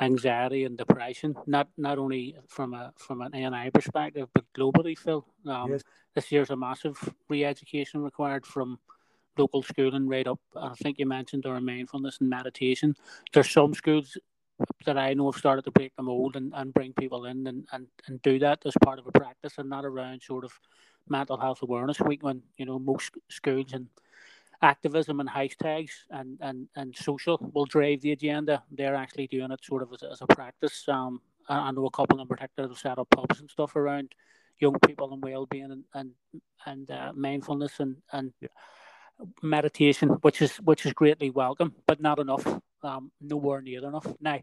anxiety 0.00 0.64
and 0.64 0.76
depression. 0.78 1.34
Not 1.46 1.68
not 1.76 1.98
only 1.98 2.36
from 2.48 2.74
a 2.74 2.92
from 2.96 3.22
an 3.22 3.34
ANI 3.34 3.70
perspective, 3.70 4.28
but 4.34 4.44
globally, 4.56 4.96
Phil. 4.96 5.26
Um, 5.46 5.72
yes. 5.72 5.82
This 6.14 6.30
year's 6.30 6.50
a 6.50 6.56
massive 6.56 6.96
re-education 7.30 8.02
required 8.02 8.44
from 8.44 8.78
local 9.36 9.62
schooling 9.62 10.08
right 10.08 10.26
up. 10.26 10.40
I 10.56 10.74
think 10.74 10.98
you 10.98 11.06
mentioned 11.06 11.46
our 11.46 11.60
mindfulness 11.60 12.18
and 12.20 12.30
meditation. 12.30 12.94
There's 13.32 13.50
some 13.50 13.74
schools 13.74 14.16
that 14.84 14.98
I 14.98 15.14
know 15.14 15.30
have 15.30 15.38
started 15.38 15.64
to 15.64 15.70
break 15.70 15.92
the 15.96 16.02
mold 16.02 16.36
and, 16.36 16.52
and 16.54 16.74
bring 16.74 16.92
people 16.92 17.24
in 17.26 17.46
and, 17.46 17.66
and, 17.72 17.86
and 18.06 18.22
do 18.22 18.38
that 18.40 18.62
as 18.64 18.74
part 18.82 18.98
of 18.98 19.06
a 19.06 19.12
practice 19.12 19.54
and 19.58 19.68
not 19.68 19.84
around 19.84 20.22
sort 20.22 20.44
of 20.44 20.52
mental 21.08 21.36
health 21.36 21.62
awareness 21.62 21.98
week 22.00 22.22
when 22.22 22.42
you 22.56 22.64
know 22.64 22.78
most 22.78 23.12
schools 23.28 23.72
and 23.72 23.88
activism 24.62 25.18
and 25.18 25.28
hashtags 25.28 25.90
and, 26.10 26.38
and, 26.40 26.68
and 26.76 26.94
social 26.96 27.50
will 27.52 27.66
drive 27.66 28.00
the 28.00 28.12
agenda. 28.12 28.62
They're 28.70 28.94
actually 28.94 29.26
doing 29.26 29.50
it 29.50 29.64
sort 29.64 29.82
of 29.82 29.92
as, 29.92 30.04
as 30.04 30.20
a 30.22 30.26
practice. 30.26 30.84
Um, 30.88 31.20
I, 31.48 31.72
know 31.72 31.86
a 31.86 31.90
couple 31.90 32.20
in 32.20 32.28
particular 32.28 32.68
have 32.68 32.78
set 32.78 32.98
up 32.98 33.10
pubs 33.10 33.40
and 33.40 33.50
stuff 33.50 33.74
around 33.74 34.14
young 34.60 34.78
people 34.86 35.12
and 35.12 35.22
well-being 35.22 35.72
and 35.72 35.84
and, 35.94 36.10
and 36.66 36.90
uh, 36.90 37.12
mindfulness 37.14 37.80
and 37.80 37.96
and 38.12 38.32
yeah. 38.40 38.48
Meditation, 39.42 40.08
which 40.22 40.42
is 40.42 40.56
which 40.58 40.86
is 40.86 40.92
greatly 40.92 41.30
welcome, 41.30 41.74
but 41.86 42.00
not 42.00 42.18
enough. 42.18 42.46
Um, 42.82 43.12
nowhere 43.20 43.60
near 43.62 43.86
enough. 43.86 44.06
Now, 44.20 44.40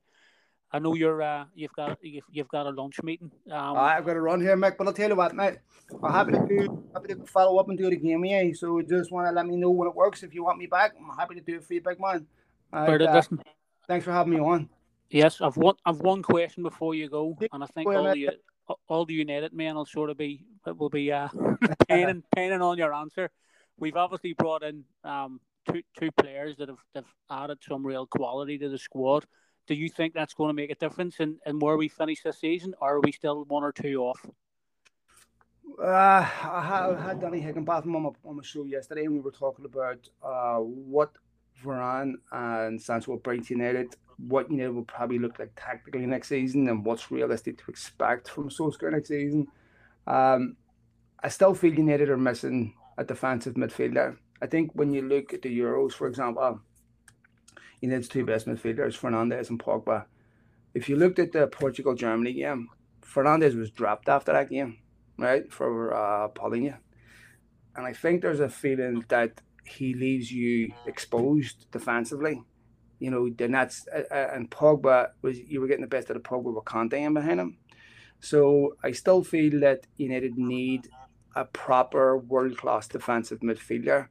I 0.72 0.80
know 0.80 0.94
you're 0.94 1.22
uh, 1.22 1.46
you've 1.56 1.74
got 1.74 1.98
you've, 2.02 2.24
you've 2.32 2.48
got 2.48 2.68
a 2.68 2.70
lunch 2.70 3.02
meeting. 3.04 3.32
Um, 3.52 3.78
I've 3.78 4.06
got 4.06 4.14
to 4.14 4.22
run 4.22 4.42
here, 4.42 4.56
Mick. 4.56 4.78
But 4.78 4.88
I'll 4.88 4.94
tell 4.94 5.10
you 5.10 5.16
what, 5.16 5.36
mate. 5.36 5.58
I'm 6.04 6.12
happy 6.12 6.32
to 6.34 6.46
do 6.48 6.84
happy 6.94 7.14
to 7.14 7.26
follow 7.26 7.58
up 7.60 7.70
and 7.70 7.78
do 7.78 7.88
it 7.88 7.94
again, 7.94 8.24
yeah. 8.24 8.52
So 8.54 8.82
just 8.82 9.12
want 9.12 9.28
to 9.28 9.32
let 9.32 9.48
me 9.48 9.56
know 9.56 9.72
when 9.72 9.88
it 9.88 9.96
works. 9.96 10.24
If 10.24 10.34
you 10.34 10.44
want 10.44 10.60
me 10.60 10.68
back, 10.68 10.94
I'm 10.98 11.18
happy 11.18 11.36
to 11.36 11.42
do 11.42 11.56
it 11.56 11.64
for 11.64 11.74
you, 11.74 11.82
big 11.82 12.00
man. 12.00 12.28
And, 12.72 13.02
uh, 13.02 13.22
thanks 13.88 14.06
for 14.06 14.12
having 14.12 14.34
me 14.34 14.40
on. 14.40 14.70
Yes, 15.10 15.42
I've 15.42 15.58
one 15.58 15.76
I've 15.86 16.00
one 16.00 16.22
question 16.22 16.62
before 16.62 16.94
you 16.94 17.10
go, 17.10 17.36
and 17.52 17.64
I 17.64 17.68
think 17.68 17.90
all 17.90 18.04
the 18.14 18.30
all 18.88 19.06
the 19.06 19.16
United 19.16 19.54
men 19.54 19.76
will 19.76 19.88
sort 19.88 20.12
of 20.12 20.18
be 20.18 20.46
will 20.66 20.90
be 20.90 21.12
uh, 21.12 21.30
painting 21.88 22.24
painting 22.36 22.62
on 22.62 22.78
your 22.78 22.94
answer. 22.94 23.32
We've 23.80 23.96
obviously 23.96 24.34
brought 24.34 24.64
in 24.64 24.84
um, 25.04 25.40
two 25.72 25.82
two 25.98 26.12
players 26.12 26.58
that 26.58 26.70
have, 26.70 26.84
have 26.96 27.06
added 27.30 27.60
some 27.68 27.86
real 27.86 28.06
quality 28.06 28.58
to 28.58 28.70
the 28.70 28.78
squad 28.78 29.26
do 29.70 29.76
you 29.76 29.88
think 29.88 30.16
that's 30.16 30.34
going 30.34 30.50
to 30.50 30.54
make 30.54 30.72
a 30.72 30.76
difference 30.76 31.20
in, 31.20 31.38
in 31.46 31.60
where 31.60 31.78
we 31.78 31.88
finish 31.88 32.24
this 32.24 32.40
season, 32.40 32.74
or 32.82 32.96
are 32.96 33.02
we 33.02 33.12
still 33.12 33.46
one 33.46 33.64
or 33.64 33.72
two 33.72 34.02
off? 34.02 34.26
Uh, 35.80 35.86
I 35.86 36.98
had, 37.00 37.22
Danny 37.22 37.40
Higginbotham 37.40 37.96
on 37.96 38.02
my, 38.02 38.10
on 38.26 38.38
my 38.38 38.44
show 38.44 38.66
yesterday, 38.66 39.06
and 39.06 39.14
we 39.14 39.20
were 39.20 39.32
talking 39.32 39.66
about 39.66 40.10
uh, 40.24 40.58
what 40.58 41.12
Varane 41.64 42.16
and 42.32 42.82
Sancho 42.82 43.12
will 43.12 43.20
bring 43.20 43.44
to 43.44 43.54
United, 43.54 43.96
what 44.18 44.50
United 44.50 44.72
will 44.72 44.86
probably 44.86 45.20
look 45.20 45.38
like 45.38 45.52
tactically 45.56 46.08
next 46.08 46.30
season, 46.30 46.68
and 46.68 46.84
what's 46.84 47.12
realistic 47.12 47.64
to 47.64 47.70
expect 47.70 48.28
from 48.28 48.50
Solskjaer 48.50 48.92
next 48.92 49.10
season. 49.10 49.48
Um, 50.08 50.58
I 51.22 51.28
still 51.28 51.54
feel 51.54 51.76
United 51.76 52.10
are 52.10 52.18
missing 52.18 52.74
a 53.00 53.04
defensive 53.06 53.54
midfielder. 53.56 54.18
I 54.42 54.48
think 54.48 54.72
when 54.74 54.94
you 54.94 55.02
look 55.02 55.34
at 55.34 55.42
the 55.42 55.58
Euros, 55.58 55.94
for 55.94 56.06
example, 56.08 56.60
he 57.80 57.88
needs 57.88 58.10
two 58.10 58.26
best 58.26 58.46
midfielders, 58.46 59.00
Fernandes 59.00 59.50
and 59.50 59.58
Pogba. 59.58 60.06
If 60.74 60.90
you 60.90 60.98
looked 60.98 61.18
at 61.18 61.32
the 61.32 61.48
Portugal 61.48 61.96
Germany 61.96 62.34
game, 62.34 62.68
Fernandes 63.02 63.58
was 63.58 63.72
dropped 63.72 64.10
after 64.10 64.34
that 64.34 64.50
game, 64.50 64.80
right, 65.18 65.52
for 65.52 65.94
uh, 65.94 66.28
Paulinho. 66.30 66.78
And 67.76 67.86
I 67.86 67.94
think 67.94 68.22
there's 68.22 68.42
a 68.42 68.50
feeling 68.50 69.06
that 69.08 69.42
he 69.64 69.94
leaves 69.94 70.30
you 70.32 70.74
exposed 70.86 71.72
defensively. 71.72 72.44
You 73.00 73.12
know, 73.12 73.30
then 73.30 73.54
that's 73.54 73.88
uh, 73.88 74.04
uh, 74.12 74.32
and 74.34 74.52
Pogba 74.52 75.12
was 75.22 75.40
you 75.40 75.62
were 75.62 75.68
getting 75.68 75.84
the 75.84 75.88
best 75.88 76.10
of 76.10 76.16
the 76.16 76.30
Pogba 76.30 76.54
with 76.54 76.66
Kanté 76.66 77.00
in 77.06 77.14
behind 77.14 77.40
him. 77.40 77.58
So 78.20 78.76
I 78.84 78.92
still 78.92 79.24
feel 79.24 79.62
that 79.62 79.88
United 79.96 80.38
need 80.38 80.90
a 81.40 81.46
proper 81.46 82.18
world 82.18 82.58
class 82.58 82.88
defensive 82.88 83.40
midfielder. 83.40 84.08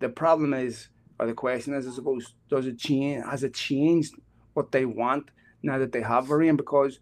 The 0.00 0.08
problem 0.08 0.54
is 0.54 0.88
or 1.18 1.26
the 1.26 1.34
question 1.34 1.74
is, 1.74 1.86
I 1.86 1.90
suppose, 1.90 2.34
does 2.48 2.66
it 2.66 2.78
change? 2.78 3.24
Has 3.24 3.42
it 3.42 3.54
changed 3.54 4.14
what 4.54 4.70
they 4.70 4.84
want 4.84 5.30
now 5.62 5.78
that 5.78 5.92
they 5.92 6.02
have 6.02 6.26
Varane? 6.26 6.56
Because 6.56 7.00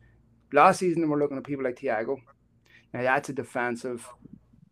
last 0.53 0.79
season 0.81 1.09
we're 1.09 1.19
looking 1.19 1.37
at 1.37 1.45
people 1.45 1.64
like 1.64 1.79
Thiago. 1.79 2.17
Now 2.95 3.03
that's 3.03 3.29
a 3.29 3.33
defensive 3.33 4.09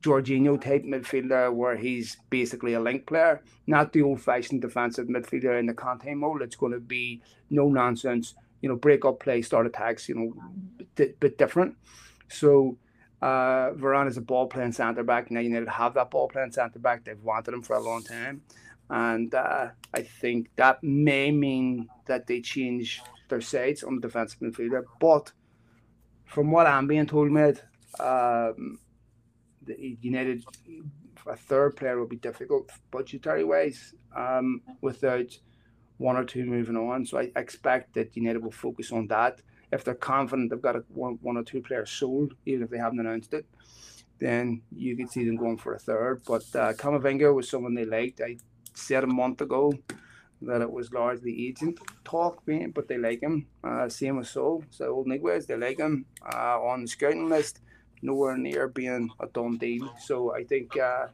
Jorginho 0.03 0.61
type 0.61 0.85
midfielder 0.85 1.53
where 1.53 1.77
he's 1.77 2.17
basically 2.31 2.75
a 2.75 2.81
link 2.81 3.07
player, 3.07 3.43
not 3.67 3.93
the 3.93 4.03
old 4.03 4.21
fashioned 4.21 4.63
defensive 4.63 5.09
midfielder 5.09 5.59
in 5.59 5.67
the 5.67 5.75
Conte 5.75 6.13
mode. 6.15 6.43
It's 6.43 6.57
going 6.57 6.73
to 6.73 6.81
be 6.81 7.23
no 7.51 7.69
nonsense, 7.69 8.35
you 8.61 8.69
know, 8.69 8.77
break 8.77 9.05
up 9.05 9.21
play, 9.21 9.43
start 9.43 9.67
attacks, 9.67 10.09
you 10.09 10.15
know, 10.15 10.87
bit, 10.95 11.21
bit 11.21 11.39
different. 11.39 11.77
So 12.29 12.79
uh, 13.23 13.71
Varane 13.73 14.09
is 14.09 14.17
a 14.17 14.23
ball 14.23 14.47
playing 14.47 14.73
centre 14.73 15.05
back. 15.05 15.31
Now 15.31 15.41
United 15.41 15.69
have 15.69 15.95
that 15.95 16.11
ball 16.11 16.29
playing 16.29 16.53
centre 16.53 16.79
back. 16.79 17.05
They've 17.05 17.23
wanted 17.23 17.55
him 17.55 17.63
for 17.63 17.77
a 17.77 17.81
long 17.81 18.03
time 18.03 18.43
and 18.91 19.35
uh, 19.35 19.69
I 19.93 20.03
think 20.03 20.51
that 20.57 20.83
may 20.83 21.31
mean 21.31 21.89
that 22.07 22.27
they 22.27 22.41
change 22.41 23.03
their 23.29 23.41
sides 23.41 23.83
on 23.83 23.97
the 23.97 24.03
defensive 24.03 24.41
midfielder. 24.41 24.85
But 25.01 25.33
from 26.27 26.51
what 26.51 26.67
I'm 26.67 26.87
being 26.87 27.07
told, 27.07 27.31
mate, 27.31 27.63
um, 27.99 28.79
the 29.63 29.97
United 30.01 30.45
a 31.27 31.37
third 31.37 31.75
player 31.77 31.99
will 31.99 32.07
be 32.07 32.17
difficult 32.17 32.71
budgetary 32.91 33.45
wise 33.45 33.95
um, 34.15 34.61
without 34.83 35.39
one 35.97 36.17
or 36.17 36.25
two 36.25 36.45
moving 36.45 36.77
on. 36.77 37.07
So 37.07 37.19
I 37.19 37.31
expect 37.35 37.95
that 37.95 38.15
United 38.15 38.43
will 38.43 38.51
focus 38.51 38.93
on 38.93 39.07
that. 39.07 39.41
If 39.73 39.85
they're 39.85 39.95
confident 39.95 40.51
they've 40.51 40.61
got 40.61 40.77
a, 40.77 40.85
one, 40.89 41.19
one 41.23 41.37
or 41.37 41.43
two 41.43 41.63
players 41.63 41.91
sold, 41.91 42.35
even 42.47 42.63
if 42.63 42.71
they 42.71 42.79
haven't 42.79 43.01
announced 43.01 43.35
it, 43.35 43.47
then 44.19 44.63
you 44.75 44.97
could 44.97 45.11
see 45.11 45.25
them 45.25 45.37
going 45.37 45.59
for 45.59 45.75
a 45.75 45.79
third. 45.79 46.23
But 46.27 46.45
uh, 46.55 46.73
Camavinga 46.75 47.35
was 47.35 47.49
someone 47.49 47.75
they 47.75 47.85
liked. 47.85 48.21
I 48.21 48.37
said 48.75 49.05
a 49.05 49.09
month 49.09 49.41
ago 49.41 49.73
that 50.43 50.61
it 50.61 50.71
was 50.71 50.93
largely 50.93 51.49
agent 51.49 51.79
talk, 52.05 52.43
but 52.47 52.89
they 52.89 52.99
like 52.99 53.21
him. 53.21 53.47
Uh, 53.63 53.89
same 53.89 54.17
with 54.19 54.27
Saúl, 54.27 54.65
so 54.71 54.95
old 54.95 55.07
Niguez, 55.07 55.47
they 55.47 55.57
like 55.57 55.79
him 55.79 56.07
uh, 56.23 56.61
on 56.61 56.83
the 56.83 56.89
scouting 56.89 57.29
list. 57.29 57.61
Nowhere 58.03 58.37
near 58.37 58.69
being 58.69 59.09
a 59.21 59.27
done 59.29 59.57
deal. 59.57 59.91
So 59.99 60.35
I 60.35 60.45
think 60.45 60.77
uh, 60.77 61.07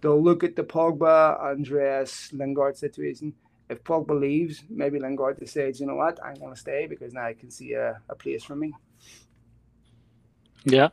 they'll 0.00 0.22
look 0.22 0.44
at 0.44 0.56
the 0.56 0.62
Pogba, 0.62 1.40
Andreas, 1.40 2.30
Lingard 2.34 2.76
situation. 2.76 3.32
If 3.72 3.82
Pogba 3.84 4.18
leaves, 4.18 4.62
maybe 4.68 4.98
Lingard 4.98 5.38
decides, 5.38 5.80
you 5.80 5.86
know 5.86 5.94
what, 5.94 6.22
I'm 6.22 6.34
going 6.34 6.54
to 6.54 6.60
stay 6.60 6.86
because 6.86 7.14
now 7.14 7.24
I 7.24 7.32
can 7.32 7.50
see 7.50 7.72
a, 7.72 8.00
a 8.08 8.14
place 8.14 8.44
for 8.44 8.54
me. 8.54 8.74
Yeah, 10.64 10.88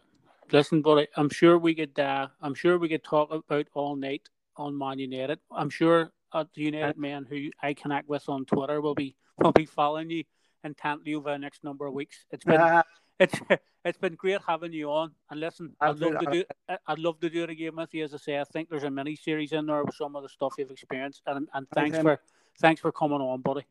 listen, 0.52 0.82
but 0.82 1.10
I'm 1.16 1.30
sure 1.30 1.60
we 1.60 1.76
could. 1.76 2.00
Uh, 2.00 2.28
I'm 2.42 2.56
sure 2.56 2.78
we 2.78 2.90
could 2.90 3.04
talk 3.04 3.32
about 3.32 3.68
all 3.74 3.96
night 3.96 4.30
on 4.56 4.78
Man 4.78 4.98
United. 4.98 5.40
I'm 5.52 5.70
sure 5.70 6.12
uh, 6.32 6.46
the 6.56 6.64
United 6.64 6.98
men 6.98 7.26
who 7.30 7.50
I 7.62 7.74
connect 7.74 8.08
with 8.10 8.28
on 8.30 8.46
Twitter 8.46 8.82
will 8.82 8.96
be 8.96 9.16
will 9.38 9.52
be 9.52 9.66
following 9.66 10.10
you 10.10 10.24
intently 10.64 11.16
over 11.16 11.32
the 11.32 11.38
next 11.38 11.64
number 11.64 11.86
of 11.86 11.94
weeks. 11.94 12.26
It's 12.32 12.46
been 12.46 12.62
uh, 12.62 12.84
it's 13.20 13.40
it's 13.86 13.98
been 13.98 14.16
great 14.16 14.42
having 14.48 14.74
you 14.74 14.90
on. 14.90 15.12
And 15.30 15.40
listen, 15.40 15.76
I'd 15.80 16.00
love 16.00 16.20
to 16.20 16.32
do 16.32 16.44
I'd 16.88 17.00
love 17.00 17.20
to 17.20 17.30
do 17.30 17.44
it 17.44 17.50
again 17.50 17.76
with 17.76 17.94
you. 17.94 18.04
As 18.04 18.14
I 18.14 18.18
say, 18.18 18.40
I 18.40 18.44
think 18.46 18.70
there's 18.70 18.84
a 18.84 18.92
mini 18.92 19.16
series 19.16 19.52
in 19.52 19.66
there 19.66 19.84
with 19.84 19.96
some 19.96 20.16
of 20.16 20.24
the 20.24 20.30
stuff 20.30 20.56
you've 20.58 20.72
experienced. 20.72 21.22
And 21.28 21.48
and 21.54 21.68
thanks 21.70 22.00
for 22.00 22.20
thanks 22.60 22.82
for 22.82 22.92
coming 22.92 23.22
on, 23.22 23.42
buddy. 23.42 23.66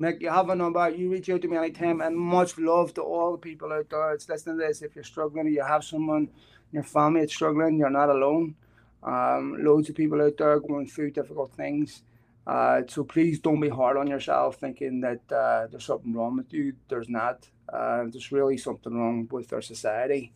Nick, 0.00 0.22
you 0.22 0.30
have 0.30 0.48
a 0.48 0.54
number. 0.54 0.88
You 0.90 1.10
reach 1.10 1.28
out 1.28 1.42
to 1.42 1.48
me 1.48 1.56
anytime, 1.56 2.00
and 2.00 2.16
much 2.16 2.56
love 2.56 2.94
to 2.94 3.02
all 3.02 3.32
the 3.32 3.38
people 3.38 3.72
out 3.72 3.90
there. 3.90 4.12
It's 4.12 4.28
listening 4.28 4.58
to 4.58 4.66
this. 4.66 4.80
If 4.82 4.94
you're 4.94 5.04
struggling, 5.04 5.48
you 5.48 5.64
have 5.64 5.82
someone 5.82 6.22
in 6.70 6.74
your 6.74 6.84
family 6.84 7.20
that's 7.20 7.34
struggling, 7.34 7.78
you're 7.78 7.90
not 7.90 8.08
alone. 8.08 8.54
Um, 9.02 9.56
loads 9.58 9.88
of 9.88 9.96
people 9.96 10.22
out 10.22 10.36
there 10.36 10.60
going 10.60 10.86
through 10.86 11.12
difficult 11.12 11.52
things. 11.52 12.02
Uh, 12.46 12.82
so 12.86 13.04
please 13.04 13.40
don't 13.40 13.60
be 13.60 13.68
hard 13.68 13.96
on 13.96 14.06
yourself 14.06 14.56
thinking 14.56 15.00
that 15.00 15.20
uh, 15.32 15.66
there's 15.66 15.84
something 15.84 16.14
wrong 16.14 16.36
with 16.36 16.52
you. 16.52 16.74
There's 16.88 17.08
not. 17.08 17.48
Uh, 17.70 18.04
there's 18.10 18.32
really 18.32 18.56
something 18.56 18.94
wrong 18.96 19.28
with 19.30 19.52
our 19.52 19.60
society, 19.60 20.32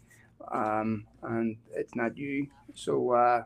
um, 0.50 1.06
and 1.22 1.56
it's 1.74 1.94
not 1.94 2.18
you. 2.18 2.48
So 2.74 3.12
uh, 3.12 3.44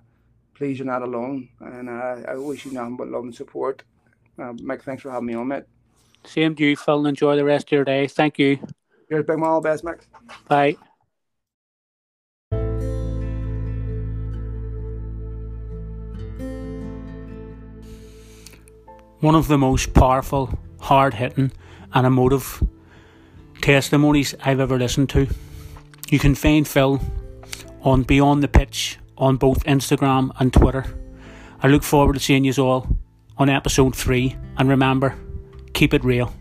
please, 0.55 0.79
you're 0.79 0.87
not 0.87 1.03
alone. 1.03 1.51
And 1.61 1.89
uh, 1.89 2.23
I 2.29 2.35
wish 2.37 2.65
you 2.65 2.73
nothing 2.73 2.97
but 2.97 3.09
love 3.09 3.25
and 3.25 3.35
support. 3.35 3.85
Uh, 4.39 4.53
Mike, 4.63 4.83
thanks 4.83 5.03
for 5.03 5.11
having 5.11 5.27
me 5.27 5.35
on, 5.35 5.49
mate. 5.49 5.65
Same 6.25 6.55
to 6.57 6.65
you, 6.65 6.77
Phil. 6.77 6.99
And 6.99 7.09
enjoy 7.09 7.37
the 7.37 7.45
rest 7.45 7.69
of 7.69 7.73
your 7.73 7.85
day. 7.85 8.07
Thank 8.07 8.39
you. 8.39 8.59
Here's 9.09 9.25
Big 9.25 9.41
All 9.43 9.61
best, 9.61 9.85
Mike. 9.85 10.07
Bye. 10.49 10.77
one 19.21 19.35
of 19.35 19.49
the 19.49 19.59
most 19.59 19.93
powerful, 19.95 20.59
hard 20.79 21.15
hitting, 21.15 21.51
and 21.93 22.07
emotive 22.07 22.63
testimonies 23.61 24.35
I've 24.45 24.61
ever 24.61 24.79
listened 24.79 25.09
to. 25.11 25.27
You 26.11 26.19
can 26.19 26.35
find 26.35 26.69
Phil 26.69 27.01
on 27.83 28.03
Beyond 28.03 28.43
the 28.43 28.49
Pitch 28.49 28.99
on 29.17 29.37
both 29.37 29.65
Instagram 29.65 30.31
and 30.39 30.53
Twitter. 30.53 30.85
I 31.61 31.69
look 31.69 31.83
forward 31.83 32.13
to 32.13 32.21
seeing 32.21 32.45
you 32.45 32.53
all 32.63 32.87
on 33.39 33.49
episode 33.49 33.95
3, 33.95 34.37
and 34.59 34.69
remember, 34.69 35.15
keep 35.73 35.93
it 35.95 36.05
real. 36.05 36.33